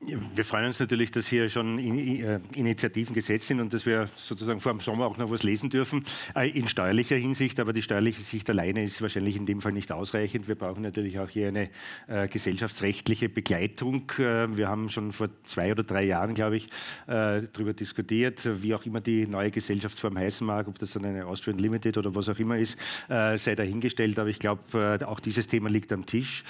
Wir 0.00 0.44
freuen 0.44 0.66
uns 0.66 0.78
natürlich, 0.78 1.10
dass 1.10 1.26
hier 1.26 1.48
schon 1.48 1.80
äh, 1.80 2.38
Initiativen 2.54 3.14
gesetzt 3.14 3.48
sind 3.48 3.60
und 3.60 3.72
dass 3.72 3.84
wir 3.84 4.08
sozusagen 4.14 4.60
vor 4.60 4.72
dem 4.72 4.78
Sommer 4.78 5.06
auch 5.06 5.16
noch 5.16 5.28
was 5.28 5.42
lesen 5.42 5.70
dürfen 5.70 6.04
äh, 6.36 6.48
in 6.50 6.68
steuerlicher 6.68 7.16
Hinsicht. 7.16 7.58
Aber 7.58 7.72
die 7.72 7.82
steuerliche 7.82 8.22
Sicht 8.22 8.48
alleine 8.48 8.84
ist 8.84 9.02
wahrscheinlich 9.02 9.34
in 9.34 9.44
dem 9.44 9.60
Fall 9.60 9.72
nicht 9.72 9.90
ausreichend. 9.90 10.46
Wir 10.46 10.54
brauchen 10.54 10.84
natürlich 10.84 11.18
auch 11.18 11.28
hier 11.28 11.48
eine 11.48 11.68
äh, 12.06 12.28
gesellschaftsrechtliche 12.28 13.28
Begleitung. 13.28 14.04
wir 14.18 14.68
haben 14.68 14.88
schon 14.88 15.12
vor 15.12 15.30
zwei 15.44 15.72
oder 15.72 15.82
drei 15.82 16.04
Jahren, 16.04 16.34
glaube 16.34 16.56
ich, 16.56 16.68
darüber 17.06 17.72
diskutiert, 17.72 18.40
wie 18.62 18.74
auch 18.74 18.84
immer 18.84 19.00
die 19.00 19.26
neue 19.26 19.50
Gesellschaftsform 19.50 20.18
heißen 20.18 20.46
mag, 20.46 20.68
ob 20.68 20.78
das 20.78 20.92
dann 20.92 21.04
eine 21.04 21.26
Austrian 21.26 21.58
Limited 21.58 21.96
oder 21.98 22.14
was 22.14 22.28
auch 22.28 22.38
immer 22.38 22.58
ist, 22.58 22.78
sei 23.08 23.54
dahingestellt. 23.54 24.18
Aber 24.18 24.28
ich 24.28 24.38
glaube, 24.38 24.98
auch 25.06 25.20
dieses 25.20 25.46
Thema 25.46 25.68
liegt 25.68 25.92
am 25.92 26.06
Tisch. 26.06 26.44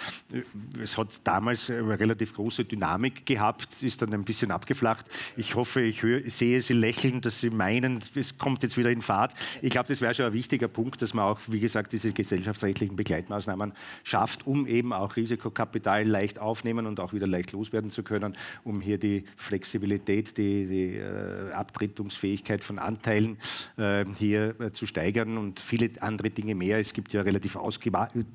Es 0.82 0.96
hat 0.96 1.20
damals 1.24 1.70
eine 1.70 1.98
relativ 1.98 2.34
große 2.34 2.64
Dynamik 2.64 3.26
gehabt 3.26 3.37
gehabt, 3.38 3.82
ist 3.82 4.02
dann 4.02 4.12
ein 4.12 4.24
bisschen 4.24 4.50
abgeflacht. 4.50 5.06
Ich 5.36 5.54
hoffe, 5.54 5.80
ich, 5.80 6.02
höre, 6.02 6.28
sehe 6.28 6.60
Sie 6.60 6.72
lächeln, 6.72 7.20
dass 7.20 7.40
Sie 7.40 7.50
meinen, 7.50 8.00
es 8.14 8.36
kommt 8.36 8.62
jetzt 8.64 8.76
wieder 8.76 8.90
in 8.90 9.00
Fahrt. 9.00 9.34
Ich 9.62 9.70
glaube, 9.70 9.88
das 9.88 10.00
wäre 10.00 10.14
schon 10.14 10.26
ein 10.26 10.32
wichtiger 10.32 10.68
Punkt, 10.68 11.00
dass 11.02 11.14
man 11.14 11.24
auch, 11.24 11.40
wie 11.46 11.60
gesagt, 11.60 11.92
diese 11.92 12.12
gesellschaftsrechtlichen 12.12 12.96
Begleitmaßnahmen 12.96 13.72
schafft, 14.02 14.46
um 14.46 14.66
eben 14.66 14.92
auch 14.92 15.16
Risikokapital 15.16 16.04
leicht 16.04 16.38
aufnehmen 16.40 16.86
und 16.86 16.98
auch 16.98 17.12
wieder 17.12 17.26
leicht 17.26 17.52
loswerden 17.52 17.90
zu 17.90 18.02
können, 18.02 18.36
um 18.64 18.80
hier 18.80 18.98
die 18.98 19.24
Flexibilität, 19.36 20.36
die, 20.36 20.66
die 20.66 20.96
äh, 20.96 21.52
Abtretungsfähigkeit 21.52 22.64
von 22.64 22.78
Anteilen 22.78 23.38
äh, 23.76 24.04
hier 24.18 24.60
äh, 24.60 24.72
zu 24.72 24.86
steigern 24.86 25.38
und 25.38 25.60
viele 25.60 25.90
andere 26.00 26.30
Dinge 26.30 26.54
mehr. 26.56 26.78
Es 26.78 26.92
gibt 26.92 27.12
ja 27.12 27.22
relativ 27.22 27.54
ausgewachsene 27.54 28.26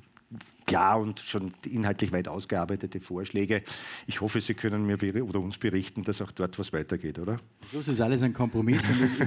klar 0.66 1.00
und 1.00 1.20
schon 1.20 1.54
inhaltlich 1.66 2.12
weit 2.12 2.28
ausgearbeitete 2.28 3.00
Vorschläge. 3.00 3.64
Ich 4.08 4.22
hoffe, 4.22 4.42
Sie 4.42 4.54
können 4.54 4.86
mir 4.86 4.98
oder 5.24 5.40
uns 5.40 5.58
berichten, 5.58 6.04
dass 6.04 6.22
auch 6.22 6.32
dort 6.32 6.58
was 6.60 6.72
weitergeht, 6.72 7.20
oder? 7.20 7.40
So 7.72 7.80
ist 7.80 8.02
alles 8.02 8.24
ein 8.24 8.34
Kompromiss 8.34 8.90
und 8.90 9.04
ich, 9.04 9.20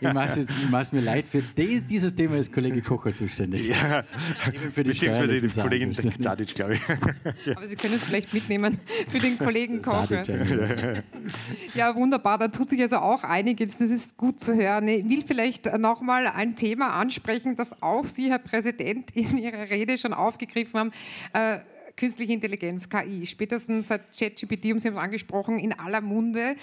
ich 0.00 0.12
mache 0.70 0.82
es 0.82 0.92
mir 0.92 1.00
leid. 1.00 1.28
Für 1.28 1.42
dieses 1.42 2.14
Thema 2.14 2.36
ist 2.36 2.52
Kollege 2.52 2.82
Kocher 2.82 3.14
zuständig. 3.14 3.68
Ja, 3.68 4.04
für 4.72 4.82
die 4.82 4.94
für 4.94 5.26
die 5.40 5.48
Kollegin 5.48 5.92
Sadic, 5.92 6.54
glaube 6.54 6.74
ich. 6.74 6.80
Ja. 6.88 7.56
Aber 7.56 7.66
Sie 7.66 7.76
können 7.76 7.94
es 7.94 8.04
vielleicht 8.04 8.32
mitnehmen 8.32 8.78
für 9.08 9.18
den 9.18 9.38
Kollegen 9.38 9.82
Kocher. 9.82 10.22
ja, 11.74 11.94
wunderbar. 11.94 12.38
Da 12.38 12.48
tut 12.48 12.70
sich 12.70 12.80
also 12.80 12.96
auch 12.96 13.24
einiges. 13.24 13.78
Das 13.78 13.90
ist 13.90 14.16
gut 14.16 14.40
zu 14.40 14.54
hören. 14.54 14.88
Ich 14.88 15.08
will 15.08 15.22
vielleicht 15.26 15.78
nochmal 15.78 16.26
ein 16.26 16.56
Thema 16.56 16.94
ansprechen, 16.94 17.56
das 17.56 17.82
auch 17.82 18.06
Sie, 18.06 18.30
Herr 18.30 18.38
Präsident, 18.38 19.10
in 19.14 19.38
Ihrer 19.38 19.70
Rede 19.70 19.98
schon 19.98 20.14
aufgegriffen 20.14 20.77
haben, 20.78 20.92
äh, 21.32 21.58
künstliche 21.98 22.32
Intelligenz, 22.32 22.88
KI, 22.88 23.26
spätestens 23.26 23.88
seit 23.88 24.16
ChatGPT, 24.16 24.72
um 24.72 24.78
Sie 24.78 24.88
haben 24.88 24.96
es 24.96 25.02
angesprochen, 25.02 25.58
in 25.58 25.72
aller 25.72 26.00
Munde. 26.00 26.56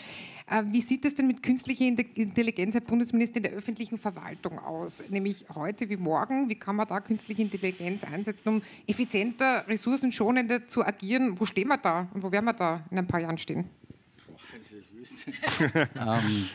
Äh, 0.49 0.63
wie 0.67 0.82
sieht 0.82 1.06
es 1.06 1.15
denn 1.15 1.28
mit 1.28 1.43
künstlicher 1.43 1.86
Intelligenz, 1.86 2.73
Herr 2.73 2.82
Bundesminister, 2.82 3.38
in 3.38 3.43
der 3.43 3.51
öffentlichen 3.51 3.97
Verwaltung 3.97 4.60
aus? 4.60 5.04
Nämlich 5.10 5.45
heute 5.54 5.89
wie 5.89 5.97
morgen, 5.97 6.49
wie 6.49 6.56
kann 6.56 6.75
man 6.75 6.88
da 6.88 7.01
künstliche 7.01 7.41
Intelligenz 7.41 8.04
einsetzen, 8.04 8.49
um 8.49 8.62
effizienter, 8.88 9.67
ressourcenschonender 9.67 10.67
zu 10.67 10.86
agieren? 10.86 11.39
Wo 11.39 11.45
stehen 11.45 11.67
wir 11.67 11.78
da 11.78 12.08
und 12.13 12.23
wo 12.23 12.32
werden 12.32 12.45
wir 12.45 12.54
da 12.54 12.84
in 12.91 12.97
ein 12.97 13.08
paar 13.08 13.21
Jahren 13.21 13.38
stehen? 13.38 13.65
Wenn 14.52 14.62
ich 14.62 14.70
das 14.70 14.94
wüsste. 14.94 15.32
ähm, 16.00 16.46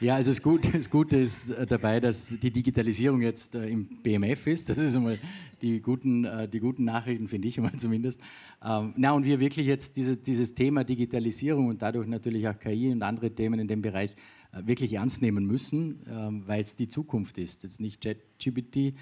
ja, 0.00 0.16
also 0.16 0.30
das 0.30 0.42
Gute, 0.42 0.70
das 0.70 0.90
Gute 0.90 1.16
ist 1.16 1.50
äh, 1.50 1.66
dabei, 1.66 2.00
dass 2.00 2.38
die 2.38 2.50
Digitalisierung 2.50 3.22
jetzt 3.22 3.54
äh, 3.54 3.68
im 3.68 3.86
BMF 4.02 4.46
ist. 4.46 4.68
Das 4.68 4.78
ist 4.78 4.96
einmal 4.96 5.18
die 5.62 5.80
guten, 5.80 6.24
äh, 6.24 6.48
die 6.48 6.60
guten 6.60 6.84
Nachrichten, 6.84 7.28
finde 7.28 7.48
ich 7.48 7.58
einmal 7.58 7.74
zumindest. 7.76 8.20
Ähm, 8.64 8.94
na, 8.96 9.12
und 9.12 9.24
wir 9.24 9.40
wirklich 9.40 9.66
jetzt 9.66 9.96
diese, 9.96 10.16
dieses 10.16 10.54
Thema 10.54 10.84
Digitalisierung 10.84 11.68
und 11.68 11.82
dadurch 11.82 12.06
natürlich 12.06 12.48
auch 12.48 12.58
KI 12.58 12.92
und 12.92 13.02
andere 13.02 13.30
Themen 13.30 13.60
in 13.60 13.68
dem 13.68 13.82
Bereich 13.82 14.16
äh, 14.52 14.66
wirklich 14.66 14.92
ernst 14.94 15.22
nehmen 15.22 15.46
müssen, 15.46 16.02
ähm, 16.08 16.42
weil 16.46 16.62
es 16.62 16.76
die 16.76 16.88
Zukunft 16.88 17.38
ist. 17.38 17.62
Jetzt 17.62 17.80
nicht 17.80 18.02
ChatGPT, 18.02 18.94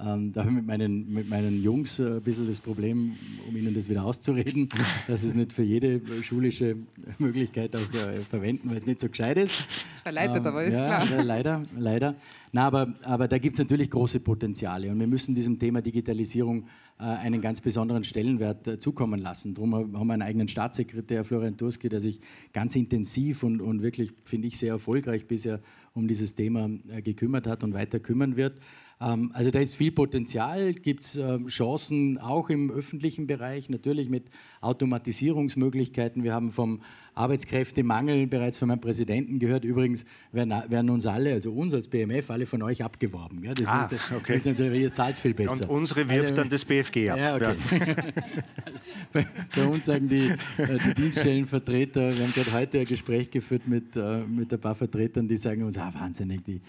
ähm, 0.00 0.32
da 0.32 0.40
habe 0.40 0.50
ich 0.50 0.56
mit 0.56 0.66
meinen, 0.66 1.12
mit 1.12 1.28
meinen 1.28 1.62
Jungs 1.62 1.98
ein 2.00 2.22
bisschen 2.22 2.46
das 2.46 2.60
Problem, 2.60 3.16
um 3.48 3.56
ihnen 3.56 3.74
das 3.74 3.88
wieder 3.88 4.04
auszureden, 4.04 4.68
dass 5.08 5.22
sie 5.22 5.28
es 5.28 5.34
nicht 5.34 5.52
für 5.52 5.62
jede 5.62 6.00
schulische 6.22 6.76
Möglichkeit 7.18 7.74
auch 7.74 7.94
äh, 7.94 8.20
verwenden, 8.20 8.70
weil 8.70 8.78
es 8.78 8.86
nicht 8.86 9.00
so 9.00 9.08
gescheit 9.08 9.38
ist. 9.38 9.58
Das 9.58 10.00
verleitet 10.02 10.36
ähm, 10.36 10.46
aber, 10.46 10.64
ist 10.64 10.78
ja, 10.78 11.04
klar. 11.04 11.24
Leider, 11.24 11.62
leider. 11.76 12.14
Na, 12.52 12.66
aber, 12.66 12.94
aber 13.02 13.28
da 13.28 13.38
gibt 13.38 13.54
es 13.54 13.58
natürlich 13.58 13.90
große 13.90 14.20
Potenziale 14.20 14.90
und 14.90 15.00
wir 15.00 15.06
müssen 15.06 15.34
diesem 15.34 15.58
Thema 15.58 15.82
Digitalisierung 15.82 16.64
äh, 16.98 17.02
einen 17.02 17.40
ganz 17.40 17.60
besonderen 17.60 18.04
Stellenwert 18.04 18.66
äh, 18.66 18.78
zukommen 18.78 19.20
lassen. 19.20 19.54
Darum 19.54 19.74
haben 19.74 20.06
wir 20.06 20.14
einen 20.14 20.22
eigenen 20.22 20.48
Staatssekretär, 20.48 21.24
Florian 21.24 21.56
Turski, 21.56 21.88
der 21.88 22.00
sich 22.00 22.20
ganz 22.52 22.74
intensiv 22.76 23.42
und, 23.42 23.60
und 23.60 23.82
wirklich, 23.82 24.12
finde 24.24 24.46
ich, 24.46 24.58
sehr 24.58 24.72
erfolgreich 24.72 25.26
bisher 25.26 25.60
um 25.92 26.08
dieses 26.08 26.34
Thema 26.34 26.70
äh, 26.90 27.02
gekümmert 27.02 27.46
hat 27.46 27.64
und 27.64 27.74
weiter 27.74 28.00
kümmern 28.00 28.36
wird. 28.36 28.60
Ähm, 29.00 29.30
also 29.34 29.50
da 29.50 29.60
ist 29.60 29.74
viel 29.74 29.92
Potenzial, 29.92 30.74
gibt 30.74 31.02
es 31.02 31.16
ähm, 31.16 31.46
Chancen 31.46 32.18
auch 32.18 32.50
im 32.50 32.70
öffentlichen 32.70 33.26
Bereich, 33.26 33.68
natürlich 33.68 34.08
mit 34.08 34.24
Automatisierungsmöglichkeiten. 34.60 36.24
Wir 36.24 36.34
haben 36.34 36.50
vom 36.50 36.80
Arbeitskräftemangel 37.14 38.26
bereits 38.26 38.58
von 38.58 38.68
meinem 38.68 38.80
Präsidenten 38.80 39.38
gehört. 39.38 39.64
Übrigens 39.64 40.06
werden, 40.32 40.90
uns 40.90 41.06
alle, 41.06 41.32
also 41.32 41.52
uns 41.52 41.74
als 41.74 41.88
BMF, 41.88 42.30
alle 42.30 42.46
von 42.46 42.62
euch 42.62 42.82
abgeworben. 42.82 43.42
Ja, 43.42 43.54
das 43.54 43.66
ah, 43.66 43.88
okay. 44.16 44.40
natürlich, 44.44 44.82
ihr 44.82 44.92
zahlt 44.92 45.18
viel 45.18 45.34
besser. 45.34 45.68
Und 45.68 45.78
unsere 45.78 46.08
wirft 46.08 46.24
also, 46.24 46.34
dann 46.36 46.48
das 46.48 46.64
BFG 46.64 47.10
ab. 47.10 47.18
Ja, 47.18 47.36
okay. 47.36 47.54
Ja. 47.70 47.96
bei, 49.12 49.26
bei, 49.54 49.66
uns 49.66 49.86
sagen 49.86 50.08
die, 50.08 50.32
äh, 50.58 50.78
die 50.86 50.94
Dienststellenvertreter, 50.94 52.16
wir 52.16 52.24
haben 52.24 52.32
gerade 52.32 52.52
heute 52.52 52.80
ein 52.80 52.86
Gespräch 52.86 53.30
geführt 53.30 53.66
mit, 53.66 53.96
äh, 53.96 54.18
mit 54.24 54.52
ein 54.52 54.60
paar 54.60 54.74
Vertretern, 54.74 55.26
die 55.26 55.36
sagen 55.36 55.64
uns, 55.64 55.76
ah, 55.76 55.92
wahnsinnig, 55.94 56.44
die 56.44 56.60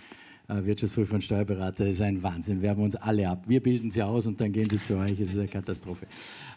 Wirtschaftsprüfer 0.50 1.16
und 1.16 1.24
Steuerberater 1.24 1.86
ist 1.86 2.02
ein 2.02 2.24
Wahnsinn. 2.24 2.62
Wir 2.62 2.72
haben 2.72 2.82
uns 2.82 2.96
alle 2.96 3.30
ab. 3.30 3.44
Wir 3.48 3.62
bilden 3.62 3.92
sie 3.92 4.02
aus 4.02 4.26
und 4.26 4.42
dann 4.42 4.52
gehen 4.52 4.68
sie 4.68 4.82
zu 4.82 4.98
euch. 4.98 5.20
Es 5.20 5.30
ist 5.30 5.38
eine 5.38 5.48
Katastrophe. 5.48 6.08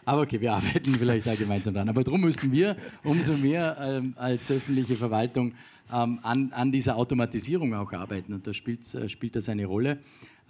Aber 0.03 0.21
okay, 0.21 0.41
wir 0.41 0.53
arbeiten 0.53 0.95
vielleicht 0.95 1.27
da 1.27 1.35
gemeinsam 1.35 1.75
dran. 1.75 1.89
Aber 1.89 2.03
darum 2.03 2.21
müssen 2.21 2.51
wir 2.51 2.75
umso 3.03 3.37
mehr 3.37 3.77
ähm, 3.79 4.13
als 4.17 4.49
öffentliche 4.49 4.95
Verwaltung 4.95 5.53
ähm, 5.93 6.19
an, 6.23 6.51
an, 6.53 6.71
dieser 6.71 6.97
Automatisierung 6.97 7.75
auch 7.75 7.93
arbeiten. 7.93 8.33
Und 8.33 8.47
da 8.47 8.53
spielt, 8.53 8.93
äh, 8.95 9.07
spielt 9.07 9.35
das 9.35 9.47
eine 9.47 9.65
Rolle, 9.65 9.99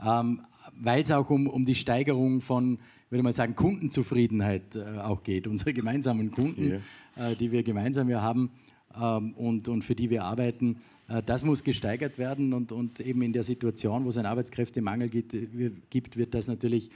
ähm, 0.05 0.41
weil 0.79 1.01
es 1.01 1.11
auch 1.11 1.29
um, 1.29 1.47
um 1.47 1.65
die 1.65 1.75
Steigerung 1.75 2.39
von, 2.39 2.79
würde 3.09 3.23
man 3.23 3.33
sagen, 3.33 3.55
Kundenzufriedenheit 3.55 4.77
äh, 4.77 4.99
auch 4.99 5.21
geht. 5.21 5.47
Unsere 5.47 5.73
gemeinsamen 5.73 6.31
Kunden, 6.31 6.79
ja. 7.17 7.31
äh, 7.31 7.35
die 7.35 7.51
wir 7.51 7.63
gemeinsam 7.63 8.09
ja 8.09 8.21
haben 8.21 8.51
und, 8.99 9.67
und 9.67 9.83
für 9.83 9.95
die 9.95 10.09
wir 10.09 10.23
arbeiten, 10.23 10.77
äh, 11.07 11.21
das 11.23 11.43
muss 11.43 11.63
gesteigert 11.63 12.17
werden 12.17 12.53
und, 12.53 12.71
und 12.71 12.99
eben 12.99 13.21
in 13.21 13.33
der 13.33 13.43
Situation, 13.43 14.05
wo 14.05 14.09
es 14.09 14.17
einen 14.17 14.27
Arbeitskräftemangel 14.27 15.09
gibt, 15.09 15.35
gibt 15.89 16.17
wird, 16.17 16.33
das 16.33 16.47
natürlich, 16.47 16.89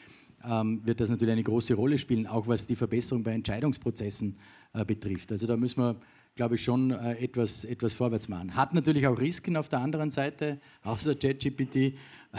ähm, 0.44 0.82
wird 0.84 1.00
das 1.00 1.10
natürlich 1.10 1.34
eine 1.34 1.44
große 1.44 1.74
Rolle 1.74 1.98
spielen, 1.98 2.28
auch 2.28 2.48
was 2.48 2.68
die 2.68 2.76
Verbesserung 2.76 3.24
bei 3.24 3.32
Entscheidungsprozessen 3.32 4.36
äh, 4.74 4.86
betrifft. 4.86 5.32
Also 5.32 5.48
da 5.48 5.58
müssen 5.58 5.82
wir, 5.82 5.96
glaube 6.36 6.56
ich, 6.56 6.64
schon 6.64 6.92
äh, 6.92 7.16
etwas, 7.16 7.66
etwas 7.66 7.94
vorwärts 7.94 8.28
machen. 8.28 8.56
Hat 8.56 8.74
natürlich 8.74 9.08
auch 9.08 9.20
Risiken 9.20 9.58
auf 9.58 9.70
der 9.70 9.80
anderen 9.80 10.12
Seite, 10.12 10.60
außer 10.84 11.16
ChatGPT 11.16 11.94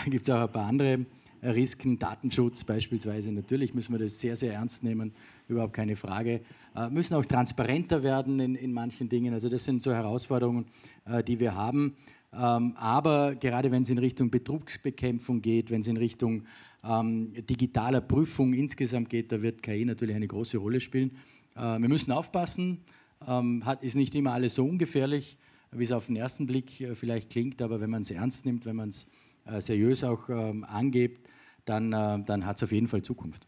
gibt 0.06 0.28
es 0.28 0.30
auch 0.30 0.42
ein 0.42 0.52
paar 0.52 0.66
andere 0.66 1.06
Risiken, 1.42 1.98
Datenschutz 1.98 2.64
beispielsweise. 2.64 3.30
Natürlich 3.30 3.72
müssen 3.72 3.92
wir 3.92 4.00
das 4.00 4.18
sehr, 4.18 4.36
sehr 4.36 4.54
ernst 4.54 4.82
nehmen, 4.82 5.12
überhaupt 5.49 5.72
keine 5.72 5.96
Frage. 5.96 6.42
Äh, 6.76 6.90
müssen 6.90 7.14
auch 7.14 7.24
transparenter 7.24 8.03
werden 8.03 8.38
in, 8.40 8.55
in 8.55 8.72
manchen 8.72 9.09
Dingen. 9.09 9.34
Also 9.34 9.49
das 9.49 9.64
sind 9.64 9.82
so 9.82 9.92
Herausforderungen, 9.92 10.66
äh, 11.07 11.22
die 11.24 11.40
wir 11.40 11.55
haben. 11.55 11.96
Ähm, 12.32 12.74
aber 12.76 13.34
gerade 13.34 13.70
wenn 13.70 13.82
es 13.82 13.90
in 13.90 13.99
Richtung 13.99 14.30
Betrugsbekämpfung 14.30 15.40
geht, 15.40 15.70
wenn 15.70 15.80
es 15.80 15.86
in 15.86 15.96
Richtung 15.96 16.44
ähm, 16.84 17.32
digitaler 17.49 18.01
Prüfung 18.01 18.53
insgesamt 18.53 19.09
geht, 19.09 19.32
da 19.32 19.40
wird 19.40 19.62
KI 19.62 19.84
natürlich 19.84 20.14
eine 20.14 20.28
große 20.28 20.59
Rolle 20.59 20.80
spielen. 20.80 21.16
Äh, 21.57 21.78
wir 21.78 21.88
müssen 21.88 22.12
aufpassen, 22.12 22.82
ähm, 23.26 23.64
hat, 23.64 23.82
ist 23.82 23.96
nicht 23.96 24.14
immer 24.14 24.32
alles 24.32 24.55
so 24.55 24.66
ungefährlich, 24.66 25.38
wie 25.72 25.84
es 25.84 25.92
auf 25.92 26.07
den 26.07 26.16
ersten 26.16 26.46
Blick 26.46 26.80
äh, 26.80 26.94
vielleicht 26.94 27.30
klingt, 27.30 27.62
aber 27.62 27.80
wenn 27.80 27.90
man 27.90 28.03
es 28.03 28.11
ernst 28.11 28.44
nimmt, 28.44 28.66
wenn 28.66 28.76
man 28.76 28.90
es 28.90 29.11
äh, 29.46 29.61
seriös 29.61 30.05
auch 30.05 30.28
ähm, 30.28 30.64
angeht, 30.64 31.20
dann, 31.64 31.92
äh, 31.92 32.22
dann 32.24 32.44
hat 32.44 32.59
es 32.59 32.62
auf 32.62 32.72
jeden 32.72 32.88
Fall 32.88 33.03
Zukunft. 33.03 33.46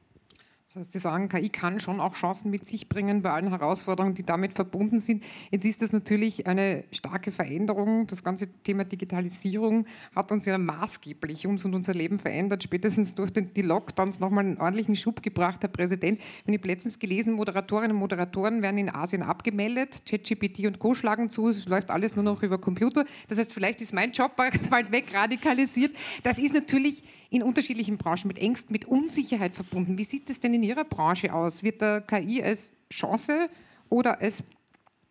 Das 0.73 0.83
heißt, 0.83 0.93
Sie 0.93 0.99
sagen, 1.01 1.29
KI 1.29 1.49
kann 1.49 1.81
schon 1.81 1.99
auch 1.99 2.15
Chancen 2.15 2.49
mit 2.49 2.65
sich 2.65 2.89
bringen 2.89 3.23
bei 3.23 3.33
allen 3.33 3.49
Herausforderungen, 3.49 4.15
die 4.15 4.23
damit 4.23 4.55
verbunden 4.55 5.01
sind. 5.01 5.25
Jetzt 5.51 5.65
ist 5.65 5.83
das 5.83 5.93
natürlich 5.93 6.47
eine 6.47 6.85
starke 6.93 7.33
Veränderung. 7.33 8.07
Das 8.07 8.23
ganze 8.23 8.47
Thema 8.63 8.85
Digitalisierung 8.85 9.87
hat 10.15 10.31
uns 10.31 10.45
ja 10.45 10.57
maßgeblich 10.59 11.49
uns 11.49 11.65
und 11.65 11.75
unser 11.75 11.93
Leben 11.93 12.21
verändert. 12.21 12.63
Spätestens 12.63 13.17
durch 13.17 13.33
den, 13.33 13.53
die 13.53 13.63
Lockdowns 13.63 14.21
nochmal 14.21 14.45
einen 14.45 14.59
ordentlichen 14.59 14.95
Schub 14.95 15.25
gebracht, 15.25 15.61
Herr 15.63 15.71
Präsident. 15.71 16.21
Wenn 16.45 16.55
ich 16.55 16.65
letztens 16.65 17.01
gelesen, 17.01 17.33
Moderatorinnen 17.33 17.91
und 17.91 17.99
Moderatoren 17.99 18.63
werden 18.63 18.79
in 18.79 18.95
Asien 18.95 19.25
abgemeldet. 19.25 20.05
ChatGPT 20.09 20.67
und 20.67 20.79
Co. 20.79 20.95
schlagen 20.95 21.31
zu. 21.31 21.49
Es 21.49 21.67
läuft 21.67 21.91
alles 21.91 22.15
nur 22.15 22.23
noch 22.23 22.45
über 22.45 22.59
Computer. 22.59 23.05
Das 23.27 23.41
heißt, 23.41 23.53
vielleicht 23.53 23.81
ist 23.81 23.93
mein 23.93 24.13
Job 24.13 24.37
bald 24.71 24.93
weg 24.93 25.07
radikalisiert. 25.13 25.97
Das 26.23 26.39
ist 26.39 26.55
natürlich 26.55 27.03
in 27.31 27.43
unterschiedlichen 27.43 27.97
Branchen 27.97 28.27
mit 28.27 28.39
Ängsten, 28.39 28.73
mit 28.73 28.87
Unsicherheit 28.87 29.55
verbunden. 29.55 29.97
Wie 29.97 30.05
sieht 30.05 30.29
es 30.29 30.41
denn 30.41 30.53
in 30.53 30.65
Ihrer 30.65 30.85
Branche 30.85 31.33
aus? 31.33 31.63
Wird 31.63 31.81
der 31.81 32.01
KI 32.01 32.43
als 32.43 32.73
Chance 32.93 33.49
oder 33.89 34.21
als, 34.21 34.43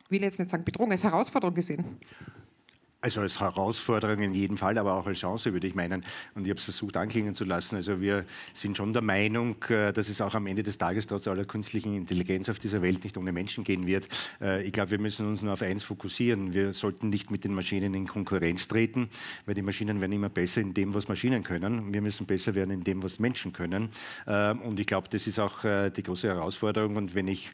will 0.09 0.21
jetzt 0.21 0.37
nicht 0.37 0.49
sagen 0.49 0.65
Bedrohung, 0.65 0.91
als 0.91 1.03
Herausforderung 1.03 1.55
gesehen? 1.55 1.85
Also 3.01 3.21
als 3.21 3.39
Herausforderung 3.39 4.19
in 4.19 4.33
jedem 4.33 4.57
Fall, 4.57 4.77
aber 4.77 4.93
auch 4.95 5.07
als 5.07 5.19
Chance, 5.19 5.53
würde 5.53 5.67
ich 5.67 5.73
meinen. 5.73 6.03
Und 6.35 6.43
ich 6.43 6.49
habe 6.49 6.57
es 6.57 6.65
versucht 6.65 6.97
anklingen 6.97 7.33
zu 7.33 7.45
lassen. 7.45 7.77
Also 7.77 8.01
wir 8.01 8.25
sind 8.53 8.75
schon 8.75 8.91
der 8.91 9.01
Meinung, 9.01 9.55
äh, 9.69 9.93
dass 9.93 10.09
es 10.09 10.19
auch 10.19 10.35
am 10.35 10.47
Ende 10.47 10.63
des 10.63 10.77
Tages 10.77 11.07
trotz 11.07 11.25
aller 11.29 11.45
künstlichen 11.45 11.95
Intelligenz 11.95 12.49
auf 12.49 12.59
dieser 12.59 12.81
Welt 12.81 13.05
nicht 13.05 13.17
ohne 13.17 13.31
Menschen 13.31 13.63
gehen 13.63 13.87
wird. 13.87 14.09
Äh, 14.41 14.63
ich 14.63 14.73
glaube, 14.73 14.91
wir 14.91 14.99
müssen 14.99 15.29
uns 15.29 15.41
nur 15.41 15.53
auf 15.53 15.61
eins 15.61 15.81
fokussieren. 15.81 16.53
Wir 16.53 16.73
sollten 16.73 17.07
nicht 17.07 17.31
mit 17.31 17.45
den 17.45 17.53
Maschinen 17.53 17.93
in 17.93 18.05
Konkurrenz 18.05 18.67
treten, 18.67 19.07
weil 19.45 19.55
die 19.55 19.61
Maschinen 19.61 20.01
werden 20.01 20.11
immer 20.11 20.27
besser 20.27 20.59
in 20.59 20.73
dem, 20.73 20.93
was 20.93 21.07
Maschinen 21.07 21.41
können. 21.43 21.93
Wir 21.93 22.01
müssen 22.01 22.25
besser 22.25 22.53
werden 22.53 22.71
in 22.71 22.83
dem, 22.83 23.01
was 23.01 23.17
Menschen 23.17 23.53
können. 23.53 23.91
Äh, 24.25 24.51
und 24.55 24.77
ich 24.77 24.87
glaube, 24.87 25.07
das 25.09 25.25
ist 25.25 25.39
auch 25.39 25.59
die 25.61 26.03
große 26.03 26.27
Herausforderung. 26.27 26.97
Und 26.97 27.15
wenn 27.15 27.29
ich 27.29 27.51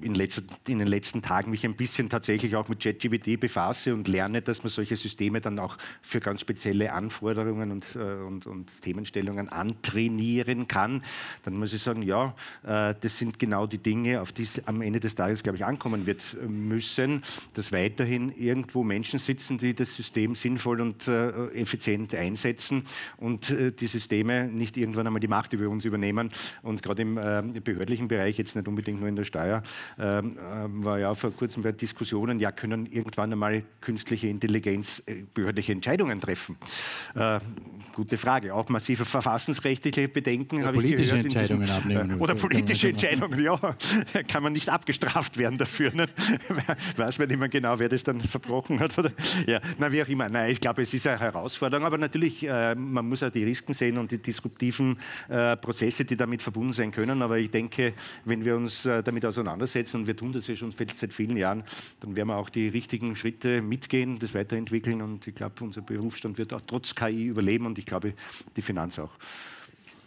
in, 0.00 0.16
letzter, 0.16 0.42
in 0.66 0.80
den 0.80 0.88
letzten 0.88 1.22
Tagen 1.22 1.52
mich 1.52 1.64
ein 1.64 1.76
bisschen 1.76 2.08
tatsächlich 2.08 2.56
auch 2.56 2.68
mit 2.68 2.80
ChatGPT 2.80 3.38
befasse 3.38 3.94
und 3.94 4.08
lerne, 4.08 4.42
dass 4.42 4.64
man 4.64 4.70
solche 4.70 4.87
solche 4.88 4.96
Systeme 4.96 5.40
dann 5.40 5.58
auch 5.58 5.76
für 6.02 6.20
ganz 6.20 6.40
spezielle 6.40 6.92
Anforderungen 6.92 7.70
und, 7.70 7.84
äh, 7.94 7.98
und, 7.98 8.46
und 8.46 8.80
Themenstellungen 8.82 9.48
antrainieren 9.48 10.66
kann, 10.68 11.02
dann 11.44 11.56
muss 11.56 11.72
ich 11.72 11.82
sagen, 11.82 12.02
ja, 12.02 12.34
äh, 12.64 12.94
das 13.00 13.18
sind 13.18 13.38
genau 13.38 13.66
die 13.66 13.78
Dinge, 13.78 14.20
auf 14.20 14.32
die 14.32 14.44
es 14.44 14.66
am 14.66 14.80
Ende 14.80 15.00
des 15.00 15.14
Tages, 15.14 15.42
glaube 15.42 15.56
ich, 15.56 15.64
ankommen 15.64 16.06
wird 16.06 16.22
äh, 16.40 16.46
müssen, 16.46 17.22
dass 17.54 17.72
weiterhin 17.72 18.30
irgendwo 18.30 18.82
Menschen 18.82 19.18
sitzen, 19.18 19.58
die 19.58 19.74
das 19.74 19.94
System 19.94 20.34
sinnvoll 20.34 20.80
und 20.80 21.08
effizient 21.08 22.14
einsetzen 22.14 22.84
und 23.16 23.52
die 23.80 23.86
Systeme 23.86 24.46
nicht 24.46 24.76
irgendwann 24.76 25.06
einmal 25.06 25.20
die 25.20 25.28
Macht 25.28 25.52
über 25.52 25.68
uns 25.68 25.84
übernehmen. 25.84 26.28
Und 26.62 26.82
gerade 26.82 27.02
im 27.02 27.14
behördlichen 27.64 28.08
Bereich, 28.08 28.38
jetzt 28.38 28.56
nicht 28.56 28.68
unbedingt 28.68 29.00
nur 29.00 29.08
in 29.08 29.16
der 29.16 29.24
Steuer, 29.24 29.62
ähm, 29.98 30.36
war 30.84 30.98
ja 30.98 31.14
vor 31.14 31.30
kurzem 31.32 31.62
bei 31.62 31.72
Diskussionen, 31.72 32.38
ja, 32.38 32.52
können 32.52 32.86
irgendwann 32.86 33.32
einmal 33.32 33.62
künstliche 33.80 34.28
Intelligenz 34.28 34.77
Intelligenz 34.78 35.02
äh, 35.06 35.24
behördliche 35.34 35.72
Entscheidungen 35.72 36.20
treffen? 36.20 36.56
Äh, 37.14 37.40
gute 37.94 38.16
Frage. 38.16 38.54
Auch 38.54 38.68
massive 38.68 39.04
verfassungsrechtliche 39.04 40.08
Bedenken 40.08 40.64
habe 40.64 40.84
ich 40.84 40.96
gehört. 40.96 41.24
Entscheidungen 41.24 41.62
diesem, 41.62 41.76
abnehmen. 41.76 42.10
Äh, 42.18 42.22
oder 42.22 42.34
politische 42.34 42.88
Entscheidungen, 42.90 43.42
ja. 43.42 43.58
Kann 44.28 44.42
man 44.42 44.52
nicht 44.52 44.68
abgestraft 44.68 45.36
werden 45.36 45.58
dafür. 45.58 45.92
Ne? 45.92 46.08
Weiß 46.96 47.18
man 47.18 47.28
nicht 47.28 47.38
mehr 47.38 47.48
genau, 47.48 47.78
wer 47.78 47.88
das 47.88 48.02
dann 48.04 48.20
verbrochen 48.20 48.80
hat. 48.80 48.96
Oder? 48.98 49.10
Ja, 49.46 49.60
na, 49.78 49.90
wie 49.92 50.02
auch 50.02 50.08
immer. 50.08 50.28
Nein, 50.28 50.50
ich 50.50 50.60
glaube, 50.60 50.82
es 50.82 50.94
ist 50.94 51.06
eine 51.06 51.18
Herausforderung, 51.18 51.84
aber 51.84 51.98
natürlich, 51.98 52.46
äh, 52.46 52.74
man 52.74 53.08
muss 53.08 53.22
auch 53.22 53.30
die 53.30 53.44
Risiken 53.44 53.74
sehen 53.74 53.98
und 53.98 54.10
die 54.10 54.18
disruptiven 54.18 54.98
äh, 55.28 55.56
Prozesse, 55.56 56.04
die 56.04 56.16
damit 56.16 56.42
verbunden 56.42 56.72
sein 56.72 56.90
können. 56.90 57.22
Aber 57.22 57.38
ich 57.38 57.50
denke, 57.50 57.94
wenn 58.24 58.44
wir 58.44 58.56
uns 58.56 58.86
äh, 58.86 59.02
damit 59.02 59.24
auseinandersetzen, 59.24 60.00
und 60.00 60.06
wir 60.06 60.16
tun 60.16 60.32
das 60.32 60.46
ja 60.46 60.56
schon 60.56 60.72
seit 60.94 61.12
vielen 61.12 61.36
Jahren, 61.36 61.64
dann 62.00 62.14
werden 62.14 62.28
wir 62.28 62.36
auch 62.36 62.50
die 62.50 62.68
richtigen 62.68 63.16
Schritte 63.16 63.62
mitgehen, 63.62 64.18
das 64.18 64.34
weiterhin 64.34 64.67
entwickeln 64.68 65.00
und 65.00 65.26
ich 65.26 65.34
glaube, 65.34 65.64
unser 65.64 65.80
Berufsstand 65.80 66.36
wird 66.38 66.52
auch 66.52 66.60
trotz 66.66 66.94
KI 66.94 67.26
überleben 67.26 67.66
und 67.66 67.78
ich 67.78 67.86
glaube, 67.86 68.14
die 68.56 68.62
Finanz 68.62 68.98
auch. 68.98 69.10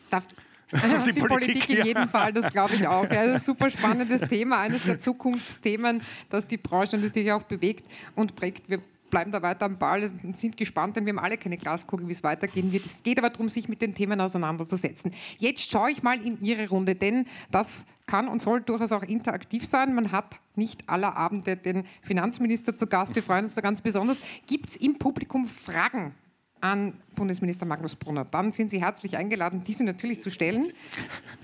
Darf 0.09 0.27
die, 1.05 1.13
die, 1.13 1.21
Politik, 1.21 1.27
Politik 1.27 1.69
in 1.69 1.85
jedem 1.85 2.07
Fall, 2.07 2.31
das 2.31 2.51
glaube 2.51 2.75
ich 2.75 2.87
auch. 2.87 3.03
Ja, 3.03 3.25
das 3.25 3.27
ist 3.27 3.33
ein 3.41 3.45
super 3.55 3.69
spannendes 3.69 4.21
Thema, 4.21 4.59
eines 4.59 4.83
der 4.83 4.99
Zukunftsthemen, 4.99 6.01
das 6.29 6.47
die 6.47 6.57
Branche 6.57 6.97
natürlich 6.97 7.31
auch 7.31 7.43
bewegt 7.43 7.85
und 8.15 8.35
prägt. 8.35 8.69
Wir 8.69 8.81
bleiben 9.11 9.31
da 9.31 9.43
weiter 9.43 9.65
am 9.65 9.77
Ball 9.77 10.11
und 10.23 10.37
sind 10.39 10.57
gespannt, 10.57 10.95
denn 10.95 11.05
wir 11.05 11.13
haben 11.13 11.23
alle 11.23 11.37
keine 11.37 11.57
Glaskugel, 11.57 12.07
wie 12.07 12.13
es 12.13 12.23
weitergehen 12.23 12.71
wird. 12.71 12.85
Es 12.85 13.03
geht 13.03 13.19
aber 13.19 13.29
darum, 13.29 13.49
sich 13.49 13.69
mit 13.69 13.81
den 13.81 13.93
Themen 13.93 14.19
auseinanderzusetzen. 14.19 15.11
Jetzt 15.37 15.69
schaue 15.69 15.91
ich 15.91 16.01
mal 16.01 16.19
in 16.19 16.41
Ihre 16.41 16.67
Runde, 16.69 16.95
denn 16.95 17.25
das 17.51 17.85
kann 18.07 18.27
und 18.27 18.41
soll 18.41 18.61
durchaus 18.61 18.91
auch 18.91 19.03
interaktiv 19.03 19.65
sein. 19.65 19.93
Man 19.93 20.11
hat 20.11 20.39
nicht 20.55 20.89
aller 20.89 21.15
Abende 21.15 21.55
den 21.55 21.85
Finanzminister 22.01 22.75
zu 22.75 22.87
Gast. 22.87 23.13
Wir 23.13 23.21
freuen 23.21 23.45
uns 23.45 23.55
da 23.55 23.61
ganz 23.61 23.81
besonders. 23.81 24.19
Gibt 24.47 24.69
es 24.69 24.75
im 24.77 24.97
Publikum 24.97 25.47
Fragen 25.47 26.15
an 26.61 26.93
Bundesminister 27.15 27.65
Magnus 27.65 27.95
Brunner. 27.95 28.25
Dann 28.25 28.51
sind 28.51 28.69
Sie 28.69 28.81
herzlich 28.81 29.17
eingeladen, 29.17 29.63
diese 29.65 29.83
natürlich 29.83 30.21
zu 30.21 30.29
stellen. 30.29 30.71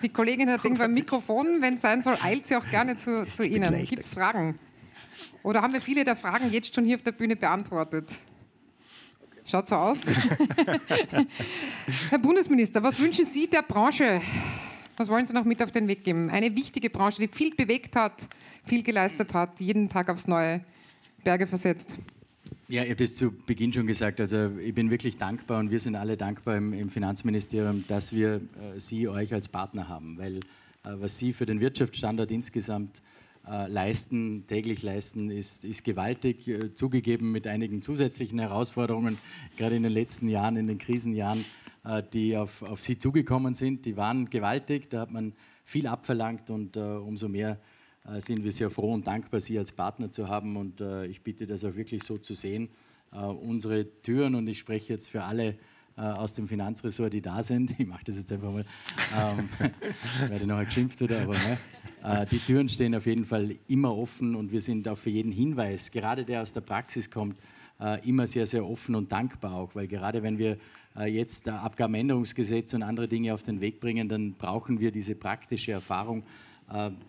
Die 0.04 0.10
Kollegin 0.10 0.50
hat 0.50 0.64
irgendwo 0.64 0.84
ein 0.84 0.94
Mikrofon. 0.94 1.58
Wenn 1.60 1.76
es 1.76 1.82
sein 1.82 2.04
soll, 2.04 2.16
eilt 2.24 2.48
sie 2.48 2.56
auch 2.56 2.70
gerne 2.70 2.98
zu, 2.98 3.26
zu 3.26 3.44
Ihnen. 3.44 3.86
Gibt 3.86 4.06
es 4.06 4.14
Fragen? 4.14 4.60
Oder 5.44 5.62
haben 5.62 5.74
wir 5.74 5.82
viele 5.82 6.04
der 6.04 6.16
Fragen 6.16 6.52
jetzt 6.52 6.74
schon 6.74 6.86
hier 6.86 6.96
auf 6.96 7.04
der 7.04 7.12
Bühne 7.12 7.36
beantwortet? 7.36 8.08
Schaut 9.46 9.68
so 9.68 9.76
aus. 9.76 10.08
Herr 12.10 12.20
Bundesminister, 12.20 12.84
was 12.84 13.00
wünschen 13.00 13.26
Sie 13.26 13.48
der 13.48 13.62
Branche? 13.62 14.22
Was 14.98 15.08
wollen 15.08 15.26
Sie 15.26 15.34
noch 15.34 15.46
mit 15.46 15.64
auf 15.64 15.72
den 15.72 15.88
Weg 15.88 16.04
geben? 16.04 16.30
Eine 16.30 16.54
wichtige 16.54 16.90
Branche, 16.90 17.22
die 17.22 17.30
viel 17.30 17.56
bewegt 17.56 17.96
hat, 17.96 18.28
viel 18.66 18.84
geleistet 18.84 19.34
hat, 19.34 19.62
jeden 19.62 19.88
Tag 19.88 20.10
aufs 20.10 20.28
neue 20.28 20.62
Berge 21.24 21.48
versetzt. 21.48 21.98
Ja, 22.68 22.84
ich 22.84 22.90
habe 22.90 23.02
das 23.02 23.16
zu 23.16 23.32
Beginn 23.32 23.72
schon 23.72 23.88
gesagt. 23.88 24.20
Also 24.20 24.58
ich 24.58 24.74
bin 24.74 24.90
wirklich 24.90 25.16
dankbar 25.16 25.60
und 25.60 25.72
wir 25.72 25.80
sind 25.80 25.96
alle 25.96 26.18
dankbar 26.18 26.58
im, 26.58 26.74
im 26.74 26.90
Finanzministerium, 26.90 27.86
dass 27.88 28.12
wir 28.12 28.36
äh, 28.36 28.80
Sie, 28.80 29.08
euch 29.08 29.34
als 29.34 29.48
Partner 29.48 29.88
haben, 29.88 30.18
weil 30.18 30.38
äh, 30.38 30.42
was 30.84 31.18
Sie 31.18 31.32
für 31.32 31.46
den 31.46 31.62
Wirtschaftsstandort 31.62 32.32
insgesamt 32.32 32.98
äh, 32.98 33.17
leisten, 33.48 34.46
täglich 34.46 34.84
leisten, 34.84 35.30
ist, 35.30 35.64
ist 35.64 35.84
gewaltig, 35.84 36.48
äh, 36.48 36.74
zugegeben 36.74 37.32
mit 37.32 37.48
einigen 37.48 37.82
zusätzlichen 37.82 38.40
Herausforderungen, 38.40 39.18
gerade 39.56 39.76
in 39.76 39.84
den 39.84 39.92
letzten 39.94 40.28
Jahren, 40.28 40.58
in 40.58 40.68
den 40.68 40.78
Krisenjahren, 40.78 41.46
äh, 41.86 42.04
die 42.14 42.36
auf, 42.36 42.62
auf 42.62 42.84
Sie 42.84 42.98
zugekommen 42.98 43.54
sind. 43.54 43.86
Die 43.86 43.96
waren 43.96 44.30
gewaltig, 44.30 44.90
da 44.90 45.02
hat 45.02 45.12
man 45.12 45.34
viel 45.64 45.88
abverlangt 45.88 46.50
und 46.50 46.78
umso 46.78 47.28
mehr 47.28 47.60
sind 48.20 48.46
wir 48.46 48.54
sehr 48.54 48.70
froh 48.70 48.94
und 48.94 49.06
dankbar, 49.06 49.42
Sie 49.42 49.60
als 49.60 49.74
Partner 49.74 50.10
zu 50.10 50.30
haben 50.30 50.56
und 50.56 50.82
ich 51.10 51.24
bitte 51.24 51.46
das 51.46 51.66
auch 51.66 51.76
wirklich 51.76 52.04
so 52.04 52.18
zu 52.18 52.36
sehen. 52.36 52.70
Unsere 53.12 54.02
Türen, 54.02 54.36
und 54.36 54.48
ich 54.48 54.60
spreche 54.60 54.94
jetzt 54.94 55.10
für 55.10 55.26
alle 55.26 55.58
aus 56.02 56.34
dem 56.34 56.48
Finanzressort, 56.48 57.12
die 57.14 57.22
da 57.22 57.42
sind. 57.42 57.80
Ich 57.80 57.88
mache 57.88 58.04
das 58.06 58.18
jetzt 58.18 58.32
einfach 58.32 58.52
mal, 58.52 58.66
ähm, 59.18 59.50
werde 60.30 60.46
nachher 60.46 60.66
geschimpft 60.66 61.00
wieder, 61.02 61.22
aber 61.22 61.34
ne, 61.34 61.58
äh, 62.04 62.26
die 62.26 62.40
Türen 62.40 62.70
stehen 62.70 62.96
auf 62.96 63.06
jeden 63.06 63.26
Fall 63.26 63.56
immer 63.68 63.96
offen 63.96 64.36
und 64.36 64.52
wir 64.52 64.62
sind 64.62 64.88
auch 64.88 64.98
für 64.98 65.10
jeden 65.10 65.32
Hinweis, 65.32 65.92
gerade 65.92 66.24
der 66.24 66.42
aus 66.42 66.54
der 66.54 66.62
Praxis 66.62 67.10
kommt, 67.10 67.38
äh, 67.80 68.08
immer 68.08 68.28
sehr, 68.28 68.46
sehr 68.46 68.66
offen 68.66 68.96
und 68.96 69.12
dankbar 69.12 69.54
auch, 69.54 69.76
weil 69.76 69.88
gerade 69.88 70.24
wenn 70.24 70.38
wir 70.38 70.58
äh, 70.96 71.06
jetzt 71.06 71.50
Abgabenänderungsgesetz 71.50 72.74
und 72.74 72.84
andere 72.84 73.08
Dinge 73.08 73.34
auf 73.34 73.44
den 73.44 73.62
Weg 73.62 73.80
bringen, 73.80 74.08
dann 74.08 74.34
brauchen 74.34 74.80
wir 74.80 74.92
diese 74.92 75.16
praktische 75.16 75.72
Erfahrung, 75.72 76.24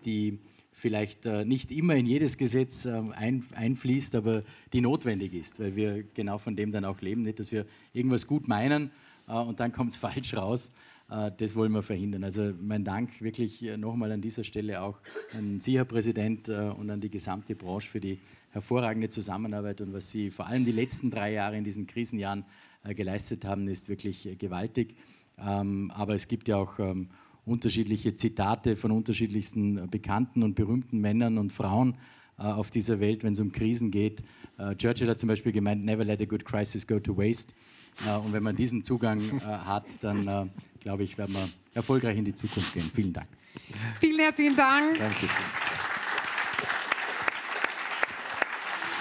die 0.05 0.39
vielleicht 0.79 1.25
nicht 1.25 1.71
immer 1.71 1.95
in 1.95 2.05
jedes 2.05 2.37
Gesetz 2.37 2.85
einfließt, 2.85 4.15
aber 4.15 4.43
die 4.73 4.81
notwendig 4.81 5.33
ist, 5.33 5.59
weil 5.59 5.75
wir 5.75 6.03
genau 6.13 6.37
von 6.37 6.55
dem 6.55 6.71
dann 6.71 6.85
auch 6.85 7.01
leben, 7.01 7.23
nicht, 7.23 7.39
dass 7.39 7.51
wir 7.51 7.65
irgendwas 7.93 8.25
gut 8.25 8.47
meinen 8.47 8.91
und 9.27 9.59
dann 9.59 9.71
kommt 9.71 9.91
es 9.91 9.97
falsch 9.97 10.35
raus. 10.35 10.75
Äh, 11.09 11.31
das 11.37 11.55
wollen 11.55 11.71
wir 11.71 11.83
verhindern. 11.83 12.23
Also 12.23 12.53
mein 12.59 12.83
Dank 12.83 13.21
wirklich 13.21 13.63
äh, 13.65 13.77
nochmal 13.77 14.11
an 14.11 14.21
dieser 14.21 14.43
Stelle 14.43 14.81
auch 14.81 14.99
an 15.33 15.59
Sie, 15.59 15.77
Herr 15.77 15.85
Präsident, 15.85 16.49
äh, 16.49 16.71
und 16.77 16.89
an 16.89 17.01
die 17.01 17.09
gesamte 17.09 17.55
Branche 17.55 17.87
für 17.87 17.99
die 17.99 18.19
hervorragende 18.51 19.09
Zusammenarbeit 19.09 19.81
und 19.81 19.93
was 19.93 20.09
Sie 20.09 20.31
vor 20.31 20.47
allem 20.47 20.65
die 20.65 20.71
letzten 20.71 21.11
drei 21.11 21.33
Jahre 21.33 21.57
in 21.57 21.63
diesen 21.63 21.85
Krisenjahren 21.85 22.45
geleistet 22.95 23.45
haben, 23.45 23.67
ist 23.67 23.89
wirklich 23.89 24.37
gewaltig. 24.39 24.95
Ähm, 25.37 25.91
aber 25.93 26.15
es 26.15 26.27
gibt 26.27 26.47
ja 26.47 26.55
auch 26.55 26.79
ähm, 26.79 27.09
unterschiedliche 27.45 28.15
Zitate 28.15 28.75
von 28.75 28.91
unterschiedlichsten 28.91 29.89
bekannten 29.89 30.43
und 30.43 30.55
berühmten 30.55 30.99
Männern 30.99 31.37
und 31.37 31.51
Frauen 31.53 31.95
auf 32.37 32.69
dieser 32.69 32.99
Welt, 32.99 33.23
wenn 33.23 33.33
es 33.33 33.39
um 33.39 33.51
Krisen 33.51 33.91
geht. 33.91 34.23
Churchill 34.77 35.09
hat 35.09 35.19
zum 35.19 35.29
Beispiel 35.29 35.51
gemeint, 35.51 35.83
never 35.83 36.03
let 36.03 36.21
a 36.21 36.25
good 36.25 36.45
crisis 36.45 36.85
go 36.85 36.99
to 36.99 37.17
waste. 37.17 37.53
Und 38.23 38.33
wenn 38.33 38.43
man 38.43 38.55
diesen 38.55 38.83
Zugang 38.83 39.21
hat, 39.43 40.03
dann 40.03 40.51
glaube 40.79 41.03
ich, 41.03 41.17
werden 41.17 41.35
wir 41.35 41.49
erfolgreich 41.73 42.17
in 42.17 42.25
die 42.25 42.35
Zukunft 42.35 42.73
gehen. 42.73 42.89
Vielen 42.93 43.13
Dank. 43.13 43.27
Vielen 43.99 44.19
herzlichen 44.19 44.55
Dank. 44.55 44.97
Danke. 44.97 45.27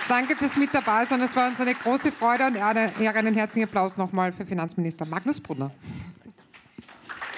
Danke 0.09 0.36
fürs 0.36 0.57
Mit 0.57 0.72
dabei 0.72 1.05
sein. 1.05 1.20
Es 1.20 1.36
war 1.36 1.49
uns 1.49 1.61
eine 1.61 1.74
große 1.74 2.11
Freude 2.12 2.47
und 2.47 2.57
Ehre. 2.57 2.93
Einen 2.97 3.34
herzlichen 3.34 3.68
Applaus 3.68 3.99
nochmal 3.99 4.32
für 4.32 4.47
Finanzminister 4.47 5.05
Magnus 5.05 5.39
Brunner. 5.39 5.70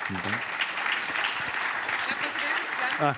Vielen 0.07 0.23
Dank. 0.23 0.35
Herr 2.07 2.15
Präsident, 2.15 2.63
ah. 3.01 3.15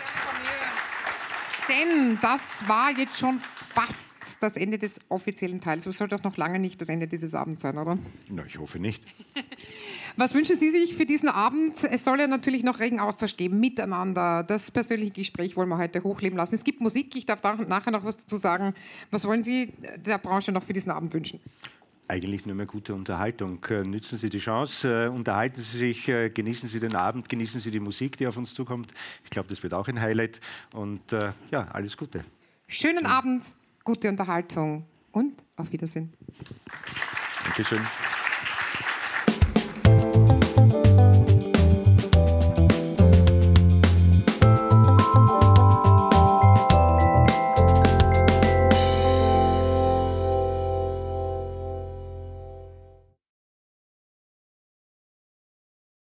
Denn 1.69 2.19
das 2.21 2.69
war 2.69 2.91
jetzt 2.91 3.19
schon 3.19 3.41
fast 3.73 4.13
das 4.41 4.57
Ende 4.57 4.79
des 4.79 5.01
offiziellen 5.09 5.61
Teils. 5.61 5.87
Es 5.87 5.97
soll 5.97 6.09
doch 6.09 6.23
noch 6.23 6.37
lange 6.37 6.59
nicht 6.59 6.81
das 6.81 6.89
Ende 6.89 7.09
dieses 7.09 7.35
Abends 7.35 7.63
sein, 7.63 7.79
oder? 7.79 7.99
Na, 8.29 8.45
ich 8.45 8.59
hoffe 8.59 8.79
nicht. 8.79 9.03
Was 10.17 10.35
wünschen 10.35 10.59
Sie 10.59 10.71
sich 10.71 10.95
für 10.95 11.07
diesen 11.07 11.29
Abend? 11.29 11.83
Es 11.85 12.05
soll 12.05 12.21
ja 12.21 12.27
natürlich 12.27 12.65
noch 12.65 12.81
regen 12.81 13.01
Austausch 13.01 13.37
geben, 13.37 13.61
miteinander. 13.61 14.45
Das 14.45 14.71
persönliche 14.71 15.13
Gespräch 15.13 15.57
wollen 15.57 15.71
wir 15.71 15.79
heute 15.79 16.03
hochleben 16.03 16.37
lassen. 16.37 16.55
Es 16.55 16.65
gibt 16.65 16.81
Musik, 16.81 17.17
ich 17.17 17.25
darf 17.25 17.43
nachher 17.43 17.91
noch 17.91 18.05
was 18.05 18.19
dazu 18.19 18.37
sagen. 18.37 18.75
Was 19.11 19.25
wollen 19.27 19.43
Sie 19.43 19.73
der 20.05 20.19
Branche 20.19 20.53
noch 20.53 20.63
für 20.63 20.75
diesen 20.75 20.93
Abend 20.93 21.15
wünschen? 21.15 21.41
Eigentlich 22.13 22.45
nur 22.45 22.55
mehr 22.55 22.67
gute 22.67 22.95
Unterhaltung. 22.95 23.65
Äh, 23.71 23.85
nützen 23.85 24.19
Sie 24.19 24.29
die 24.29 24.39
Chance, 24.39 25.07
äh, 25.07 25.09
unterhalten 25.09 25.63
Sie 25.63 25.79
sich, 25.79 26.09
äh, 26.09 26.29
genießen 26.29 26.69
Sie 26.69 26.79
den 26.79 26.95
Abend, 26.95 27.29
genießen 27.29 27.59
Sie 27.59 27.71
die 27.71 27.81
Musik, 27.81 28.19
die 28.19 28.27
auf 28.27 28.37
uns 28.37 28.53
zukommt. 28.53 28.93
Ich 29.25 29.31
glaube, 29.31 29.49
das 29.49 29.63
wird 29.63 29.73
auch 29.73 29.89
ein 29.89 30.01
Highlight. 30.01 30.41
Und 30.75 31.01
ja, 31.51 31.69
alles 31.73 31.97
Gute. 31.97 32.25
Schönen 32.67 33.07
Abend, 33.07 33.45
gute 33.85 34.09
Unterhaltung 34.09 34.85
und 35.11 35.43
auf 35.57 35.73
Wiedersehen. 35.73 36.13
Dankeschön. 37.45 37.81